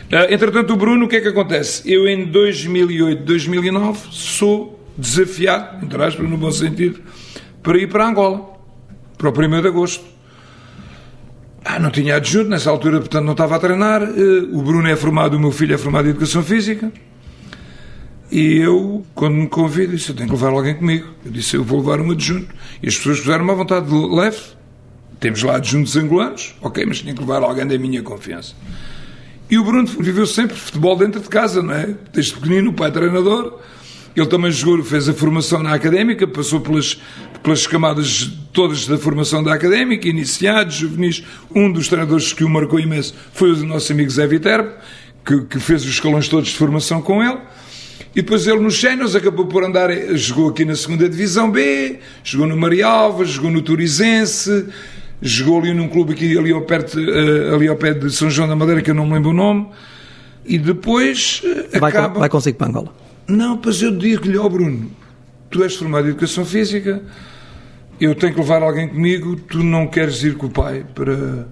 Uh, 0.08 0.32
entretanto, 0.32 0.72
o 0.72 0.76
Bruno, 0.76 1.04
o 1.04 1.08
que 1.08 1.16
é 1.16 1.20
que 1.20 1.28
acontece? 1.28 1.90
Eu 1.90 2.08
em 2.08 2.24
2008, 2.24 3.24
2009 3.24 4.08
sou 4.10 4.78
desafiado, 4.96 5.84
entre 5.84 6.02
aspas, 6.02 6.28
no 6.28 6.36
bom 6.38 6.50
sentido, 6.50 7.00
para 7.62 7.78
ir 7.78 7.88
para 7.88 8.08
Angola, 8.08 8.58
para 9.18 9.28
o 9.28 9.32
1 9.32 9.60
de 9.60 9.68
agosto. 9.68 10.04
Ah, 11.64 11.78
não 11.78 11.90
tinha 11.90 12.16
adjunto 12.16 12.48
nessa 12.48 12.70
altura, 12.70 12.98
portanto 12.98 13.24
não 13.24 13.32
estava 13.32 13.56
a 13.56 13.58
treinar. 13.58 14.02
Eh, 14.02 14.48
o 14.52 14.62
Bruno 14.62 14.88
é 14.88 14.96
formado, 14.96 15.36
o 15.36 15.40
meu 15.40 15.52
filho 15.52 15.74
é 15.74 15.78
formado 15.78 16.06
em 16.06 16.10
Educação 16.10 16.42
Física. 16.42 16.90
E 18.30 18.56
eu, 18.56 19.04
quando 19.14 19.34
me 19.34 19.48
convido, 19.48 19.94
disse: 19.94 20.10
Eu 20.10 20.16
tenho 20.16 20.28
que 20.28 20.34
levar 20.34 20.50
alguém 20.50 20.74
comigo. 20.74 21.08
Eu 21.24 21.30
disse: 21.30 21.56
Eu 21.56 21.64
vou 21.64 21.80
levar 21.80 22.00
um 22.00 22.10
adjunto. 22.10 22.54
E 22.82 22.88
as 22.88 22.96
pessoas 22.96 23.20
puseram 23.20 23.44
uma 23.44 23.54
vontade 23.54 23.86
de 23.86 23.94
leve. 23.94 24.38
Temos 25.20 25.42
lá 25.42 25.56
adjuntos 25.56 25.96
angolanos, 25.96 26.54
ok, 26.62 26.86
mas 26.86 27.00
tinha 27.00 27.12
que 27.12 27.20
levar 27.20 27.42
alguém 27.42 27.66
da 27.66 27.76
minha 27.76 28.02
confiança. 28.02 28.54
E 29.50 29.58
o 29.58 29.64
Bruno 29.64 29.86
viveu 29.86 30.26
sempre 30.26 30.56
futebol 30.56 30.96
dentro 30.96 31.20
de 31.20 31.28
casa, 31.28 31.62
não 31.62 31.74
é? 31.74 31.94
Desde 32.12 32.34
pequenino, 32.34 32.70
o 32.70 32.74
pai 32.74 32.92
treinador. 32.92 33.58
Ele 34.14 34.26
também 34.26 34.50
jogou, 34.50 34.84
fez 34.84 35.08
a 35.08 35.14
formação 35.14 35.62
na 35.62 35.72
académica, 35.72 36.26
passou 36.26 36.60
pelas, 36.60 37.00
pelas 37.42 37.66
camadas 37.66 38.30
todas 38.52 38.86
da 38.86 38.98
formação 38.98 39.42
da 39.42 39.54
académica, 39.54 40.08
iniciados, 40.08 40.74
juvenis. 40.74 41.24
Um 41.54 41.70
dos 41.70 41.88
treinadores 41.88 42.32
que 42.32 42.44
o 42.44 42.48
marcou 42.48 42.80
imenso 42.80 43.14
foi 43.32 43.52
o 43.52 43.64
nosso 43.64 43.92
amigo 43.92 44.10
Zé 44.10 44.26
Viterbo, 44.26 44.70
que, 45.24 45.42
que 45.42 45.60
fez 45.60 45.82
os 45.82 45.90
escalões 45.90 46.28
todos 46.28 46.48
de 46.48 46.56
formação 46.56 47.00
com 47.00 47.22
ele. 47.22 47.38
E 48.12 48.22
depois 48.22 48.46
ele 48.46 48.60
nos 48.60 48.80
Sénios 48.80 49.14
acabou 49.14 49.46
por 49.46 49.64
andar, 49.64 49.90
jogou 50.16 50.48
aqui 50.48 50.64
na 50.64 50.74
segunda 50.74 51.08
Divisão 51.08 51.50
B, 51.50 52.00
jogou 52.24 52.46
no 52.48 52.56
Marialva, 52.56 53.24
jogou 53.24 53.50
no 53.50 53.62
Turizense, 53.62 54.66
jogou 55.20 55.60
ali 55.60 55.74
num 55.74 55.88
clube 55.88 56.12
aqui 56.12 56.36
ali 56.38 56.52
ao, 56.52 56.62
perto, 56.62 56.98
uh, 56.98 57.54
ali 57.54 57.68
ao 57.68 57.76
pé 57.76 57.94
de 57.94 58.10
São 58.10 58.30
João 58.30 58.48
da 58.48 58.56
Madeira, 58.56 58.82
que 58.82 58.90
eu 58.90 58.94
não 58.94 59.06
me 59.06 59.14
lembro 59.14 59.30
o 59.30 59.34
nome. 59.34 59.68
E 60.44 60.58
depois 60.58 61.42
uh, 61.44 61.78
vai, 61.78 61.90
acaba... 61.90 62.20
Vai 62.20 62.28
consigo 62.28 62.56
para 62.56 62.68
Angola? 62.68 62.94
Não, 63.26 63.58
pois 63.58 63.82
eu 63.82 63.96
digo-lhe, 63.96 64.38
ó 64.38 64.46
oh 64.46 64.50
Bruno, 64.50 64.90
tu 65.50 65.62
és 65.62 65.76
formado 65.76 66.06
em 66.06 66.10
Educação 66.10 66.44
Física, 66.44 67.02
eu 68.00 68.14
tenho 68.14 68.32
que 68.32 68.40
levar 68.40 68.62
alguém 68.62 68.88
comigo, 68.88 69.36
tu 69.36 69.62
não 69.62 69.86
queres 69.86 70.22
ir 70.22 70.36
com 70.36 70.46
o 70.46 70.50
pai 70.50 70.86
para, 70.94 71.46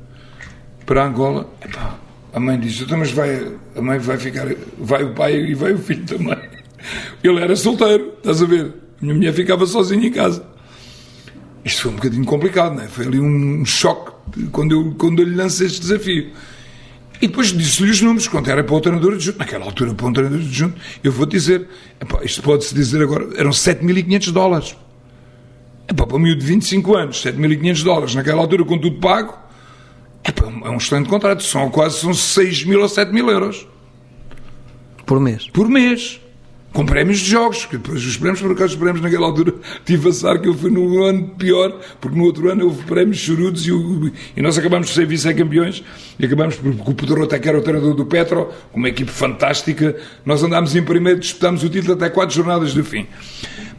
para 0.86 1.04
Angola? 1.04 1.50
Epá, 1.62 1.98
a 2.32 2.40
mãe 2.40 2.58
disse, 2.58 2.84
então, 2.84 2.98
mas 2.98 3.10
vai, 3.10 3.52
a 3.74 3.82
mãe 3.82 3.98
vai 3.98 4.16
ficar, 4.16 4.46
vai 4.78 5.04
o 5.04 5.12
pai 5.12 5.34
e 5.34 5.54
vai 5.54 5.72
o 5.72 5.78
filho 5.78 6.04
também. 6.06 6.38
Ele 7.22 7.40
era 7.40 7.56
solteiro, 7.56 8.14
estás 8.18 8.42
a 8.42 8.46
ver? 8.46 8.72
A 9.00 9.04
minha 9.04 9.14
mulher 9.14 9.32
ficava 9.34 9.66
sozinha 9.66 10.06
em 10.06 10.10
casa. 10.10 10.55
Isto 11.66 11.82
foi 11.82 11.90
um 11.90 11.94
bocadinho 11.96 12.24
complicado, 12.24 12.76
não 12.76 12.84
é? 12.84 12.86
Foi 12.86 13.06
ali 13.06 13.18
um 13.18 13.64
choque 13.64 14.12
quando 14.52 14.70
eu, 14.70 14.94
quando 14.96 15.20
eu 15.20 15.26
lhe 15.26 15.34
lancei 15.34 15.66
este 15.66 15.80
desafio. 15.80 16.30
E 17.20 17.26
depois 17.26 17.48
disse-lhe 17.48 17.90
os 17.90 18.00
números, 18.00 18.28
quanto 18.28 18.48
era 18.48 18.62
para 18.62 18.72
o 18.72 18.80
treinador 18.80 19.14
adjunto. 19.14 19.36
Naquela 19.40 19.64
altura, 19.64 19.92
para 19.92 20.06
um 20.06 20.12
treinador 20.12 20.46
adjunto, 20.46 20.80
eu 21.02 21.10
vou 21.10 21.26
dizer, 21.26 21.66
epá, 22.00 22.22
isto 22.22 22.40
pode-se 22.40 22.72
dizer 22.72 23.02
agora, 23.02 23.30
eram 23.36 23.50
7.500 23.50 24.30
dólares. 24.30 24.76
Epá, 25.88 26.06
para 26.06 26.16
um 26.16 26.20
miúdo 26.20 26.40
de 26.40 26.46
25 26.46 26.96
anos, 26.96 27.24
7.500 27.24 27.82
dólares, 27.82 28.14
naquela 28.14 28.40
altura 28.42 28.64
com 28.64 28.78
tudo 28.78 29.00
pago, 29.00 29.36
epá, 30.24 30.46
é 30.46 30.70
um 30.70 30.76
excelente 30.76 31.08
contrato. 31.08 31.42
São 31.42 31.68
quase 31.68 31.98
são 31.98 32.14
6 32.14 32.62
mil 32.62 32.80
ou 32.80 32.88
7 32.88 33.12
mil 33.12 33.28
euros. 33.28 33.66
Por 35.04 35.18
mês? 35.18 35.50
Por 35.50 35.68
mês. 35.68 36.20
Com 36.76 36.84
prémios 36.84 37.20
de 37.20 37.30
jogos, 37.30 37.64
que 37.64 37.78
depois 37.78 38.04
os 38.04 38.18
prémios, 38.18 38.42
por 38.42 38.52
acaso, 38.52 38.74
os 38.74 38.78
prémios 38.78 39.00
naquela 39.00 39.24
altura 39.24 39.54
tive 39.82 40.08
a 40.08 40.10
azar 40.10 40.38
que 40.38 40.46
eu 40.46 40.52
fui 40.52 40.70
no 40.70 41.04
ano 41.04 41.28
pior, 41.28 41.80
porque 41.98 42.18
no 42.18 42.24
outro 42.24 42.50
ano 42.50 42.66
houve 42.66 42.84
prémios 42.84 43.16
chorudos 43.16 43.66
e, 43.66 43.70
e 44.36 44.42
nós 44.42 44.58
acabámos 44.58 44.88
de 44.88 44.92
ser 44.92 45.06
vice-campeões 45.06 45.82
e 46.18 46.26
acabámos 46.26 46.56
porque 46.56 46.90
o 46.90 46.94
Pedro 46.94 47.24
até 47.24 47.38
que 47.38 47.48
era 47.48 47.56
o 47.56 47.62
treinador 47.62 47.94
do 47.94 48.04
Petro, 48.04 48.50
uma 48.74 48.90
equipe 48.90 49.10
fantástica, 49.10 49.96
nós 50.22 50.42
andámos 50.42 50.76
em 50.76 50.82
primeiro, 50.82 51.18
disputámos 51.18 51.64
o 51.64 51.70
título 51.70 51.94
até 51.94 52.10
quatro 52.10 52.36
jornadas 52.36 52.74
do 52.74 52.84
fim. 52.84 53.06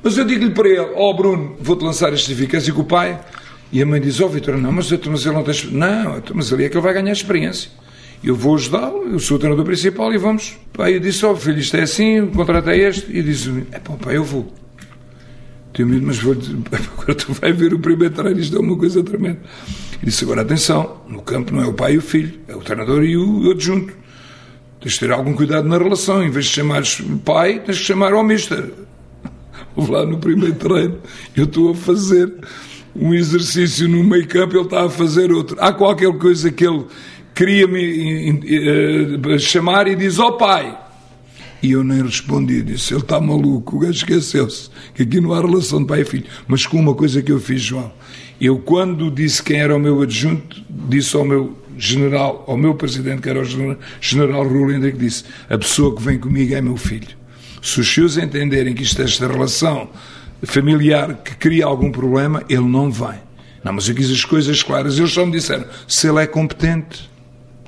Mas 0.02 0.18
eu 0.18 0.26
digo-lhe 0.26 0.50
para 0.50 0.68
ele: 0.68 0.80
Ó 0.80 1.12
oh, 1.12 1.14
Bruno, 1.14 1.56
vou-te 1.60 1.84
lançar 1.84 2.12
esta 2.14 2.32
eficácia 2.32 2.74
com 2.74 2.82
o 2.82 2.86
pai. 2.86 3.20
E 3.72 3.80
a 3.80 3.86
mãe 3.86 4.02
diz: 4.02 4.20
Ó 4.20 4.26
oh, 4.26 4.30
Vitor, 4.30 4.58
não, 4.58 4.72
mas, 4.72 4.92
mas 4.92 5.24
ele 5.24 5.36
não 5.36 5.44
tem. 5.44 5.54
Não, 5.70 6.24
mas 6.34 6.52
ali 6.52 6.64
é 6.64 6.70
que 6.70 6.76
ele 6.76 6.82
vai 6.82 6.96
ganhar 6.96 7.12
experiência. 7.12 7.70
Eu 8.24 8.36
vou 8.36 8.56
ajudá-lo, 8.56 9.04
eu 9.08 9.20
sou 9.20 9.38
o 9.38 9.40
treinador 9.40 9.66
principal 9.66 10.12
e 10.14 10.18
vamos. 10.18 10.58
Pai, 10.74 10.96
eu 10.96 11.00
disse: 11.00 11.26
Ó 11.26 11.32
oh, 11.32 11.36
filho, 11.36 11.60
isto 11.60 11.78
é 11.78 11.84
assim, 11.84 12.20
o 12.22 12.32
contrato 12.32 12.70
é 12.70 12.78
este. 12.78 13.16
E 13.16 13.22
disse: 13.22 13.64
É 13.72 13.80
pá, 13.80 13.94
pai, 13.94 14.18
eu 14.18 14.24
vou. 14.24 14.52
Tenho 15.74 15.90
medo, 15.90 16.08
mas 16.08 16.18
vou 16.18 16.34
agora 16.98 17.14
tu 17.14 17.34
vai 17.34 17.54
ver 17.54 17.74
o 17.74 17.80
primeiro 17.80 18.14
treino, 18.14 18.40
isto 18.40 18.58
é 18.58 18.60
uma 18.60 18.76
coisa 18.76 19.04
tremenda. 19.04 19.40
E 20.02 20.06
disse: 20.06 20.24
Agora 20.24 20.42
atenção, 20.42 21.02
no 21.08 21.22
campo 21.22 21.54
não 21.54 21.62
é 21.62 21.68
o 21.68 21.74
pai 21.74 21.94
e 21.94 21.98
o 21.98 22.02
filho, 22.02 22.40
é 22.48 22.56
o 22.56 22.60
treinador 22.60 23.04
e 23.04 23.16
o 23.16 23.52
adjunto. 23.52 23.94
Tens 24.82 24.94
de 24.94 25.00
ter 25.00 25.12
algum 25.12 25.34
cuidado 25.34 25.68
na 25.68 25.78
relação, 25.78 26.24
em 26.24 26.30
vez 26.30 26.46
de 26.46 26.52
chamares 26.52 27.02
pai, 27.24 27.60
tens 27.60 27.78
de 27.78 27.84
chamar 27.84 28.14
ao 28.14 28.24
mister. 28.24 28.72
Lá 29.78 30.06
no 30.06 30.18
primeiro 30.18 30.56
treino, 30.56 30.98
eu 31.36 31.44
estou 31.44 31.72
a 31.72 31.76
fazer 31.76 32.34
um 32.96 33.14
exercício 33.14 33.88
no 33.88 34.04
meio 34.04 34.28
campo, 34.28 34.56
ele 34.56 34.64
está 34.64 34.86
a 34.86 34.90
fazer 34.90 35.32
outro. 35.32 35.56
Há 35.60 35.72
qualquer 35.72 36.12
coisa 36.18 36.52
que 36.52 36.66
ele 36.66 36.86
queria 37.38 37.68
me 37.68 38.32
uh, 38.32 39.40
chamar 39.40 39.88
e 39.88 39.96
diz: 39.96 40.18
Ó 40.18 40.30
oh, 40.30 40.34
pai. 40.34 40.76
E 41.62 41.72
eu 41.72 41.84
nem 41.84 42.02
respondi, 42.02 42.64
disse: 42.64 42.94
Ele 42.94 43.02
está 43.02 43.22
maluco, 43.22 43.76
o 43.76 43.80
gajo 43.80 43.94
esqueceu-se, 43.94 44.70
que 44.96 45.04
aqui 45.04 45.22
não 45.22 45.34
há 45.34 45.42
relação 45.42 45.82
de 45.82 45.88
pai 45.88 46.02
e 46.02 46.06
filho. 46.06 46.26
Mas 46.48 46.66
com 46.66 46.80
uma 46.80 46.96
coisa 46.96 47.22
que 47.22 47.32
eu 47.32 47.40
fiz, 47.40 47.62
João, 47.62 47.92
eu 48.42 48.58
quando 48.58 49.12
disse 49.12 49.42
quem 49.44 49.60
era 49.60 49.76
o 49.76 49.80
meu 49.80 50.02
adjunto, 50.02 50.64
disse 50.70 51.16
ao 51.16 51.24
meu 51.24 51.56
general, 51.78 52.44
ao 52.48 52.58
meu 52.58 52.74
presidente, 52.74 53.22
que 53.22 53.30
era 53.30 53.40
o 53.40 53.46
general, 53.46 53.78
general 54.02 54.48
Rulinder, 54.48 54.92
que 54.92 54.98
disse: 54.98 55.24
A 55.50 55.58
pessoa 55.58 55.96
que 55.96 56.02
vem 56.02 56.18
comigo 56.18 56.56
é 56.56 56.62
meu 56.62 56.78
filho. 56.78 57.16
Se 57.62 57.80
os 57.80 57.94
seus 57.94 58.18
entenderem 58.18 58.74
que 58.74 58.84
isto 58.84 59.02
é 59.02 59.06
esta 59.06 59.28
relação 59.28 59.90
familiar 60.44 61.16
que 61.24 61.36
cria 61.36 61.66
algum 61.66 61.92
problema, 61.92 62.44
ele 62.50 62.68
não 62.68 62.92
vem. 62.92 63.20
Não, 63.64 63.74
mas 63.74 63.90
eu 63.90 63.96
quis 63.96 64.12
as 64.12 64.24
coisas 64.24 64.62
claras. 64.64 64.98
Eles 64.98 65.12
só 65.12 65.26
me 65.26 65.32
disseram: 65.32 65.66
se 65.88 66.08
ele 66.08 66.22
é 66.22 66.28
competente, 66.28 67.10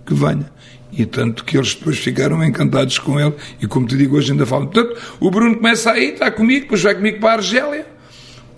que 0.09 0.13
venha. 0.13 0.51
E 0.91 1.05
tanto 1.05 1.45
que 1.45 1.55
eles 1.55 1.75
depois 1.75 1.99
ficaram 1.99 2.43
encantados 2.43 2.97
com 2.97 3.19
ele. 3.19 3.35
E 3.61 3.67
como 3.67 3.85
te 3.85 3.95
digo, 3.95 4.17
hoje 4.17 4.31
ainda 4.31 4.45
falam. 4.45 4.67
Portanto, 4.67 4.99
o 5.19 5.29
Bruno 5.29 5.55
começa 5.55 5.91
aí, 5.91 6.13
está 6.13 6.31
comigo, 6.31 6.61
depois 6.61 6.81
vai 6.81 6.95
comigo 6.95 7.19
para 7.19 7.29
a 7.29 7.33
Argélia 7.35 7.98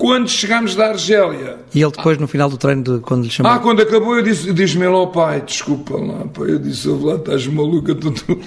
quando 0.01 0.27
chegámos 0.27 0.75
da 0.75 0.87
Argélia. 0.87 1.59
E 1.75 1.79
ele 1.79 1.91
depois, 1.91 2.17
no 2.17 2.27
final 2.27 2.49
do 2.49 2.57
treino, 2.57 2.81
de, 2.81 2.99
quando 3.01 3.23
lhe 3.23 3.29
chamou? 3.29 3.51
Ah, 3.51 3.59
quando 3.59 3.83
acabou, 3.83 4.15
eu 4.15 4.23
disse, 4.23 4.51
diz-me 4.51 4.83
ele, 4.83 4.95
oh 4.95 5.05
pai, 5.05 5.41
desculpa 5.41 5.95
lá, 5.95 6.25
pai. 6.25 6.53
Eu 6.53 6.57
disse, 6.57 6.89
oh, 6.89 7.05
lá, 7.05 7.17
estás 7.17 7.45
maluca. 7.45 7.93
Tu, 7.93 8.09
tu. 8.09 8.41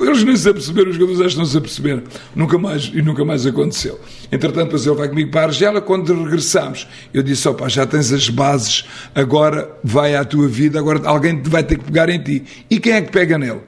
Eles 0.00 0.22
nem 0.22 0.36
se 0.36 0.48
aperceberam, 0.48 0.90
os 0.90 0.96
jogadores 0.96 1.34
não 1.34 1.44
se 1.44 1.58
aperceberam. 1.58 2.04
Nunca 2.36 2.56
mais, 2.56 2.92
e 2.94 3.02
nunca 3.02 3.24
mais 3.24 3.44
aconteceu. 3.44 3.98
Entretanto, 4.30 4.66
depois 4.66 4.86
ele 4.86 4.94
vai 4.94 5.08
comigo 5.08 5.32
para 5.32 5.40
a 5.40 5.44
Argélia. 5.46 5.80
Quando 5.80 6.22
regressamos, 6.22 6.86
eu 7.12 7.20
disse, 7.20 7.48
oh 7.48 7.54
pai, 7.54 7.68
já 7.68 7.84
tens 7.84 8.12
as 8.12 8.28
bases, 8.28 8.84
agora 9.12 9.76
vai 9.82 10.14
à 10.14 10.24
tua 10.24 10.46
vida, 10.46 10.78
agora 10.78 11.00
alguém 11.04 11.42
vai 11.42 11.64
ter 11.64 11.78
que 11.78 11.84
pegar 11.84 12.08
em 12.10 12.22
ti. 12.22 12.44
E 12.70 12.78
quem 12.78 12.92
é 12.92 13.02
que 13.02 13.10
pega 13.10 13.36
nele? 13.36 13.62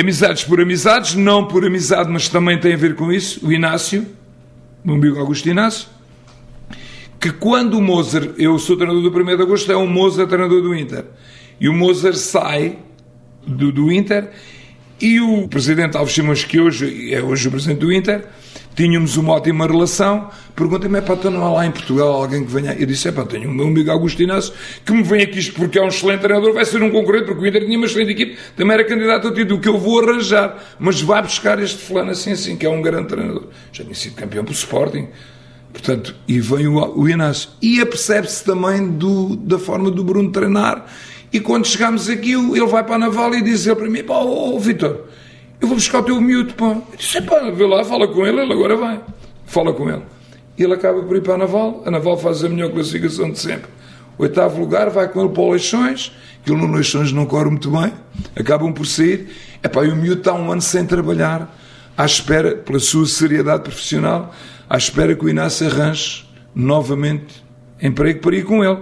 Amizades 0.00 0.44
por 0.44 0.62
amizades, 0.62 1.14
não 1.14 1.46
por 1.46 1.62
amizade, 1.62 2.08
mas 2.08 2.26
também 2.26 2.58
tem 2.58 2.72
a 2.72 2.78
ver 2.78 2.94
com 2.94 3.12
isso. 3.12 3.46
O 3.46 3.52
Inácio, 3.52 4.06
meu 4.82 4.94
amigo 4.94 5.18
Augusto 5.18 5.46
Inácio, 5.46 5.94
que 7.20 7.30
quando 7.30 7.78
o 7.78 7.82
Mozart, 7.82 8.30
eu 8.38 8.58
sou 8.58 8.76
treinador 8.76 9.10
do 9.10 9.18
1 9.18 9.36
de 9.36 9.42
agosto, 9.42 9.72
é 9.72 9.76
o 9.76 9.86
Mozart 9.86 10.28
treinador 10.28 10.62
do 10.62 10.74
Inter. 10.74 11.04
E 11.60 11.68
o 11.68 11.72
Mozart 11.72 12.16
sai 12.16 12.78
do, 13.46 13.72
do 13.72 13.90
Inter 13.90 14.30
e 15.00 15.20
o 15.20 15.46
presidente 15.48 15.96
Alves 15.96 16.14
Simões, 16.14 16.44
que 16.44 16.58
hoje 16.58 17.12
é 17.12 17.22
hoje 17.22 17.48
o 17.48 17.50
presidente 17.50 17.80
do 17.80 17.92
Inter, 17.92 18.24
tínhamos 18.74 19.16
uma 19.16 19.34
ótima 19.34 19.66
relação. 19.66 20.30
Pergunta-me, 20.54 20.98
é 20.98 21.00
para 21.02 21.16
tu 21.16 21.30
não 21.30 21.44
há 21.44 21.50
lá 21.50 21.66
em 21.66 21.70
Portugal 21.70 22.12
alguém 22.12 22.44
que 22.44 22.50
venha? 22.50 22.72
Eu 22.72 22.86
disse, 22.86 23.08
é 23.08 23.12
para 23.12 23.26
tenho 23.26 23.50
o 23.50 23.54
meu 23.54 23.66
amigo 23.66 23.90
Augusto 23.90 24.22
Inácio 24.22 24.54
que 24.84 24.92
me 24.92 25.02
vem 25.02 25.22
aqui 25.22 25.50
porque 25.52 25.78
é 25.78 25.82
um 25.82 25.88
excelente 25.88 26.20
treinador, 26.20 26.54
vai 26.54 26.64
ser 26.64 26.82
um 26.82 26.90
concorrente, 26.90 27.26
porque 27.26 27.42
o 27.42 27.46
Inter 27.46 27.64
tinha 27.64 27.76
uma 27.76 27.86
excelente 27.86 28.12
equipe, 28.12 28.38
também 28.56 28.74
era 28.74 28.84
candidato 28.84 29.28
a 29.28 29.34
título, 29.34 29.60
que 29.60 29.68
eu 29.68 29.78
vou 29.78 30.00
arranjar, 30.00 30.56
mas 30.78 31.00
vai 31.02 31.22
buscar 31.22 31.62
este 31.62 31.78
fulano 31.78 32.10
assim, 32.10 32.32
assim, 32.32 32.56
que 32.56 32.64
é 32.64 32.70
um 32.70 32.80
grande 32.80 33.08
treinador. 33.08 33.48
Já 33.72 33.84
tinha 33.84 33.94
sido 33.94 34.14
campeão 34.14 34.44
pelo 34.44 34.56
Sporting, 34.56 35.08
Portanto, 35.76 36.14
e 36.26 36.40
vem 36.40 36.66
o, 36.66 36.98
o 36.98 37.06
Inácio. 37.06 37.50
E 37.60 37.82
apercebe-se 37.82 38.42
também 38.42 38.88
do, 38.88 39.36
da 39.36 39.58
forma 39.58 39.90
do 39.90 40.02
Bruno 40.02 40.32
treinar. 40.32 40.86
E 41.30 41.38
quando 41.38 41.66
chegamos 41.66 42.08
aqui, 42.08 42.32
ele 42.32 42.66
vai 42.66 42.82
para 42.82 42.94
a 42.94 42.98
Naval 42.98 43.34
e 43.34 43.42
diz 43.42 43.66
ele 43.66 43.76
para 43.76 43.90
mim: 43.90 44.02
pá, 44.02 44.14
Vitor, 44.58 45.02
eu 45.60 45.68
vou 45.68 45.76
buscar 45.76 45.98
o 45.98 46.02
teu 46.02 46.18
miúdo, 46.18 46.54
pá. 46.54 46.68
Eu 46.68 46.96
disse: 46.96 47.20
pá, 47.20 47.50
vê 47.50 47.66
lá, 47.66 47.84
fala 47.84 48.08
com 48.08 48.26
ele, 48.26 48.40
ele 48.40 48.54
agora 48.54 48.74
vai. 48.74 49.00
Fala 49.44 49.74
com 49.74 49.90
ele. 49.90 50.02
E 50.56 50.64
ele 50.64 50.72
acaba 50.72 51.02
por 51.02 51.14
ir 51.14 51.20
para 51.20 51.34
a 51.34 51.38
Naval. 51.38 51.82
A 51.84 51.90
Naval 51.90 52.16
faz 52.16 52.42
a 52.42 52.48
melhor 52.48 52.72
classificação 52.72 53.30
de 53.30 53.38
sempre. 53.38 53.68
Oitavo 54.16 54.58
lugar, 54.58 54.88
vai 54.88 55.06
com 55.08 55.20
ele 55.20 55.28
para 55.28 55.42
o 55.42 55.50
Leixões. 55.50 56.10
Aquilo 56.40 56.56
no 56.56 56.74
Leixões 56.74 57.12
não 57.12 57.26
corre 57.26 57.50
muito 57.50 57.70
bem. 57.70 57.92
Acabam 58.34 58.72
por 58.72 58.86
sair. 58.86 59.28
Epá, 59.62 59.84
e 59.84 59.90
o 59.90 59.96
miúdo 59.96 60.20
está 60.20 60.32
um 60.32 60.50
ano 60.50 60.62
sem 60.62 60.86
trabalhar, 60.86 61.54
à 61.98 62.06
espera, 62.06 62.56
pela 62.56 62.78
sua 62.78 63.06
seriedade 63.06 63.64
profissional, 63.64 64.34
à 64.68 64.76
espera 64.76 65.14
que 65.14 65.24
o 65.24 65.28
Inácio 65.28 65.66
arranje 65.66 66.24
novamente 66.54 67.44
emprego 67.80 68.20
para 68.20 68.36
ir 68.36 68.44
com 68.44 68.64
ele. 68.64 68.78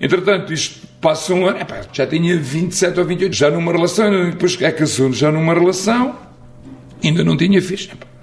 Entretanto, 0.00 0.52
isto 0.52 0.86
passa 1.00 1.34
um 1.34 1.46
ano, 1.46 1.58
já 1.92 2.06
tinha 2.06 2.38
27 2.38 2.98
ou 2.98 3.06
28, 3.06 3.34
já 3.34 3.50
numa 3.50 3.72
relação, 3.72 4.10
depois 4.30 4.60
é 4.60 4.70
casou 4.70 5.12
já 5.12 5.30
numa 5.30 5.54
relação, 5.54 6.16
ainda 7.02 7.24
não 7.24 7.36
tinha 7.36 7.60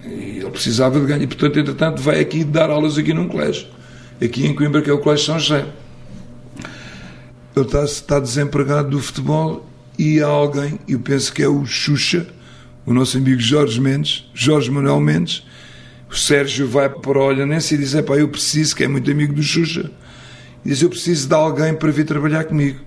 e 0.05 0.39
ele 0.39 0.49
precisava 0.49 0.99
de 0.99 1.05
ganhar, 1.05 1.21
e 1.21 1.27
portanto, 1.27 1.59
entretanto, 1.59 2.01
vai 2.01 2.19
aqui 2.19 2.43
dar 2.43 2.69
aulas 2.69 2.97
aqui 2.97 3.13
num 3.13 3.27
colégio, 3.27 3.67
aqui 4.21 4.45
em 4.45 4.53
Coimbra, 4.53 4.81
que 4.81 4.89
é 4.89 4.93
o 4.93 4.99
Colégio 4.99 5.25
São 5.25 5.39
José. 5.39 5.65
Ele 7.55 7.65
está, 7.65 7.83
está 7.83 8.19
desempregado 8.19 8.89
do 8.89 8.99
futebol 8.99 9.67
e 9.97 10.21
há 10.21 10.27
alguém, 10.27 10.79
eu 10.87 10.99
penso 10.99 11.33
que 11.33 11.43
é 11.43 11.47
o 11.47 11.65
Xuxa, 11.65 12.27
o 12.85 12.93
nosso 12.93 13.17
amigo 13.17 13.39
Jorge 13.39 13.79
Mendes, 13.81 14.29
Jorge 14.33 14.71
Manuel 14.71 14.99
Mendes, 14.99 15.45
o 16.09 16.15
Sérgio 16.15 16.67
vai 16.67 16.89
para 16.89 17.19
o 17.19 17.23
Olhanense 17.23 17.75
e 17.75 17.77
diz: 17.77 17.93
Pá, 18.01 18.15
eu 18.15 18.27
preciso, 18.27 18.75
que 18.75 18.83
é 18.83 18.87
muito 18.87 19.09
amigo 19.11 19.33
do 19.33 19.43
Xuxa, 19.43 19.91
diz: 20.65 20.81
Eu 20.81 20.89
preciso 20.89 21.27
de 21.27 21.35
alguém 21.35 21.73
para 21.73 21.91
vir 21.91 22.05
trabalhar 22.05 22.45
comigo. 22.45 22.79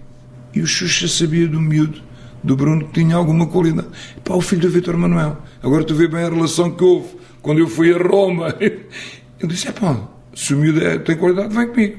E 0.52 0.60
o 0.60 0.66
Xuxa 0.66 1.06
sabia 1.06 1.46
do 1.46 1.60
miúdo, 1.60 2.02
do 2.42 2.56
Bruno, 2.56 2.86
que 2.86 3.00
tinha 3.00 3.14
alguma 3.14 3.46
qualidade. 3.46 3.88
Pá, 4.24 4.34
o 4.34 4.40
filho 4.40 4.62
do 4.62 4.70
Vitor 4.70 4.96
Manuel. 4.96 5.38
Agora 5.62 5.84
tu 5.84 5.94
vê 5.94 6.08
bem 6.08 6.24
a 6.24 6.28
relação 6.28 6.72
que 6.72 6.82
houve 6.82 7.10
quando 7.40 7.58
eu 7.58 7.68
fui 7.68 7.94
a 7.94 7.98
Roma. 7.98 8.54
Eu 9.38 9.48
disse: 9.48 9.68
É 9.68 9.72
pá, 9.72 10.08
se 10.34 10.54
o 10.54 10.56
miúdo 10.56 10.84
é, 10.84 10.98
tem 10.98 11.16
qualidade, 11.16 11.54
vem 11.54 11.68
comigo. 11.68 11.98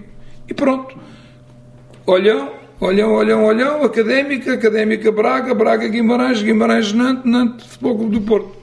E 0.49 0.53
pronto. 0.53 0.97
Olhão, 2.05 2.53
olhão, 2.81 3.13
olhão, 3.13 3.45
olhão, 3.45 3.83
académica, 3.83 4.53
académica 4.53 5.09
Braga, 5.09 5.53
Braga 5.53 5.87
Guimarães, 5.87 6.41
Guimarães 6.41 6.91
Nantes, 6.91 7.31
Nantes, 7.31 7.65
Futebol 7.65 7.97
Clube 7.97 8.19
do 8.19 8.21
Porto 8.21 8.62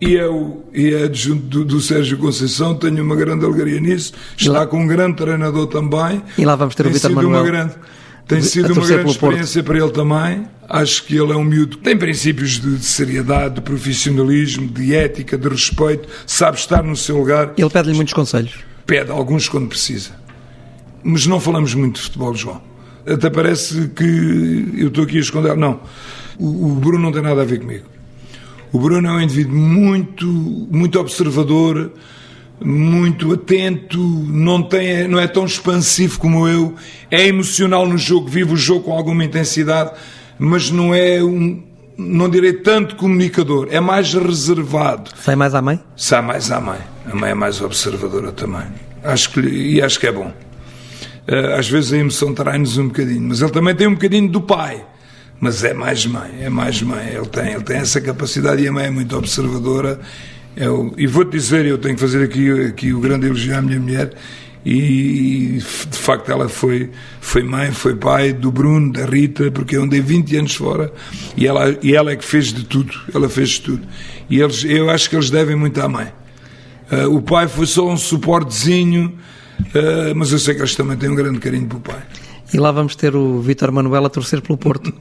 e 0.00 0.16
é, 0.16 0.26
o, 0.26 0.64
e 0.72 0.94
é 0.94 1.04
adjunto 1.04 1.42
do, 1.46 1.64
do, 1.64 1.80
Sérgio 1.80 2.16
Conceição, 2.16 2.74
tenho 2.74 3.02
uma 3.04 3.14
grande 3.14 3.44
alegria 3.44 3.78
nisso, 3.78 4.14
está 4.36 4.66
com 4.66 4.82
um 4.82 4.86
grande 4.86 5.16
treinador 5.16 5.66
também. 5.66 6.22
E 6.38 6.44
lá 6.44 6.56
vamos 6.56 6.74
ter 6.74 6.86
o 6.86 6.90
Vitor 6.90 7.10
Manuel. 7.10 7.44
Grande, 7.44 7.74
tem 8.26 8.40
sido 8.40 8.72
uma 8.72 8.86
grande 8.86 9.10
experiência 9.10 9.62
para 9.62 9.78
ele 9.78 9.90
também. 9.90 10.46
Acho 10.66 11.04
que 11.04 11.16
ele 11.16 11.32
é 11.32 11.36
um 11.36 11.44
miúdo 11.44 11.76
tem 11.78 11.96
princípios 11.98 12.52
de, 12.60 12.76
de, 12.76 12.84
seriedade, 12.84 13.56
de 13.56 13.60
profissionalismo, 13.60 14.68
de 14.68 14.94
ética, 14.94 15.36
de 15.36 15.48
respeito, 15.48 16.08
sabe 16.26 16.56
estar 16.56 16.82
no 16.82 16.96
seu 16.96 17.18
lugar. 17.18 17.52
Ele 17.58 17.68
pede-lhe 17.68 17.94
muitos 17.94 18.14
conselhos. 18.14 18.54
Pede 18.86 19.10
alguns 19.10 19.48
quando 19.48 19.68
precisa. 19.68 20.10
Mas 21.02 21.26
não 21.26 21.40
falamos 21.40 21.74
muito 21.74 21.96
de 21.96 22.02
futebol, 22.02 22.34
João. 22.34 22.62
Até 23.06 23.28
parece 23.28 23.88
que 23.88 24.74
eu 24.78 24.88
estou 24.88 25.04
aqui 25.04 25.18
a 25.18 25.20
esconder. 25.20 25.56
Não, 25.56 25.80
o, 26.38 26.68
o 26.68 26.74
Bruno 26.76 27.02
não 27.02 27.12
tem 27.12 27.22
nada 27.22 27.42
a 27.42 27.44
ver 27.44 27.58
comigo. 27.58 27.84
O 28.72 28.78
Bruno 28.78 29.08
é 29.08 29.12
um 29.12 29.20
indivíduo 29.20 29.56
muito, 29.56 30.26
muito 30.26 31.00
observador, 31.00 31.92
muito 32.62 33.32
atento, 33.32 33.98
não, 33.98 34.62
tem, 34.62 35.08
não 35.08 35.18
é 35.18 35.26
tão 35.26 35.44
expansivo 35.44 36.18
como 36.18 36.46
eu, 36.46 36.74
é 37.10 37.26
emocional 37.26 37.86
no 37.86 37.98
jogo, 37.98 38.28
vive 38.28 38.52
o 38.52 38.56
jogo 38.56 38.84
com 38.84 38.92
alguma 38.92 39.24
intensidade, 39.24 39.92
mas 40.38 40.70
não 40.70 40.94
é 40.94 41.22
um, 41.22 41.62
não 41.96 42.28
direi 42.28 42.52
tanto 42.52 42.96
comunicador, 42.96 43.68
é 43.70 43.80
mais 43.80 44.14
reservado. 44.14 45.10
Sai 45.16 45.34
mais 45.34 45.54
à 45.54 45.62
mãe? 45.62 45.80
Sai 45.96 46.22
mais 46.22 46.50
à 46.50 46.60
mãe. 46.60 46.78
A 47.10 47.14
mãe 47.14 47.30
é 47.30 47.34
mais 47.34 47.60
observadora 47.60 48.30
também. 48.30 48.66
Acho 49.02 49.30
que, 49.30 49.40
e 49.40 49.82
acho 49.82 49.98
que 49.98 50.06
é 50.06 50.12
bom. 50.12 50.32
Eh, 51.26 51.58
às 51.58 51.68
vezes 51.68 51.92
a 51.92 51.96
emoção 51.96 52.32
trai-nos 52.34 52.78
um 52.78 52.88
bocadinho, 52.88 53.22
mas 53.22 53.40
ele 53.40 53.50
também 53.50 53.74
tem 53.74 53.86
um 53.86 53.94
bocadinho 53.94 54.28
do 54.28 54.40
pai 54.40 54.84
mas 55.40 55.64
é 55.64 55.72
mais 55.72 56.04
mãe, 56.04 56.30
é 56.42 56.50
mais 56.50 56.82
mãe. 56.82 57.08
Ele 57.08 57.26
tem, 57.26 57.52
ele 57.52 57.62
tem 57.62 57.78
essa 57.78 58.00
capacidade 58.00 58.62
e 58.62 58.68
a 58.68 58.72
mãe 58.72 58.86
é 58.86 58.90
muito 58.90 59.16
observadora. 59.16 59.98
Eu, 60.54 60.92
e 60.98 61.06
vou-te 61.06 61.30
dizer, 61.30 61.64
eu 61.64 61.78
tenho 61.78 61.94
que 61.94 62.00
fazer 62.00 62.22
aqui, 62.22 62.50
aqui 62.66 62.92
o 62.92 63.00
grande 63.00 63.26
elogio 63.26 63.56
à 63.56 63.62
minha 63.62 63.80
mulher, 63.80 64.12
e 64.64 65.58
de 65.58 65.98
facto 65.98 66.30
ela 66.30 66.48
foi, 66.48 66.90
foi 67.20 67.42
mãe, 67.42 67.72
foi 67.72 67.96
pai 67.96 68.32
do 68.32 68.52
Bruno, 68.52 68.92
da 68.92 69.06
Rita, 69.06 69.50
porque 69.50 69.76
eu 69.76 69.84
andei 69.84 70.00
20 70.02 70.36
anos 70.36 70.54
fora 70.54 70.92
e 71.34 71.46
ela, 71.46 71.74
e 71.82 71.94
ela 71.94 72.12
é 72.12 72.16
que 72.16 72.24
fez 72.24 72.52
de 72.52 72.64
tudo, 72.64 72.92
ela 73.14 73.28
fez 73.28 73.50
de 73.50 73.60
tudo. 73.62 73.86
E 74.28 74.38
eles, 74.38 74.62
eu 74.64 74.90
acho 74.90 75.08
que 75.08 75.16
eles 75.16 75.30
devem 75.30 75.56
muito 75.56 75.80
à 75.80 75.88
mãe. 75.88 76.12
Uh, 76.92 77.16
o 77.16 77.22
pai 77.22 77.48
foi 77.48 77.66
só 77.66 77.88
um 77.88 77.96
suportezinho, 77.96 79.18
uh, 79.60 80.14
mas 80.14 80.32
eu 80.32 80.38
sei 80.38 80.54
que 80.54 80.60
eles 80.60 80.74
também 80.74 80.96
têm 80.96 81.08
um 81.08 81.14
grande 81.14 81.38
carinho 81.38 81.66
pelo 81.66 81.80
pai. 81.80 82.02
E 82.52 82.58
lá 82.58 82.72
vamos 82.72 82.96
ter 82.96 83.14
o 83.14 83.40
Vítor 83.40 83.70
Manuel 83.70 84.06
a 84.06 84.10
torcer 84.10 84.40
pelo 84.40 84.58
Porto. 84.58 84.92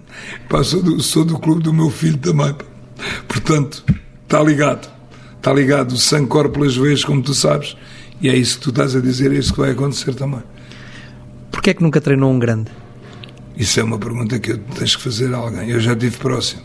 pá, 0.48 0.64
sou, 0.64 0.84
do, 0.84 1.02
sou 1.02 1.26
do 1.26 1.40
clube 1.40 1.64
do 1.64 1.74
meu 1.74 1.90
filho 1.90 2.18
também. 2.18 2.56
Portanto, 3.28 3.84
está 4.24 4.44
ligado. 4.44 4.90
Está 5.38 5.52
ligado. 5.54 5.94
O 5.94 5.98
sangue 5.98 6.28
corre 6.28 6.50
pelas 6.50 6.76
veias, 6.76 7.04
como 7.04 7.22
tu 7.22 7.34
sabes. 7.34 7.76
E 8.22 8.30
é 8.30 8.36
isso 8.36 8.58
que 8.58 8.64
tu 8.66 8.70
estás 8.70 8.96
a 8.96 9.00
dizer, 9.00 9.32
é 9.32 9.36
isso 9.36 9.54
que 9.54 9.60
vai 9.60 9.72
acontecer 9.72 10.14
também. 10.14 10.44
Porquê 11.52 11.72
é 11.72 11.74
que 11.74 11.82
nunca 11.82 12.00
treinou 12.00 12.32
um 12.32 12.38
grande? 12.38 12.70
Isso 13.58 13.80
é 13.80 13.84
uma 13.84 13.98
pergunta 13.98 14.38
que 14.40 14.52
eu 14.52 14.58
tens 14.58 14.96
que 14.96 15.02
fazer 15.02 15.34
a 15.34 15.38
alguém. 15.38 15.70
Eu 15.70 15.80
já 15.80 15.94
estive 15.94 16.18
próximo. 16.18 16.62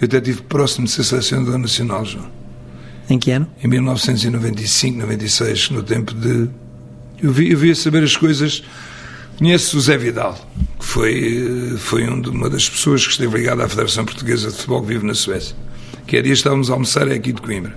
Eu 0.00 0.06
até 0.06 0.18
estive 0.18 0.42
próximo 0.42 0.86
de 0.86 0.92
ser 0.92 1.04
selecionador 1.04 1.58
nacional, 1.58 2.04
João. 2.04 2.26
Em 3.10 3.18
que 3.18 3.30
ano? 3.30 3.46
Em 3.62 3.68
1995, 3.68 4.98
96, 4.98 5.70
no 5.70 5.82
tempo 5.82 6.14
de. 6.14 6.48
Eu 7.22 7.30
vi, 7.30 7.52
eu 7.52 7.58
vi 7.58 7.70
a 7.70 7.74
saber 7.74 8.02
as 8.02 8.16
coisas 8.16 8.64
Conheço 9.42 9.76
o 9.76 9.80
Zé 9.80 9.98
Vidal, 9.98 10.38
que 10.78 10.86
foi, 10.86 11.74
foi 11.76 12.08
um 12.08 12.22
uma 12.30 12.48
das 12.48 12.70
pessoas 12.70 13.04
que 13.04 13.10
esteve 13.10 13.38
ligada 13.38 13.64
à 13.64 13.68
Federação 13.68 14.04
Portuguesa 14.04 14.48
de 14.48 14.54
Futebol 14.54 14.82
que 14.82 14.86
vive 14.86 15.04
na 15.04 15.14
Suécia. 15.14 15.56
Que 16.06 16.18
é 16.18 16.22
dia 16.22 16.32
estávamos 16.32 16.70
a 16.70 16.74
almoçar 16.74 17.08
aqui 17.08 17.32
de 17.32 17.42
Coimbra. 17.42 17.76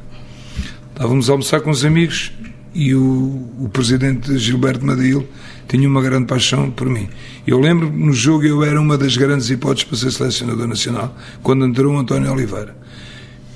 Estávamos 0.93 1.27
a 1.27 1.33
almoçar 1.33 1.61
com 1.61 1.71
os 1.71 1.83
amigos 1.83 2.31
e 2.71 2.93
o, 2.93 3.49
o 3.59 3.67
presidente 3.73 4.37
Gilberto 4.37 4.85
Madil 4.85 5.27
tinha 5.67 5.89
uma 5.89 6.03
grande 6.03 6.27
paixão 6.27 6.69
por 6.69 6.87
mim. 6.87 7.09
Eu 7.47 7.59
lembro 7.59 7.91
no 7.91 8.13
jogo 8.13 8.45
eu 8.45 8.63
era 8.63 8.79
uma 8.79 8.95
das 8.95 9.17
grandes 9.17 9.49
hipóteses 9.49 9.85
para 9.85 9.97
ser 9.97 10.11
selecionador 10.11 10.67
nacional, 10.67 11.17
quando 11.41 11.65
entrou 11.65 11.95
o 11.95 11.97
António 11.97 12.31
Oliveira. 12.31 12.77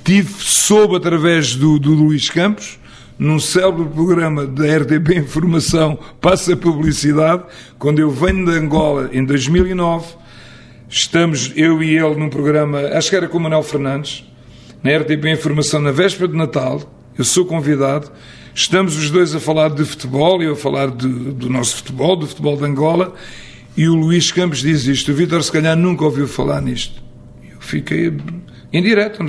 Tive, 0.02 0.34
soube 0.36 0.96
através 0.96 1.54
do, 1.54 1.78
do 1.78 1.94
Luís 1.94 2.28
Campos, 2.28 2.79
num 3.20 3.38
célebre 3.38 3.84
programa 3.84 4.46
da 4.46 4.64
RTP 4.78 5.18
Informação 5.18 5.98
Passa 6.22 6.56
Publicidade, 6.56 7.44
quando 7.78 7.98
eu 7.98 8.10
venho 8.10 8.46
de 8.46 8.52
Angola 8.52 9.10
em 9.12 9.22
2009, 9.22 10.14
estamos 10.88 11.52
eu 11.54 11.82
e 11.82 11.98
ele 11.98 12.14
num 12.14 12.30
programa, 12.30 12.80
acho 12.94 13.10
que 13.10 13.16
era 13.16 13.28
com 13.28 13.36
o 13.36 13.40
Manuel 13.42 13.62
Fernandes, 13.62 14.24
na 14.82 14.96
RTP 14.96 15.26
Informação 15.26 15.82
na 15.82 15.90
véspera 15.90 16.28
de 16.28 16.34
Natal, 16.34 16.80
eu 17.18 17.22
sou 17.22 17.44
convidado, 17.44 18.10
estamos 18.54 18.96
os 18.96 19.10
dois 19.10 19.34
a 19.34 19.38
falar 19.38 19.68
de 19.68 19.84
futebol, 19.84 20.42
eu 20.42 20.54
a 20.54 20.56
falar 20.56 20.90
de, 20.90 21.06
do 21.06 21.50
nosso 21.50 21.76
futebol, 21.76 22.16
do 22.16 22.26
futebol 22.26 22.56
de 22.56 22.64
Angola, 22.64 23.12
e 23.76 23.86
o 23.86 23.94
Luís 23.94 24.32
Campos 24.32 24.60
diz 24.60 24.86
isto, 24.86 25.12
o 25.12 25.14
Vítor 25.14 25.44
se 25.44 25.52
calhar 25.52 25.76
nunca 25.76 26.06
ouviu 26.06 26.26
falar 26.26 26.62
nisto. 26.62 27.02
Eu 27.52 27.60
fiquei 27.60 28.14
em 28.72 28.82
direto, 28.82 29.22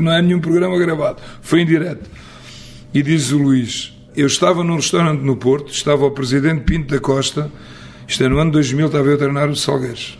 não 0.00 0.12
é 0.14 0.22
nenhum 0.22 0.40
programa 0.40 0.78
gravado, 0.78 1.20
foi 1.42 1.60
em 1.60 1.66
direto. 1.66 2.08
E 2.94 3.02
diz 3.02 3.32
o 3.32 3.38
Luís: 3.38 3.92
Eu 4.14 4.26
estava 4.26 4.62
num 4.62 4.76
restaurante 4.76 5.20
no 5.20 5.36
Porto, 5.36 5.72
estava 5.72 6.04
o 6.04 6.10
presidente 6.10 6.62
Pinto 6.64 6.94
da 6.94 7.00
Costa, 7.00 7.50
isto 8.06 8.22
é 8.22 8.28
no 8.28 8.38
ano 8.38 8.50
2000, 8.50 8.86
estava 8.86 9.08
eu 9.08 9.14
a 9.14 9.16
treinar 9.16 9.48
o 9.48 9.56
Salgueiros. 9.56 10.18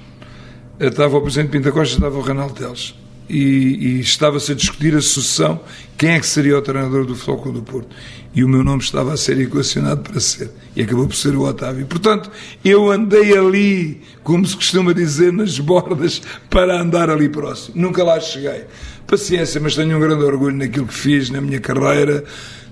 Estava 0.81 1.19
o 1.19 1.21
presidente 1.21 1.51
Pinto 1.51 1.65
da 1.65 1.73
Costa, 1.73 1.97
estava 1.97 2.17
o 2.17 2.23
Reinaldo 2.23 2.55
Teles. 2.55 2.95
E, 3.29 3.37
e 3.37 4.01
estava-se 4.01 4.53
a 4.53 4.55
discutir 4.55 4.95
a 4.97 5.01
sucessão, 5.01 5.61
quem 5.97 6.11
é 6.11 6.21
que 6.21 6.27
seria 6.27 6.59
o 6.59 6.63
treinador 6.63 7.05
do 7.05 7.15
Futebol 7.15 7.53
do 7.53 7.63
Porto. 7.63 7.95
E 8.35 8.43
o 8.43 8.49
meu 8.49 8.65
nome 8.65 8.83
estava 8.83 9.13
a 9.13 9.17
ser 9.17 9.39
equacionado 9.39 10.01
para 10.01 10.19
ser. 10.19 10.51
E 10.75 10.83
acabou 10.83 11.07
por 11.07 11.15
ser 11.15 11.37
o 11.37 11.43
Otávio. 11.43 11.87
Portanto, 11.87 12.31
eu 12.65 12.91
andei 12.91 13.37
ali, 13.37 14.01
como 14.23 14.47
se 14.47 14.57
costuma 14.57 14.93
dizer, 14.95 15.33
nas 15.33 15.59
bordas, 15.59 16.23
para 16.49 16.81
andar 16.81 17.11
ali 17.11 17.29
próximo. 17.29 17.81
Nunca 17.81 18.03
lá 18.03 18.19
cheguei. 18.19 18.65
Paciência, 19.07 19.61
mas 19.61 19.77
tenho 19.77 19.97
um 19.97 20.01
grande 20.01 20.25
orgulho 20.25 20.57
naquilo 20.57 20.87
que 20.87 20.95
fiz 20.95 21.29
na 21.29 21.41
minha 21.41 21.61
carreira 21.61 22.25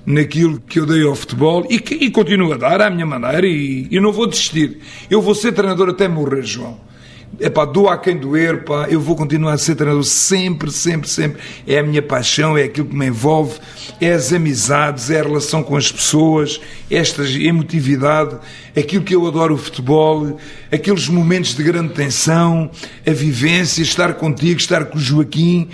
naquilo 0.05 0.61
que 0.61 0.79
eu 0.79 0.87
dei 0.87 1.05
ao 1.05 1.15
futebol 1.15 1.67
e, 1.69 1.79
que, 1.79 1.95
e 1.95 2.11
continuo 2.11 2.53
a 2.53 2.57
dar 2.57 2.81
à 2.81 2.91
minha 2.91 3.07
maneira 3.07 3.47
e, 3.47 3.87
e 3.91 4.01
não 4.01 4.13
vou 4.13 4.27
desistir. 4.27 4.79
Eu 5.11 5.21
vou 5.21 5.35
ser 5.35 5.53
treinador 5.53 5.89
até 5.89 6.09
morrer, 6.09 6.43
João. 6.43 6.91
É 7.39 7.49
pá, 7.49 7.65
doa 7.65 7.97
quem 7.97 8.17
doer, 8.17 8.65
pá, 8.65 8.89
eu 8.91 9.01
vou 9.01 9.15
continuar 9.15 9.53
a 9.53 9.59
ser 9.59 9.77
treinador 9.77 10.03
sempre, 10.05 10.71
sempre, 10.71 11.09
sempre. 11.09 11.41
É 11.67 11.79
a 11.79 11.83
minha 11.83 12.03
paixão, 12.03 12.59
é 12.59 12.65
aquilo 12.65 12.89
que 12.89 12.95
me 12.95 13.07
envolve, 13.07 13.59
é 14.01 14.13
as 14.13 14.33
amizades, 14.33 15.11
é 15.11 15.21
a 15.21 15.23
relação 15.23 15.63
com 15.63 15.77
as 15.77 15.93
pessoas, 15.93 16.61
esta 16.91 17.23
emotividade, 17.23 18.37
aquilo 18.77 19.05
que 19.05 19.15
eu 19.15 19.27
adoro 19.27 19.55
o 19.55 19.59
futebol, 19.59 20.39
aqueles 20.73 21.09
momentos 21.09 21.55
de 21.55 21.63
grande 21.63 21.95
tensão, 21.95 22.69
a 23.07 23.13
vivência, 23.13 23.83
estar 23.83 24.15
contigo, 24.15 24.59
estar 24.59 24.87
com 24.87 24.99
o 24.99 25.01
Joaquim, 25.01 25.69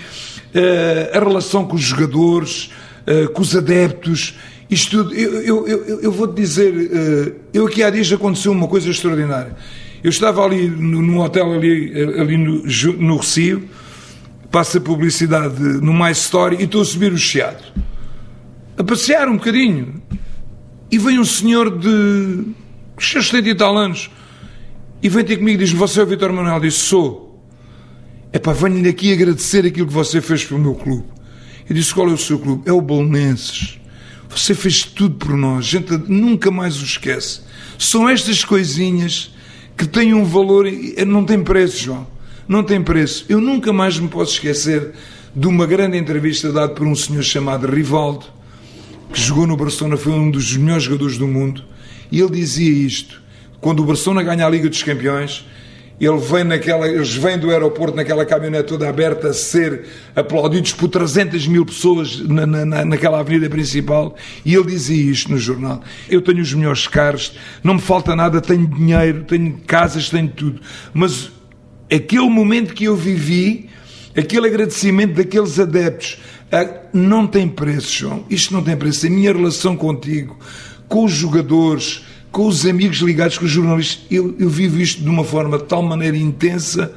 eh, 0.54 1.10
a 1.14 1.18
relação 1.18 1.64
com 1.64 1.74
os 1.74 1.82
jogadores, 1.82 2.70
uh, 3.06 3.30
com 3.30 3.42
os 3.42 3.54
adeptos, 3.56 4.36
isto 4.70 5.04
tudo. 5.04 5.14
Eu, 5.14 5.42
eu, 5.42 5.68
eu, 5.68 6.00
eu 6.00 6.12
vou-te 6.12 6.34
dizer, 6.34 6.72
uh, 6.74 7.34
eu 7.52 7.66
aqui 7.66 7.82
há 7.82 7.90
dias 7.90 8.12
aconteceu 8.12 8.52
uma 8.52 8.68
coisa 8.68 8.90
extraordinária. 8.90 9.56
Eu 10.02 10.10
estava 10.10 10.44
ali 10.44 10.68
no, 10.68 11.02
num 11.02 11.20
hotel 11.20 11.52
ali, 11.52 11.92
eh, 11.92 12.20
ali 12.20 12.36
no, 12.36 12.62
no 12.98 13.16
Recio, 13.16 13.68
passa 14.52 14.80
publicidade 14.80 15.60
no 15.60 15.92
Mais 15.92 16.18
Story 16.18 16.58
e 16.60 16.64
estou 16.64 16.82
a 16.82 16.84
subir 16.84 17.12
o 17.12 17.18
Chiado. 17.18 17.64
A 18.76 18.84
passear 18.84 19.28
um 19.28 19.36
bocadinho. 19.36 20.00
E 20.90 20.98
vem 20.98 21.18
um 21.18 21.24
senhor 21.24 21.76
de 21.76 22.44
seus 23.00 23.26
70 23.26 23.48
e 23.48 23.54
tal 23.56 23.76
anos 23.76 24.08
e 25.02 25.08
vem 25.08 25.24
ter 25.24 25.36
comigo 25.36 25.60
e 25.60 25.64
diz: 25.64 25.72
Você 25.72 26.00
é 26.00 26.02
o 26.02 26.06
Vitor 26.06 26.32
Manuel? 26.32 26.60
Disse: 26.60 26.78
Sou. 26.78 27.42
É 28.32 28.38
pá, 28.38 28.52
venho-lhe 28.52 28.88
aqui 28.88 29.12
agradecer 29.12 29.64
aquilo 29.64 29.86
que 29.86 29.92
você 29.92 30.20
fez 30.20 30.44
pelo 30.44 30.60
meu 30.60 30.74
clube. 30.74 31.04
Eu 31.68 31.74
disse: 31.74 31.94
qual 31.94 32.08
é 32.08 32.12
o 32.12 32.18
seu 32.18 32.38
clube? 32.38 32.62
É 32.68 32.72
o 32.72 32.80
Bolonenses. 32.80 33.78
Você 34.28 34.54
fez 34.54 34.82
tudo 34.82 35.14
por 35.16 35.36
nós, 35.36 35.64
a 35.64 35.68
gente 35.68 35.96
nunca 36.08 36.50
mais 36.50 36.80
o 36.80 36.84
esquece. 36.84 37.40
São 37.78 38.08
estas 38.08 38.44
coisinhas 38.44 39.34
que 39.76 39.86
têm 39.86 40.14
um 40.14 40.24
valor, 40.24 40.66
não 41.06 41.24
tem 41.24 41.42
preço, 41.42 41.84
João. 41.84 42.06
Não 42.48 42.62
tem 42.62 42.82
preço. 42.82 43.24
Eu 43.28 43.40
nunca 43.40 43.72
mais 43.72 43.98
me 43.98 44.08
posso 44.08 44.34
esquecer 44.34 44.92
de 45.34 45.46
uma 45.46 45.66
grande 45.66 45.98
entrevista 45.98 46.52
dada 46.52 46.72
por 46.72 46.86
um 46.86 46.94
senhor 46.94 47.22
chamado 47.22 47.66
Rivaldo, 47.66 48.26
que 49.12 49.20
jogou 49.20 49.46
no 49.46 49.56
Barcelona, 49.56 49.96
foi 49.96 50.12
um 50.12 50.30
dos 50.30 50.56
melhores 50.56 50.84
jogadores 50.84 51.18
do 51.18 51.26
mundo, 51.26 51.62
e 52.10 52.20
ele 52.20 52.30
dizia 52.30 52.70
isto: 52.70 53.20
quando 53.60 53.80
o 53.80 53.84
Barcelona 53.84 54.22
ganha 54.22 54.46
a 54.46 54.50
Liga 54.50 54.68
dos 54.68 54.82
Campeões, 54.82 55.44
ele 55.98 56.18
vem 56.18 56.44
naquela, 56.44 56.86
eles 56.86 57.14
vêm 57.14 57.38
do 57.38 57.50
aeroporto 57.50 57.96
naquela 57.96 58.26
caminhonete 58.26 58.68
toda 58.68 58.88
aberta 58.88 59.28
a 59.28 59.32
ser 59.32 59.86
aplaudidos 60.14 60.72
por 60.74 60.88
300 60.88 61.46
mil 61.46 61.64
pessoas 61.64 62.20
na, 62.20 62.44
na, 62.44 62.84
naquela 62.84 63.20
avenida 63.20 63.48
principal. 63.48 64.14
E 64.44 64.54
ele 64.54 64.66
dizia 64.66 65.10
isto 65.10 65.30
no 65.30 65.38
jornal. 65.38 65.82
Eu 66.08 66.20
tenho 66.20 66.42
os 66.42 66.52
melhores 66.52 66.86
carros 66.86 67.32
não 67.62 67.74
me 67.74 67.80
falta 67.80 68.14
nada, 68.14 68.40
tenho 68.40 68.66
dinheiro 68.66 69.24
tenho 69.24 69.58
casas, 69.66 70.10
tenho 70.10 70.28
tudo. 70.28 70.60
Mas 70.92 71.30
aquele 71.90 72.28
momento 72.28 72.74
que 72.74 72.84
eu 72.84 72.96
vivi 72.96 73.70
aquele 74.16 74.48
agradecimento 74.48 75.14
daqueles 75.14 75.58
adeptos 75.58 76.18
não 76.92 77.26
tem 77.26 77.48
preço 77.48 77.92
João, 77.92 78.24
isto 78.30 78.52
não 78.52 78.62
tem 78.62 78.76
preço. 78.76 79.06
A 79.06 79.10
minha 79.10 79.32
relação 79.32 79.76
contigo 79.76 80.38
com 80.88 81.04
os 81.04 81.12
jogadores 81.12 82.04
com 82.30 82.46
os 82.46 82.66
amigos 82.66 82.98
ligados, 82.98 83.38
com 83.38 83.44
os 83.44 83.50
jornalistas. 83.50 84.04
Eu, 84.10 84.34
eu 84.38 84.48
vivo 84.48 84.80
isto 84.80 85.02
de 85.02 85.08
uma 85.08 85.24
forma 85.24 85.58
de 85.58 85.64
tal 85.64 85.82
maneira 85.82 86.16
intensa 86.16 86.92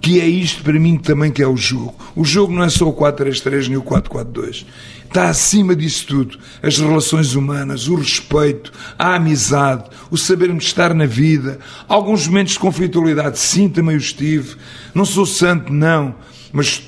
que 0.00 0.18
é 0.20 0.26
isto 0.26 0.62
para 0.62 0.78
mim 0.78 0.96
também 0.96 1.30
que 1.30 1.42
é 1.42 1.46
o 1.46 1.56
jogo. 1.56 1.94
O 2.16 2.24
jogo 2.24 2.52
não 2.52 2.62
é 2.62 2.68
só 2.68 2.88
o 2.88 2.92
4-3-3 2.92 3.68
nem 3.68 3.76
o 3.76 3.82
4-4-2. 3.82 4.64
Está 5.06 5.28
acima 5.28 5.74
disso 5.74 6.06
tudo. 6.06 6.38
As 6.62 6.78
relações 6.78 7.34
humanas, 7.34 7.88
o 7.88 7.96
respeito, 7.96 8.72
a 8.98 9.16
amizade, 9.16 9.84
o 10.10 10.16
sabermos 10.16 10.64
estar 10.64 10.94
na 10.94 11.04
vida. 11.04 11.58
Alguns 11.88 12.26
momentos 12.26 12.54
de 12.54 12.60
conflitualidade, 12.60 13.38
sim, 13.38 13.68
também 13.68 13.96
os 13.96 14.12
tive. 14.12 14.56
Não 14.94 15.04
sou 15.04 15.26
santo, 15.26 15.72
não. 15.72 16.14
Mas 16.52 16.78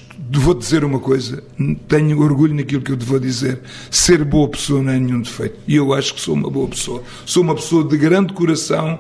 vou 0.41 0.55
dizer 0.55 0.85
uma 0.85 0.99
coisa, 0.99 1.43
tenho 1.89 2.20
orgulho 2.20 2.55
naquilo 2.55 2.83
que 2.83 2.93
eu 2.93 2.97
te 2.97 3.05
vou 3.05 3.18
dizer. 3.18 3.61
Ser 3.91 4.24
boa 4.24 4.49
pessoa 4.49 4.83
não 4.83 4.93
é 4.93 4.99
nenhum 4.99 5.20
defeito. 5.20 5.59
E 5.66 5.76
eu 5.76 5.93
acho 5.93 6.14
que 6.14 6.20
sou 6.20 6.35
uma 6.35 6.51
boa 6.51 6.68
pessoa. 6.68 7.03
Sou 7.26 7.43
uma 7.43 7.55
pessoa 7.55 7.85
de 7.85 7.97
grande 7.97 8.33
coração 8.33 8.99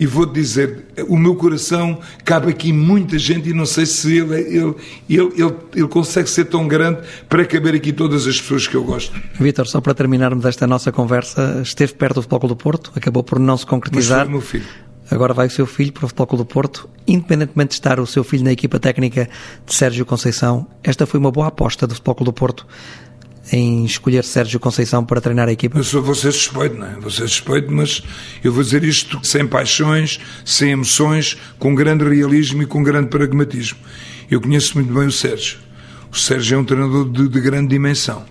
e 0.00 0.06
vou-te 0.06 0.32
dizer, 0.32 0.86
o 1.08 1.16
meu 1.16 1.34
coração 1.34 1.98
cabe 2.24 2.50
aqui 2.50 2.72
muita 2.72 3.18
gente 3.18 3.48
e 3.50 3.52
não 3.52 3.66
sei 3.66 3.84
se 3.84 4.18
ele, 4.18 4.34
ele, 4.34 4.74
ele, 5.08 5.32
ele, 5.36 5.54
ele 5.74 5.88
consegue 5.88 6.30
ser 6.30 6.44
tão 6.44 6.68
grande 6.68 7.00
para 7.28 7.44
caber 7.44 7.74
aqui 7.74 7.92
todas 7.92 8.26
as 8.26 8.40
pessoas 8.40 8.66
que 8.66 8.76
eu 8.76 8.84
gosto. 8.84 9.12
Vítor, 9.40 9.66
só 9.66 9.80
para 9.80 9.94
terminarmos 9.94 10.44
esta 10.44 10.66
nossa 10.66 10.92
conversa, 10.92 11.60
esteve 11.62 11.94
perto 11.94 12.16
do 12.16 12.22
Futebol 12.22 12.48
do 12.48 12.56
Porto, 12.56 12.92
acabou 12.94 13.24
por 13.24 13.40
não 13.40 13.56
se 13.56 13.66
concretizar. 13.66 14.18
Mas 14.18 14.26
foi 14.26 14.28
o 14.28 14.30
meu 14.30 14.40
filho 14.40 14.88
agora 15.10 15.34
vai 15.34 15.46
o 15.46 15.50
seu 15.50 15.66
filho 15.66 15.92
para 15.92 16.04
o 16.04 16.08
Futebol 16.08 16.26
Clube 16.26 16.44
do 16.44 16.46
Porto, 16.46 16.88
independentemente 17.06 17.70
de 17.70 17.74
estar 17.74 17.98
o 18.00 18.06
seu 18.06 18.22
filho 18.22 18.44
na 18.44 18.52
equipa 18.52 18.78
técnica 18.78 19.28
de 19.64 19.74
Sérgio 19.74 20.04
Conceição, 20.04 20.66
esta 20.82 21.06
foi 21.06 21.18
uma 21.18 21.30
boa 21.30 21.48
aposta 21.48 21.86
do 21.86 21.94
Futebol 21.94 22.14
Clube 22.14 22.30
do 22.30 22.32
Porto 22.32 22.66
em 23.52 23.84
escolher 23.84 24.24
Sérgio 24.24 24.60
Conceição 24.60 25.04
para 25.04 25.20
treinar 25.20 25.48
a 25.48 25.52
equipa? 25.52 25.78
Eu 25.78 25.84
sou, 25.84 26.14
ser 26.14 26.32
suspeito, 26.32 26.76
não 26.76 26.86
é? 26.86 27.10
Ser 27.10 27.28
suspeito, 27.28 27.72
mas 27.72 28.02
eu 28.42 28.52
vou 28.52 28.62
dizer 28.62 28.84
isto 28.84 29.18
sem 29.22 29.46
paixões, 29.46 30.20
sem 30.44 30.72
emoções, 30.72 31.36
com 31.58 31.74
grande 31.74 32.04
realismo 32.04 32.62
e 32.62 32.66
com 32.66 32.82
grande 32.82 33.08
pragmatismo. 33.08 33.78
Eu 34.30 34.40
conheço 34.40 34.74
muito 34.74 34.92
bem 34.92 35.06
o 35.06 35.12
Sérgio. 35.12 35.58
O 36.12 36.16
Sérgio 36.16 36.56
é 36.56 36.58
um 36.58 36.64
treinador 36.64 37.08
de, 37.08 37.28
de 37.28 37.40
grande 37.40 37.68
dimensão. 37.68 38.24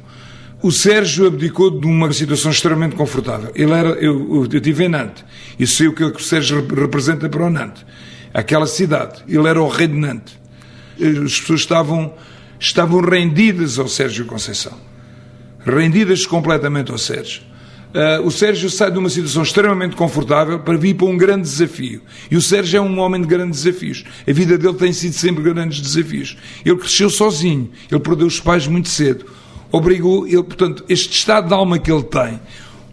O 0.62 0.72
Sérgio 0.72 1.28
abdicou 1.28 1.70
de 1.70 1.86
uma 1.86 2.12
situação 2.12 2.50
extremamente 2.50 2.96
confortável. 2.96 3.52
Ele 3.54 3.72
era, 3.74 3.90
eu, 3.90 4.44
estive 4.52 4.86
em 4.86 4.90
Nantes 4.90 5.24
e 5.60 5.68
sei 5.68 5.88
o 5.88 5.94
que 5.94 6.04
o 6.04 6.20
Sérgio 6.20 6.66
representa 6.76 7.30
para 7.30 7.46
o 7.46 7.50
Nantes. 7.50 7.86
Aquela 8.34 8.66
cidade. 8.66 9.24
Ele 9.28 9.48
era 9.48 9.62
o 9.62 9.68
rei 9.68 9.88
de 9.88 9.94
Nantes. 9.94 10.38
As 11.00 11.40
pessoas 11.40 11.60
estavam, 11.60 12.12
estavam 12.60 13.02
rendidas 13.02 13.78
ao 13.78 13.88
Sérgio 13.88 14.26
Conceição. 14.26 14.74
Rendidas 15.64 16.26
completamente 16.26 16.92
ao 16.92 16.98
Sérgio. 16.98 17.44
Uh, 17.94 18.26
o 18.26 18.32
Sérgio 18.32 18.70
sai 18.70 18.92
de 18.92 18.98
uma 18.98 19.10
situação 19.10 19.44
extremamente 19.44 19.96
confortável 19.96 20.60
para 20.60 20.76
vir 20.76 20.96
para 20.96 21.06
um 21.06 21.18
grande 21.18 21.44
desafio. 21.44 22.02
E 22.32 22.36
o 22.36 22.42
Sérgio 22.42 22.80
é 22.80 22.82
um 22.82 23.00
homem 23.00 23.22
de 23.22 23.28
grandes 23.28 23.62
desafios. 23.62 24.04
A 24.28 24.34
vida 24.34 24.58
dele 24.58 24.74
tem 24.74 24.92
sido 24.92 25.14
sempre 25.14 25.44
grandes 25.44 25.80
desafios. 25.80 26.36
Ele 26.66 26.78
cresceu 26.78 27.12
sozinho. 27.12 27.70
Ele 27.92 28.02
perdeu 28.02 28.26
os 28.26 28.40
pais 28.40 28.66
muito 28.66 28.90
cedo 28.90 29.26
obrigou 29.72 30.26
ele, 30.26 30.44
portanto, 30.44 30.84
este 30.88 31.18
estado 31.18 31.48
de 31.48 31.54
alma 31.54 31.80
que 31.80 31.92
ele 31.92 32.04
tem, 32.04 32.40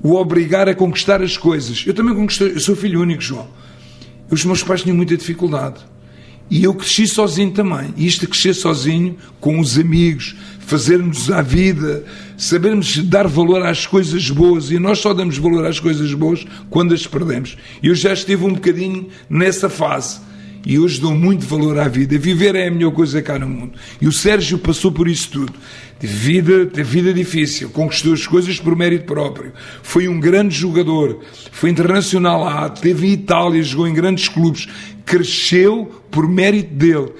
o 0.02 0.14
obrigar 0.14 0.68
a 0.68 0.74
conquistar 0.74 1.22
as 1.22 1.36
coisas. 1.36 1.84
Eu 1.86 1.94
também 1.94 2.14
conquistei, 2.14 2.52
eu 2.52 2.60
sou 2.60 2.76
filho 2.76 3.00
único, 3.00 3.22
João. 3.22 3.48
Os 4.30 4.44
meus 4.44 4.62
pais 4.62 4.82
tinham 4.82 4.96
muita 4.96 5.16
dificuldade. 5.16 5.80
E 6.50 6.62
eu 6.64 6.74
cresci 6.74 7.06
sozinho 7.06 7.50
também. 7.52 7.94
E 7.96 8.06
isto 8.06 8.20
de 8.20 8.26
crescer 8.26 8.54
sozinho, 8.54 9.16
com 9.40 9.58
os 9.58 9.78
amigos, 9.78 10.36
fazermos 10.60 11.30
a 11.30 11.40
vida, 11.40 12.04
sabermos 12.36 12.98
dar 12.98 13.26
valor 13.26 13.62
às 13.64 13.86
coisas 13.86 14.28
boas. 14.30 14.70
E 14.70 14.78
nós 14.78 14.98
só 14.98 15.14
damos 15.14 15.38
valor 15.38 15.64
às 15.66 15.80
coisas 15.80 16.12
boas 16.12 16.46
quando 16.68 16.92
as 16.92 17.06
perdemos. 17.06 17.56
Eu 17.82 17.94
já 17.94 18.12
estive 18.12 18.44
um 18.44 18.52
bocadinho 18.52 19.08
nessa 19.28 19.70
fase. 19.70 20.20
E 20.66 20.78
hoje 20.78 21.00
dou 21.00 21.14
muito 21.14 21.44
valor 21.46 21.78
à 21.78 21.88
vida. 21.88 22.18
Viver 22.18 22.54
é 22.54 22.68
a 22.68 22.70
melhor 22.70 22.92
coisa 22.92 23.20
cá 23.20 23.38
no 23.38 23.46
mundo. 23.46 23.72
E 24.00 24.08
o 24.08 24.12
Sérgio 24.12 24.58
passou 24.58 24.90
por 24.90 25.06
isso 25.08 25.30
tudo. 25.30 25.52
Teve 25.98 26.14
vida, 26.14 26.66
teve 26.66 27.02
vida 27.02 27.14
difícil, 27.14 27.70
conquistou 27.70 28.14
as 28.14 28.26
coisas 28.26 28.58
por 28.58 28.74
mérito 28.74 29.04
próprio. 29.04 29.52
Foi 29.82 30.08
um 30.08 30.18
grande 30.18 30.54
jogador, 30.54 31.20
foi 31.52 31.70
internacional 31.70 32.42
lá, 32.42 32.68
teve 32.68 33.06
em 33.06 33.12
Itália, 33.12 33.62
jogou 33.62 33.86
em 33.86 33.94
grandes 33.94 34.28
clubes, 34.28 34.68
cresceu 35.04 36.02
por 36.10 36.28
mérito 36.28 36.74
dele, 36.74 37.12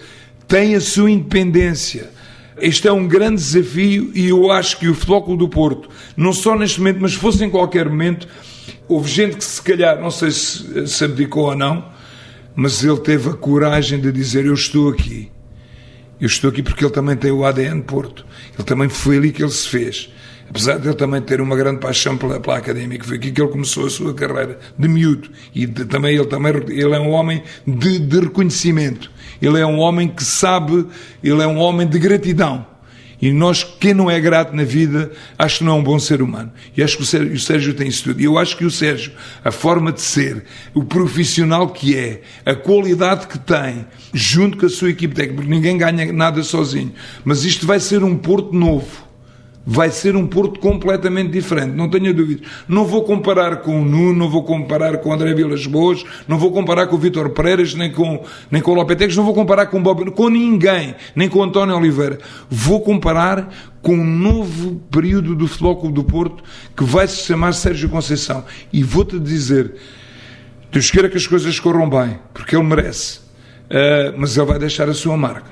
tem 0.49 0.75
a 0.75 0.81
sua 0.81 1.11
independência. 1.11 2.11
Este 2.59 2.89
é 2.89 2.93
um 2.93 3.07
grande 3.07 3.37
desafio 3.37 4.11
e 4.15 4.29
eu 4.29 4.51
acho 4.51 4.79
que 4.79 4.89
o 4.89 4.95
Futebol 4.95 5.37
do 5.37 5.49
Porto, 5.49 5.89
não 6.17 6.33
só 6.33 6.57
neste 6.57 6.79
momento, 6.79 6.99
mas 7.01 7.15
fosse 7.15 7.45
em 7.45 7.51
qualquer 7.51 7.89
momento, 7.89 8.29
houve 8.89 9.11
gente 9.11 9.37
que 9.37 9.45
se 9.45 9.63
calhar, 9.63 10.01
não 10.01 10.11
sei 10.11 10.31
se 10.31 10.87
se 10.87 11.05
abdicou 11.05 11.45
ou 11.45 11.57
não, 11.57 11.94
mas 12.55 12.85
ele 12.85 12.99
teve 12.99 13.31
a 13.31 13.35
coragem 13.35 14.01
de 14.01 14.13
dizer: 14.13 14.47
Eu 14.47 14.55
estou 14.55 14.89
aqui. 14.89 15.31
Eu 16.21 16.27
estou 16.27 16.51
aqui 16.51 16.63
porque 16.63 16.85
ele 16.85 16.93
também 16.93 17.17
tem 17.17 17.31
o 17.31 17.45
ADN 17.45 17.83
Porto. 17.83 18.25
Ele 18.55 18.65
também 18.65 18.89
foi 18.89 19.17
ali 19.17 19.33
que 19.33 19.43
ele 19.43 19.51
se 19.51 19.69
fez. 19.69 20.11
Apesar 20.49 20.79
de 20.79 20.87
ele 20.87 20.95
também 20.95 21.21
ter 21.21 21.41
uma 21.41 21.57
grande 21.57 21.81
paixão 21.81 22.17
pela, 22.17 22.39
pela 22.39 22.59
académica, 22.59 23.05
foi 23.05 23.17
aqui 23.17 23.33
que 23.33 23.41
ele 23.41 23.51
começou 23.51 23.87
a 23.87 23.91
sua 23.91 24.15
carreira 24.15 24.59
de 24.79 24.89
miúdo. 24.89 25.31
E 25.55 25.67
de, 25.67 25.85
também 25.85 26.15
ele 26.15 26.27
também 26.27 26.55
ele 26.69 26.95
é 26.95 27.01
um 27.01 27.11
homem 27.11 27.43
de, 27.67 27.99
de 27.99 28.21
reconhecimento. 28.21 29.11
Ele 29.43 29.59
é 29.59 29.67
um 29.67 29.79
homem 29.79 30.09
que 30.09 30.23
sabe, 30.23 30.87
ele 31.23 31.43
é 31.43 31.47
um 31.47 31.59
homem 31.59 31.87
de 31.87 31.99
gratidão. 31.99 32.74
E 33.25 33.33
nós, 33.33 33.65
quem 33.65 33.95
não 33.95 34.11
é 34.11 34.21
grato 34.21 34.55
na 34.55 34.65
vida, 34.65 35.11
acho 35.39 35.59
que 35.59 35.65
não 35.65 35.77
é 35.77 35.77
um 35.77 35.83
bom 35.83 35.99
ser 35.99 36.21
humano. 36.21 36.53
E 36.77 36.83
acho 36.83 36.99
que 36.99 37.05
o 37.05 37.07
Sérgio, 37.07 37.33
o 37.33 37.39
Sérgio 37.41 37.73
tem 37.73 37.89
isso 37.89 38.05
tudo. 38.05 38.21
E 38.21 38.25
eu 38.25 38.37
acho 38.37 38.55
que 38.55 38.67
o 38.67 38.71
Sérgio, 38.71 39.13
a 39.43 39.51
forma 39.51 39.91
de 39.91 40.03
ser, 40.03 40.45
o 40.75 40.85
profissional 40.85 41.71
que 41.71 41.97
é, 41.97 42.21
a 42.45 42.55
qualidade 42.55 43.27
que 43.27 43.39
tem, 43.39 43.87
junto 44.13 44.59
com 44.59 44.67
a 44.67 44.69
sua 44.69 44.91
equipe 44.91 45.15
técnica, 45.15 45.37
porque 45.37 45.51
ninguém 45.51 45.79
ganha 45.79 46.13
nada 46.13 46.43
sozinho. 46.43 46.93
Mas 47.25 47.47
isto 47.47 47.67
vai 47.67 47.81
ser 47.81 48.05
um 48.05 48.15
Porto 48.15 48.53
novo 48.53 49.04
vai 49.67 49.91
ser 49.91 50.15
um 50.15 50.27
Porto 50.27 50.61
completamente 50.61 51.31
diferente, 51.31 51.75
não 51.75 51.89
tenha 51.89 52.13
dúvidas. 52.13 52.47
Não 52.69 52.85
vou 52.85 53.03
comparar 53.03 53.57
com 53.57 53.81
o 53.81 53.85
Nuno, 53.85 54.13
não 54.13 54.29
vou 54.29 54.43
comparar 54.43 54.99
com 54.99 55.09
o 55.09 55.13
André 55.13 55.33
Vilas 55.33 55.67
Boas, 55.67 56.05
não 56.29 56.39
vou 56.39 56.53
comparar 56.53 56.87
com 56.87 56.97
o 56.97 56.99
Vitor 56.99 57.31
Pereiras, 57.31 57.75
nem 57.75 57.91
com, 57.91 58.23
nem 58.51 58.61
com 58.61 58.73
o 58.73 58.75
Lopetegui, 58.75 59.17
não 59.17 59.25
vou 59.25 59.35
comparar 59.35 59.67
com 59.67 59.83
Bob, 59.83 60.11
com 60.11 60.29
ninguém, 60.29 60.95
nem 61.15 61.29
com 61.29 61.39
o 61.39 61.43
António 61.43 61.77
Oliveira. 61.77 62.19
Vou 62.51 62.81
comparar 62.81 63.49
com 63.81 63.95
um 63.95 64.05
novo 64.05 64.77
período 64.91 65.35
do 65.35 65.49
Futebol 65.49 65.77
Clube 65.77 65.95
do 65.95 66.05
Porto 66.05 66.43
que 66.77 66.85
vai 66.85 67.07
se 67.09 67.25
chamar 67.25 67.53
Sérgio 67.53 67.89
Conceição. 67.89 68.45
E 68.73 68.83
vou-te 68.83 69.19
dizer, 69.19 69.75
Deus 70.71 70.91
queira 70.91 71.09
que 71.09 71.17
as 71.17 71.27
coisas 71.27 71.59
corram 71.59 71.89
bem, 71.89 72.19
porque 72.35 72.55
ele 72.55 72.65
merece. 72.65 73.19
Uh, 73.65 74.13
mas 74.19 74.37
ele 74.37 74.47
vai 74.47 74.59
deixar 74.59 74.89
a 74.89 74.95
sua 74.95 75.17
marca. 75.17 75.51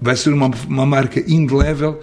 Vai 0.00 0.14
ser 0.14 0.30
uma, 0.30 0.50
uma 0.68 0.84
marca 0.84 1.20
indelével 1.20 2.00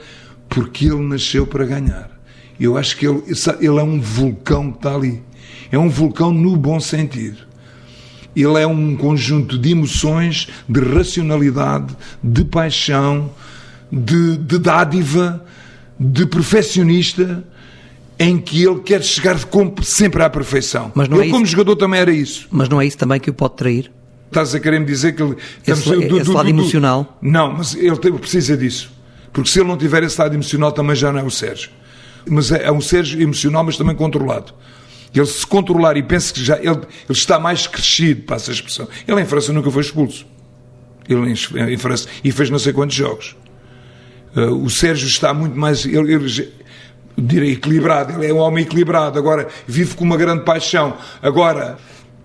porque 0.53 0.85
ele 0.85 1.01
nasceu 1.01 1.47
para 1.47 1.65
ganhar. 1.65 2.11
Eu 2.59 2.77
acho 2.77 2.95
que 2.95 3.07
ele, 3.07 3.23
ele 3.59 3.79
é 3.79 3.83
um 3.83 3.99
vulcão 3.99 4.71
que 4.71 4.77
está 4.77 4.93
ali. 4.93 5.23
É 5.71 5.79
um 5.79 5.89
vulcão 5.89 6.31
no 6.31 6.55
bom 6.55 6.79
sentido. 6.79 7.39
Ele 8.35 8.61
é 8.61 8.67
um 8.67 8.95
conjunto 8.95 9.57
de 9.57 9.71
emoções, 9.71 10.47
de 10.69 10.79
racionalidade, 10.79 11.95
de 12.23 12.45
paixão, 12.45 13.31
de, 13.91 14.37
de 14.37 14.59
dádiva, 14.59 15.43
de 15.99 16.27
perfeccionista, 16.27 17.43
em 18.19 18.37
que 18.37 18.63
ele 18.63 18.79
quer 18.81 19.03
chegar 19.03 19.37
sempre 19.81 20.21
à 20.21 20.29
perfeição. 20.29 20.91
Mas 20.93 21.09
não 21.09 21.17
ele, 21.17 21.29
é 21.29 21.31
como 21.31 21.45
jogador, 21.47 21.75
também 21.75 21.99
era 21.99 22.11
isso. 22.11 22.47
Mas 22.51 22.69
não 22.69 22.79
é 22.79 22.85
isso 22.85 22.97
também 22.97 23.19
que 23.19 23.31
o 23.31 23.33
pode 23.33 23.55
trair? 23.55 23.91
Estás 24.27 24.53
a 24.53 24.59
querer 24.59 24.79
me 24.79 24.85
dizer 24.85 25.15
que 25.15 25.23
ele. 25.23 25.35
Esse, 25.65 25.89
do, 25.89 26.07
do, 26.07 26.19
esse 26.19 26.29
lado 26.29 26.45
do, 26.45 26.49
emocional? 26.49 27.17
Não, 27.21 27.53
mas 27.53 27.75
ele 27.75 27.97
precisa 28.19 28.55
disso. 28.55 28.91
Porque 29.33 29.49
se 29.49 29.59
ele 29.59 29.67
não 29.67 29.77
tiver 29.77 30.03
esse 30.03 30.21
lado 30.21 30.35
emocional, 30.35 30.71
também 30.71 30.95
já 30.95 31.11
não 31.11 31.19
é 31.19 31.23
o 31.23 31.31
Sérgio. 31.31 31.71
Mas 32.29 32.51
é, 32.51 32.65
é 32.65 32.71
um 32.71 32.79
Sérgio 32.79 33.19
emocional, 33.19 33.63
mas 33.63 33.75
também 33.75 33.95
controlado. 33.95 34.53
Ele 35.13 35.25
se 35.25 35.45
controlar 35.45 35.97
e 35.97 36.03
pensa 36.03 36.33
que 36.33 36.43
já 36.43 36.57
ele, 36.57 36.69
ele 36.69 36.85
está 37.09 37.39
mais 37.39 37.67
crescido, 37.67 38.23
passa 38.23 38.51
a 38.51 38.53
expressão. 38.53 38.87
Ele 39.07 39.21
em 39.21 39.25
França 39.25 39.51
nunca 39.51 39.69
foi 39.69 39.81
expulso. 39.81 40.25
Ele 41.09 41.31
em, 41.31 41.73
em 41.73 41.77
França 41.77 42.07
e 42.23 42.31
fez 42.31 42.49
não 42.49 42.59
sei 42.59 42.71
quantos 42.71 42.95
jogos. 42.95 43.35
Uh, 44.35 44.63
o 44.63 44.69
Sérgio 44.69 45.07
está 45.07 45.33
muito 45.33 45.57
mais. 45.57 45.85
Ele, 45.85 46.13
ele, 46.13 46.53
direi 47.17 47.51
equilibrado, 47.51 48.13
ele 48.13 48.31
é 48.31 48.33
um 48.33 48.37
homem 48.37 48.63
equilibrado, 48.63 49.19
agora 49.19 49.47
vive 49.67 49.95
com 49.95 50.03
uma 50.03 50.17
grande 50.17 50.43
paixão. 50.43 50.97
Agora, 51.21 51.77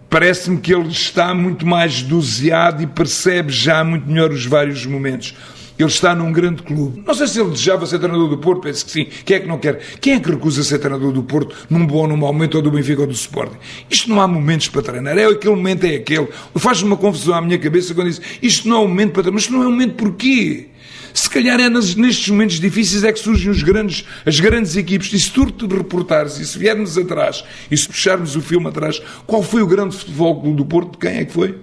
parece-me 0.08 0.58
que 0.58 0.72
ele 0.72 0.88
está 0.88 1.34
muito 1.34 1.66
mais 1.66 2.02
doseado 2.02 2.82
e 2.82 2.86
percebe 2.86 3.52
já 3.52 3.84
muito 3.84 4.08
melhor 4.08 4.30
os 4.30 4.46
vários 4.46 4.86
momentos. 4.86 5.34
Ele 5.78 5.88
está 5.88 6.12
num 6.12 6.32
grande 6.32 6.62
clube. 6.62 7.04
Não 7.06 7.14
sei 7.14 7.28
se 7.28 7.40
ele 7.40 7.50
desejava 7.50 7.86
ser 7.86 8.00
treinador 8.00 8.28
do 8.28 8.38
Porto, 8.38 8.62
penso 8.62 8.84
que 8.84 8.90
sim. 8.90 9.06
Quem 9.24 9.36
é 9.36 9.40
que 9.40 9.46
não 9.46 9.58
quer? 9.58 9.78
Quem 10.00 10.14
é 10.14 10.20
que 10.20 10.28
recusa 10.28 10.64
ser 10.64 10.78
treinador 10.78 11.12
do 11.12 11.22
Porto 11.22 11.54
num 11.70 11.86
bom 11.86 11.98
ou 11.98 12.08
num 12.08 12.16
mau 12.16 12.32
momento, 12.32 12.56
ou 12.56 12.62
do 12.62 12.70
Benfica 12.70 13.02
ou 13.02 13.06
do 13.06 13.12
Sporting? 13.12 13.58
Isto 13.88 14.10
não 14.10 14.20
há 14.20 14.26
momentos 14.26 14.68
para 14.68 14.82
treinar. 14.82 15.16
É 15.16 15.26
aquele 15.26 15.54
momento, 15.54 15.84
é 15.84 15.94
aquele. 15.94 16.26
Faz 16.56 16.82
uma 16.82 16.96
confusão 16.96 17.34
à 17.34 17.40
minha 17.40 17.58
cabeça 17.58 17.94
quando 17.94 18.08
diz 18.08 18.20
isto 18.42 18.68
não 18.68 18.78
é 18.78 18.80
um 18.80 18.88
momento 18.88 19.12
para 19.12 19.22
treinar. 19.22 19.34
Mas 19.34 19.42
isto 19.42 19.52
não 19.52 19.62
é 19.62 19.66
um 19.68 19.70
momento 19.70 19.94
porquê? 19.94 20.66
Se 21.14 21.30
calhar 21.30 21.60
é 21.60 21.68
nestes 21.68 22.28
momentos 22.28 22.58
difíceis 22.58 23.04
é 23.04 23.12
que 23.12 23.18
surgem 23.18 23.50
os 23.50 23.62
grandes, 23.62 24.04
as 24.26 24.40
grandes 24.40 24.76
equipes. 24.76 25.12
E 25.12 25.20
se 25.20 25.30
tu 25.30 25.50
te 25.50 25.64
reportares, 25.66 26.38
e 26.38 26.44
se 26.44 26.58
viermos 26.58 26.98
atrás, 26.98 27.44
e 27.70 27.76
se 27.76 27.86
puxarmos 27.86 28.34
o 28.34 28.40
filme 28.40 28.66
atrás, 28.66 29.00
qual 29.26 29.42
foi 29.42 29.62
o 29.62 29.66
grande 29.66 29.96
futebol 29.96 30.34
do 30.54 30.64
Porto? 30.64 30.98
Quem 30.98 31.18
é 31.18 31.24
que 31.24 31.32
foi? 31.32 31.58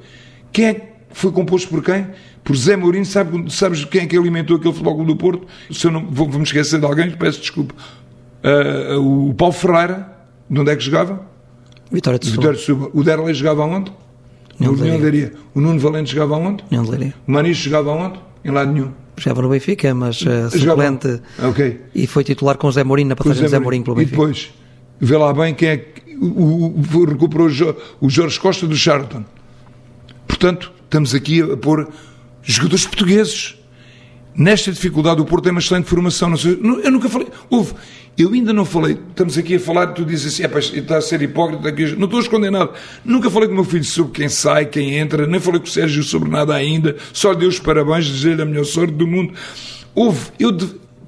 Quem 0.54 0.66
é 0.66 0.74
que 0.74 0.84
foi 1.12 1.32
composto 1.32 1.70
por 1.70 1.84
quem? 1.84 2.08
Por 2.46 2.56
Zé 2.56 2.78
Mourinho, 2.78 3.06
sabe, 3.06 3.52
sabes 3.52 3.84
quem 3.86 4.02
é 4.02 4.06
que 4.06 4.16
alimentou 4.16 4.56
aquele 4.56 4.72
futebol 4.72 5.04
do 5.04 5.16
Porto? 5.16 5.48
Se 5.72 5.88
eu 5.88 5.92
não 5.92 6.06
vou, 6.06 6.30
vou 6.30 6.38
me 6.38 6.46
esquecer 6.46 6.80
de 6.80 6.86
alguém, 6.86 7.10
peço 7.10 7.42
desculpa. 7.42 7.74
Uh, 8.44 9.30
o 9.30 9.34
Paulo 9.34 9.52
Ferreira, 9.52 10.16
de 10.48 10.60
onde 10.60 10.70
é 10.70 10.76
que 10.76 10.84
jogava? 10.84 11.26
Vitória 11.92 12.20
de 12.20 12.30
Vitória 12.30 12.56
de 12.56 12.64
Suba. 12.64 12.92
O 12.94 13.04
Derlei 13.04 13.34
jogava 13.34 13.66
onde? 13.66 13.92
No 14.60 14.74
União 14.74 15.00
Leiria. 15.00 15.34
O 15.56 15.60
Nuno 15.60 15.80
Valente 15.80 16.14
jogava 16.14 16.36
onde? 16.36 16.64
União 16.70 16.88
Leiria. 16.88 17.16
O 17.28 17.32
Maniche 17.32 17.68
jogava 17.68 17.92
onde? 17.92 18.20
Em 18.44 18.52
lado 18.52 18.72
nenhum. 18.72 18.92
Jogava 19.18 19.42
no 19.42 19.50
Benfica, 19.50 19.96
mas 19.96 20.22
uh, 20.22 20.52
suplente. 20.52 21.22
Ok. 21.42 21.82
E 21.96 22.06
foi 22.06 22.24
titular 22.24 22.58
com 22.58 22.68
o 22.68 22.72
Zé 22.72 22.84
Mourinho 22.84 23.10
na 23.10 23.16
passagem 23.16 23.44
de 23.44 23.50
Zé 23.50 23.58
Mourinho 23.58 23.84
pelo 23.84 23.96
Benfica. 23.96 24.16
E 24.16 24.18
depois, 24.18 24.54
vê 25.00 25.18
lá 25.18 25.34
bem 25.34 25.56
quem 25.56 25.70
é 25.70 25.78
que 25.78 26.16
o, 26.22 26.76
o, 26.78 27.06
recuperou 27.06 27.50
o 28.00 28.08
Jorge 28.08 28.40
Costa 28.40 28.68
do 28.68 28.76
Charlton. 28.76 29.26
Portanto, 30.28 30.72
estamos 30.84 31.16
aqui 31.16 31.42
a 31.42 31.58
pôr 31.58 31.90
jogadores 32.46 32.86
portugueses. 32.86 33.56
Nesta 34.38 34.72
dificuldade, 34.72 35.22
o 35.22 35.26
Porto 35.26 35.46
tem 35.46 35.52
uma 35.52 35.62
excelente 35.62 35.88
formação. 35.88 36.34
Eu 36.84 36.92
nunca 36.92 37.10
falei. 37.10 37.28
Houve. 37.50 37.74
Eu 38.18 38.32
ainda 38.32 38.54
não 38.54 38.64
falei. 38.64 38.98
Estamos 39.10 39.38
aqui 39.38 39.56
a 39.56 39.60
falar, 39.60 39.88
tu 39.88 40.06
dizes 40.06 40.34
assim, 40.34 40.44
é, 40.44 40.80
está 40.80 40.98
a 40.98 41.02
ser 41.02 41.22
hipócrita. 41.22 41.68
Aqui, 41.68 41.96
não 41.98 42.06
estou 42.06 42.20
a 42.20 42.24
esconder 42.24 42.50
nada. 42.50 42.72
Nunca 43.04 43.30
falei 43.30 43.48
com 43.48 43.54
o 43.54 43.56
meu 43.56 43.66
filho 43.66 43.84
sobre 43.84 44.14
quem 44.14 44.30
sai, 44.30 44.66
quem 44.66 44.96
entra, 44.96 45.28
nem 45.28 45.40
falei 45.40 45.60
com 45.60 45.66
o 45.66 45.70
Sérgio 45.70 46.04
sobre 46.04 46.30
nada 46.30 46.54
ainda. 46.54 46.96
Só 47.12 47.34
dei 47.34 47.48
os 47.48 47.60
parabéns, 47.60 48.06
dizer-lhe 48.06 48.42
a 48.42 48.46
melhor 48.46 48.66
sorte 48.66 48.94
do 48.94 49.06
mundo. 49.06 49.34
Houve. 49.94 50.32
Eu 50.40 50.52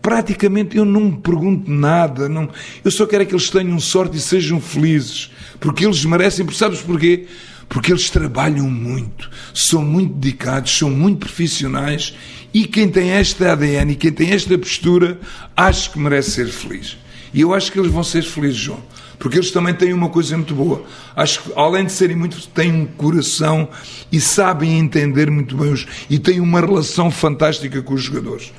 praticamente 0.02 0.78
eu 0.78 0.86
não 0.86 1.02
me 1.02 1.18
pergunto 1.18 1.70
nada. 1.70 2.30
Não, 2.30 2.50
eu 2.84 2.92
só 2.92 3.06
quero 3.06 3.24
é 3.24 3.26
que 3.26 3.34
eles 3.34 3.50
tenham 3.50 3.80
sorte 3.80 4.18
e 4.18 4.22
sejam 4.22 4.60
felizes. 4.60 5.32
Porque 5.60 5.86
eles 5.86 6.04
merecem, 6.06 6.46
porque 6.46 6.58
sabes 6.58 6.82
porquê? 6.82 7.26
Porque 7.70 7.92
eles 7.92 8.10
trabalham 8.10 8.70
muito, 8.70 9.30
são 9.54 9.84
muito 9.84 10.14
dedicados, 10.14 10.78
são 10.78 10.90
muito 10.90 11.20
profissionais 11.20 12.16
e 12.54 12.66
quem 12.66 12.88
tem 12.88 13.12
esta 13.12 13.52
ADN 13.52 13.92
e 13.92 13.96
quem 13.96 14.12
tem 14.12 14.32
esta 14.32 14.58
postura, 14.58 15.20
acho 15.56 15.92
que 15.92 16.00
merece 16.00 16.32
ser 16.32 16.48
feliz. 16.48 16.98
E 17.34 17.42
eu 17.42 17.54
acho 17.54 17.72
que 17.72 17.80
eles 17.80 17.92
vão 17.92 18.04
ser 18.04 18.24
felizes, 18.24 18.58
João. 18.58 18.82
Porque 19.20 19.38
eles 19.38 19.52
também 19.52 19.74
têm 19.74 19.94
uma 19.94 20.10
coisa 20.10 20.36
muito 20.38 20.54
boa. 20.54 20.84
Acho 21.16 21.42
que, 21.44 21.52
além 21.56 21.86
de 21.86 21.92
serem 21.92 22.16
muito. 22.16 22.48
têm 22.50 22.72
um 22.72 22.86
coração 22.86 23.68
e 24.12 24.20
sabem 24.20 24.78
entender 24.78 25.30
muito 25.30 25.58
bem 25.58 25.74
os. 25.74 25.86
e 26.10 26.20
têm 26.20 26.40
uma 26.40 26.62
relação 26.62 27.10
fantástica 27.10 27.82
com 27.82 27.96
os 27.96 28.04
jogadores. 28.04 28.54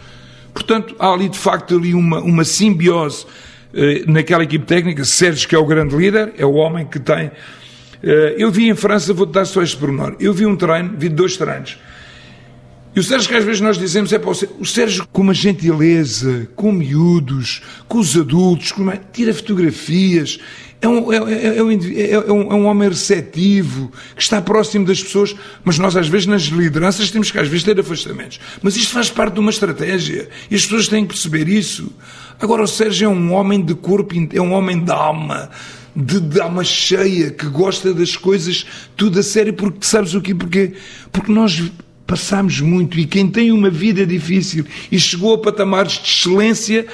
Portanto, 0.53 0.95
há 0.99 1.13
ali 1.13 1.29
de 1.29 1.39
facto 1.39 1.77
ali 1.77 1.95
uma, 1.95 2.21
uma 2.21 2.45
simbiose 2.45 3.25
eh, 3.73 4.03
naquela 4.07 4.43
equipe 4.43 4.67
técnica. 4.67 5.05
Sérgio, 5.05 5.49
que 5.49 5.55
é 5.55 5.59
o 5.59 5.65
grande 5.65 5.97
líder, 5.97 6.35
é 6.37 6.45
o 6.45 6.55
homem 6.55 6.85
que 6.85 6.99
tem. 6.99 7.31
Eh, 8.03 8.37
eu 8.39 8.51
vi 8.51 8.69
em 8.69 8.75
França, 8.75 9.13
vou-te 9.13 9.33
dar 9.33 9.45
só 9.45 9.63
este 9.63 9.77
pormenor. 9.77 10.17
Eu 10.21 10.33
vi 10.33 10.47
um 10.47 10.57
treino, 10.57 10.95
vi 10.97 11.09
dois 11.09 11.37
treinos. 11.37 11.79
E 12.95 13.01
o 13.01 13.03
Sérgio, 13.03 13.29
que 13.29 13.35
às 13.35 13.45
vezes 13.45 13.61
nós 13.61 13.79
dizemos, 13.79 14.13
é 14.13 14.19
para 14.19 14.31
o 14.31 14.65
Sérgio, 14.65 15.07
com 15.13 15.23
uma 15.23 15.35
gentileza, 15.35 16.49
com 16.57 16.73
miúdos, 16.73 17.63
com 17.87 17.99
os 17.99 18.17
adultos, 18.17 18.73
com 18.73 18.83
uma, 18.83 18.97
tira 18.97 19.33
fotografias, 19.33 20.41
é 20.81 20.89
um, 20.89 21.13
é, 21.13 21.17
é, 21.17 21.59
é, 21.59 21.63
um, 21.63 21.71
é, 21.71 22.33
um, 22.33 22.53
é 22.53 22.55
um 22.55 22.67
homem 22.67 22.89
receptivo, 22.89 23.93
que 24.17 24.23
está 24.23 24.41
próximo 24.41 24.87
das 24.87 25.03
pessoas, 25.03 25.35
mas 25.65 25.79
nós 25.79 25.97
às 25.97 26.09
vezes 26.09 26.27
nas 26.27 26.43
lideranças 26.43 27.11
temos 27.11 27.31
que 27.31 27.39
às 27.39 27.49
vezes 27.49 27.65
ter 27.65 27.79
afastamentos. 27.79 28.41
Mas 28.63 28.77
isto 28.77 28.93
faz 28.93 29.11
parte 29.11 29.35
de 29.35 29.41
uma 29.41 29.51
estratégia 29.51 30.29
e 30.51 30.55
as 30.55 30.63
pessoas 30.63 30.89
têm 30.89 31.03
que 31.03 31.15
perceber 31.15 31.49
isso. 31.49 31.93
Agora 32.41 32.63
o 32.63 32.67
Sérgio 32.67 33.07
é 33.07 33.09
um 33.09 33.33
homem 33.33 33.61
de 33.65 33.75
corpo, 33.75 34.15
é 34.33 34.41
um 34.41 34.53
homem 34.53 34.83
de 34.83 34.93
alma, 34.93 35.51
de, 36.01 36.41
alma 36.41 36.63
cheia, 36.63 37.31
que 37.31 37.47
gosta 37.47 37.93
das 37.93 38.15
coisas 38.15 38.65
tudo 38.97 39.19
a 39.19 39.23
sério, 39.23 39.53
porque 39.53 39.79
sabes 39.85 40.15
o 40.15 40.21
quê? 40.21 40.33
Porque, 40.35 40.73
porque 41.11 41.33
nós 41.33 41.61
passamos 42.07 42.61
muito 42.61 42.99
e 42.99 43.05
quem 43.05 43.29
tem 43.29 43.51
uma 43.51 43.69
vida 43.69 44.07
difícil 44.07 44.65
e 44.91 44.99
chegou 44.99 45.35
a 45.35 45.39
patamares 45.39 45.95
de 45.95 46.09
excelência 46.09 46.87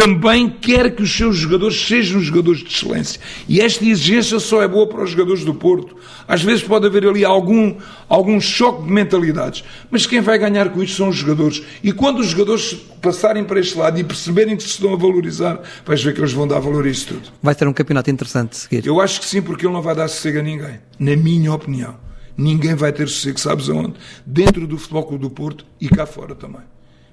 também 0.00 0.48
quer 0.48 0.96
que 0.96 1.02
os 1.02 1.14
seus 1.14 1.36
jogadores 1.36 1.78
sejam 1.78 2.22
jogadores 2.22 2.60
de 2.60 2.74
excelência. 2.74 3.20
E 3.46 3.60
esta 3.60 3.84
exigência 3.84 4.40
só 4.40 4.62
é 4.62 4.66
boa 4.66 4.86
para 4.86 5.04
os 5.04 5.10
jogadores 5.10 5.44
do 5.44 5.52
Porto. 5.52 5.94
Às 6.26 6.42
vezes 6.42 6.62
pode 6.62 6.86
haver 6.86 7.06
ali 7.06 7.22
algum, 7.22 7.76
algum 8.08 8.40
choque 8.40 8.84
de 8.84 8.90
mentalidades, 8.90 9.62
mas 9.90 10.06
quem 10.06 10.22
vai 10.22 10.38
ganhar 10.38 10.70
com 10.70 10.82
isto 10.82 10.96
são 10.96 11.10
os 11.10 11.16
jogadores. 11.16 11.62
E 11.82 11.92
quando 11.92 12.20
os 12.20 12.28
jogadores 12.28 12.72
passarem 13.02 13.44
para 13.44 13.60
este 13.60 13.76
lado 13.76 14.00
e 14.00 14.04
perceberem 14.04 14.56
que 14.56 14.62
se 14.62 14.70
estão 14.70 14.94
a 14.94 14.96
valorizar, 14.96 15.60
vais 15.84 16.02
ver 16.02 16.14
que 16.14 16.20
eles 16.20 16.32
vão 16.32 16.48
dar 16.48 16.60
valor 16.60 16.86
a 16.86 16.88
isso 16.88 17.08
tudo. 17.08 17.28
Vai 17.42 17.54
ter 17.54 17.68
um 17.68 17.72
campeonato 17.74 18.10
interessante 18.10 18.52
de 18.52 18.56
seguir. 18.56 18.86
Eu 18.86 19.02
acho 19.02 19.20
que 19.20 19.26
sim, 19.26 19.42
porque 19.42 19.66
ele 19.66 19.74
não 19.74 19.82
vai 19.82 19.94
dar 19.94 20.08
sossego 20.08 20.38
a 20.38 20.42
ninguém. 20.42 20.80
Na 20.98 21.14
minha 21.14 21.52
opinião. 21.52 21.94
Ninguém 22.38 22.74
vai 22.74 22.90
ter 22.90 23.06
sossego, 23.06 23.38
sabes 23.38 23.68
aonde? 23.68 23.96
Dentro 24.24 24.66
do 24.66 24.78
Futebol 24.78 25.02
Clube 25.02 25.24
do 25.24 25.30
Porto 25.30 25.66
e 25.78 25.90
cá 25.90 26.06
fora 26.06 26.34
também 26.34 26.62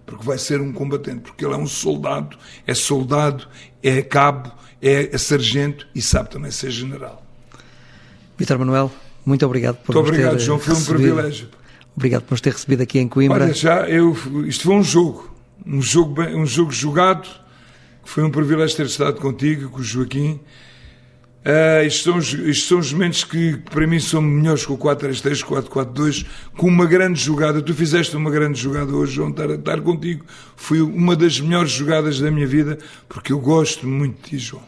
porque 0.07 0.25
vai 0.25 0.37
ser 0.37 0.61
um 0.61 0.71
combatente, 0.71 1.19
porque 1.19 1.45
ele 1.45 1.53
é 1.53 1.57
um 1.57 1.67
soldado, 1.67 2.37
é 2.65 2.73
soldado, 2.73 3.45
é 3.83 4.01
cabo, 4.01 4.51
é 4.81 5.15
sargento 5.17 5.85
e 5.93 6.01
sabe 6.01 6.29
também 6.29 6.49
ser 6.49 6.71
general. 6.71 7.23
Vitor 8.37 8.57
Manuel, 8.57 8.89
muito 9.25 9.45
obrigado 9.45 9.75
por 9.75 9.93
muito 9.93 10.07
nos 10.07 10.15
obrigado, 10.15 10.37
ter 10.37 10.43
João, 10.43 10.59
foi 10.59 10.73
um 10.73 10.83
privilégio. 10.83 11.49
Obrigado 11.95 12.23
por 12.23 12.31
nos 12.31 12.41
ter 12.41 12.53
recebido 12.53 12.81
aqui 12.81 12.99
em 12.99 13.07
Coimbra. 13.07 13.43
Olha, 13.43 13.53
já 13.53 13.87
eu, 13.89 14.15
isto 14.47 14.63
foi 14.63 14.75
um 14.75 14.83
jogo, 14.83 15.35
um 15.65 15.81
jogo, 15.81 16.21
um 16.21 16.45
jogo 16.45 16.71
jogado, 16.71 17.27
foi 18.05 18.23
um 18.23 18.31
privilégio 18.31 18.77
ter 18.77 18.85
estado 18.85 19.19
contigo, 19.19 19.69
com 19.69 19.79
o 19.79 19.83
Joaquim. 19.83 20.39
Uh, 21.47 21.87
isto, 21.87 22.03
são, 22.03 22.19
isto 22.19 22.67
são 22.67 22.79
os 22.79 22.91
momentos 22.91 23.23
que 23.23 23.55
para 23.71 23.87
mim 23.87 24.01
são 24.01 24.21
melhores 24.21 24.65
que 24.65 24.71
o 24.73 24.77
4-3-3, 24.77 25.45
4-4-2, 25.45 26.25
com 26.57 26.67
uma 26.67 26.85
grande 26.85 27.21
jogada. 27.21 27.61
Tu 27.61 27.73
fizeste 27.73 28.17
uma 28.17 28.29
grande 28.29 28.59
jogada 28.59 28.93
hoje, 28.93 29.13
João, 29.13 29.29
estar, 29.29 29.49
estar 29.51 29.79
contigo. 29.79 30.25
Foi 30.57 30.81
uma 30.81 31.15
das 31.15 31.39
melhores 31.39 31.71
jogadas 31.71 32.19
da 32.19 32.29
minha 32.29 32.45
vida, 32.45 32.77
porque 33.07 33.31
eu 33.31 33.39
gosto 33.39 33.87
muito 33.87 34.21
de 34.23 34.31
ti, 34.31 34.37
João. 34.37 34.63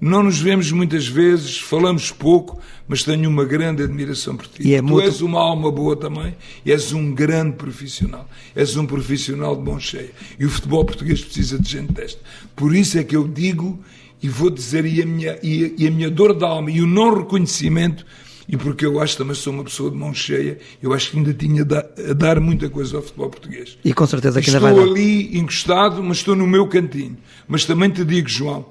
Não 0.00 0.24
nos 0.24 0.40
vemos 0.40 0.72
muitas 0.72 1.06
vezes, 1.06 1.58
falamos 1.58 2.10
pouco, 2.10 2.58
mas 2.88 3.04
tenho 3.04 3.30
uma 3.30 3.44
grande 3.44 3.84
admiração 3.84 4.34
por 4.34 4.48
ti. 4.48 4.66
E 4.66 4.74
é 4.74 4.78
tu 4.78 4.88
muito... 4.88 5.06
és 5.06 5.20
uma 5.20 5.38
alma 5.38 5.70
boa 5.70 5.94
também, 5.94 6.34
e 6.66 6.72
és 6.72 6.92
um 6.92 7.14
grande 7.14 7.54
profissional. 7.54 8.28
És 8.56 8.76
um 8.76 8.84
profissional 8.84 9.54
de 9.54 9.62
mão 9.62 9.78
cheia. 9.78 10.10
E 10.40 10.44
o 10.44 10.50
futebol 10.50 10.84
português 10.84 11.22
precisa 11.22 11.56
de 11.56 11.70
gente 11.70 11.92
desta. 11.92 12.20
Por 12.56 12.74
isso 12.74 12.98
é 12.98 13.04
que 13.04 13.14
eu 13.14 13.28
digo 13.28 13.78
e 14.22 14.28
vou 14.28 14.50
dizer, 14.50 14.84
e 14.84 15.02
a 15.02 15.06
minha, 15.06 15.38
e 15.42 15.64
a, 15.64 15.70
e 15.84 15.86
a 15.86 15.90
minha 15.90 16.10
dor 16.10 16.34
da 16.34 16.48
alma 16.48 16.70
e 16.70 16.80
o 16.80 16.86
não 16.86 17.16
reconhecimento, 17.16 18.04
e 18.48 18.56
porque 18.56 18.84
eu 18.84 19.00
acho 19.00 19.12
que 19.12 19.18
também 19.18 19.34
sou 19.34 19.52
uma 19.52 19.64
pessoa 19.64 19.90
de 19.90 19.96
mão 19.96 20.12
cheia, 20.12 20.58
eu 20.82 20.92
acho 20.92 21.10
que 21.10 21.18
ainda 21.18 21.32
tinha 21.32 21.62
a 21.62 22.12
dar 22.12 22.40
muita 22.40 22.68
coisa 22.68 22.96
ao 22.96 23.02
futebol 23.02 23.30
português. 23.30 23.78
E 23.84 23.94
com 23.94 24.06
certeza 24.06 24.42
que 24.42 24.50
ainda 24.50 24.60
vai 24.60 24.72
Estou 24.72 24.90
ali 24.90 25.38
encostado, 25.38 26.02
mas 26.02 26.18
estou 26.18 26.34
no 26.34 26.46
meu 26.46 26.66
cantinho. 26.66 27.16
Mas 27.46 27.64
também 27.64 27.90
te 27.90 28.04
digo, 28.04 28.28
João, 28.28 28.66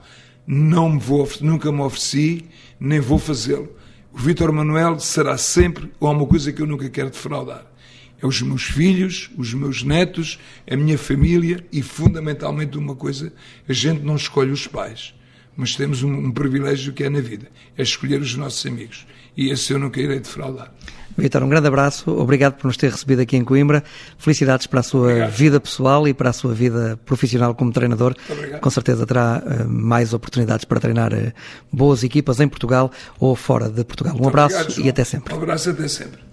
não 0.45 0.89
me 0.89 0.99
vou, 0.99 1.27
nunca 1.39 1.71
me 1.71 1.81
ofereci, 1.81 2.43
nem 2.77 2.99
vou 2.99 3.17
fazê-lo. 3.17 3.69
O 4.11 4.17
Vítor 4.17 4.51
Manuel 4.51 4.99
será 4.99 5.37
sempre 5.37 5.89
uma 6.01 6.25
coisa 6.25 6.51
que 6.51 6.61
eu 6.61 6.67
nunca 6.67 6.89
quero 6.89 7.09
defraudar. 7.09 7.65
É 8.21 8.27
os 8.27 8.41
meus 8.41 8.63
filhos, 8.63 9.31
os 9.37 9.53
meus 9.53 9.81
netos, 9.81 10.39
a 10.69 10.75
minha 10.75 10.97
família 10.97 11.65
e, 11.71 11.81
fundamentalmente, 11.81 12.77
uma 12.77 12.95
coisa: 12.95 13.31
a 13.65 13.71
gente 13.71 14.03
não 14.03 14.17
escolhe 14.17 14.51
os 14.51 14.67
pais 14.67 15.13
mas 15.59 15.75
temos 15.75 16.03
um, 16.03 16.09
um, 16.09 16.31
privilégio 16.31 16.93
que 16.93 17.03
é 17.03 17.09
na 17.09 17.19
vida, 17.19 17.47
é 17.77 17.83
escolher 17.83 18.21
os 18.21 18.33
nossos 18.35 18.65
amigos. 18.65 19.05
E 19.35 19.49
esse 19.51 19.73
eu 19.73 19.77
nunca 19.77 19.99
irei 19.99 20.21
defraudar. 20.21 20.73
Vitor, 21.17 21.43
um 21.43 21.49
grande 21.49 21.67
abraço, 21.67 22.09
obrigado 22.11 22.53
por 22.53 22.67
nos 22.67 22.77
ter 22.77 22.89
recebido 22.89 23.19
aqui 23.19 23.35
em 23.35 23.43
Coimbra. 23.43 23.83
Felicidades 24.17 24.67
para 24.67 24.79
a 24.79 24.83
sua 24.83 25.07
obrigado. 25.07 25.31
vida 25.31 25.59
pessoal 25.59 26.07
e 26.07 26.13
para 26.13 26.29
a 26.29 26.33
sua 26.33 26.53
vida 26.53 26.97
profissional 27.05 27.53
como 27.53 27.73
treinador. 27.73 28.15
Obrigado. 28.29 28.61
Com 28.61 28.69
certeza 28.69 29.05
terá 29.05 29.43
uh, 29.45 29.67
mais 29.69 30.13
oportunidades 30.13 30.63
para 30.63 30.79
treinar 30.79 31.13
uh, 31.13 31.33
boas 31.69 32.05
equipas 32.05 32.39
em 32.39 32.47
Portugal 32.47 32.89
ou 33.19 33.35
fora 33.35 33.69
de 33.69 33.83
Portugal. 33.83 34.13
Um 34.13 34.19
Muito 34.19 34.29
abraço 34.29 34.61
obrigado, 34.61 34.85
e 34.85 34.89
até 34.89 35.03
sempre. 35.03 35.33
Um 35.33 35.37
abraço 35.37 35.69
até 35.71 35.89
sempre. 35.89 36.28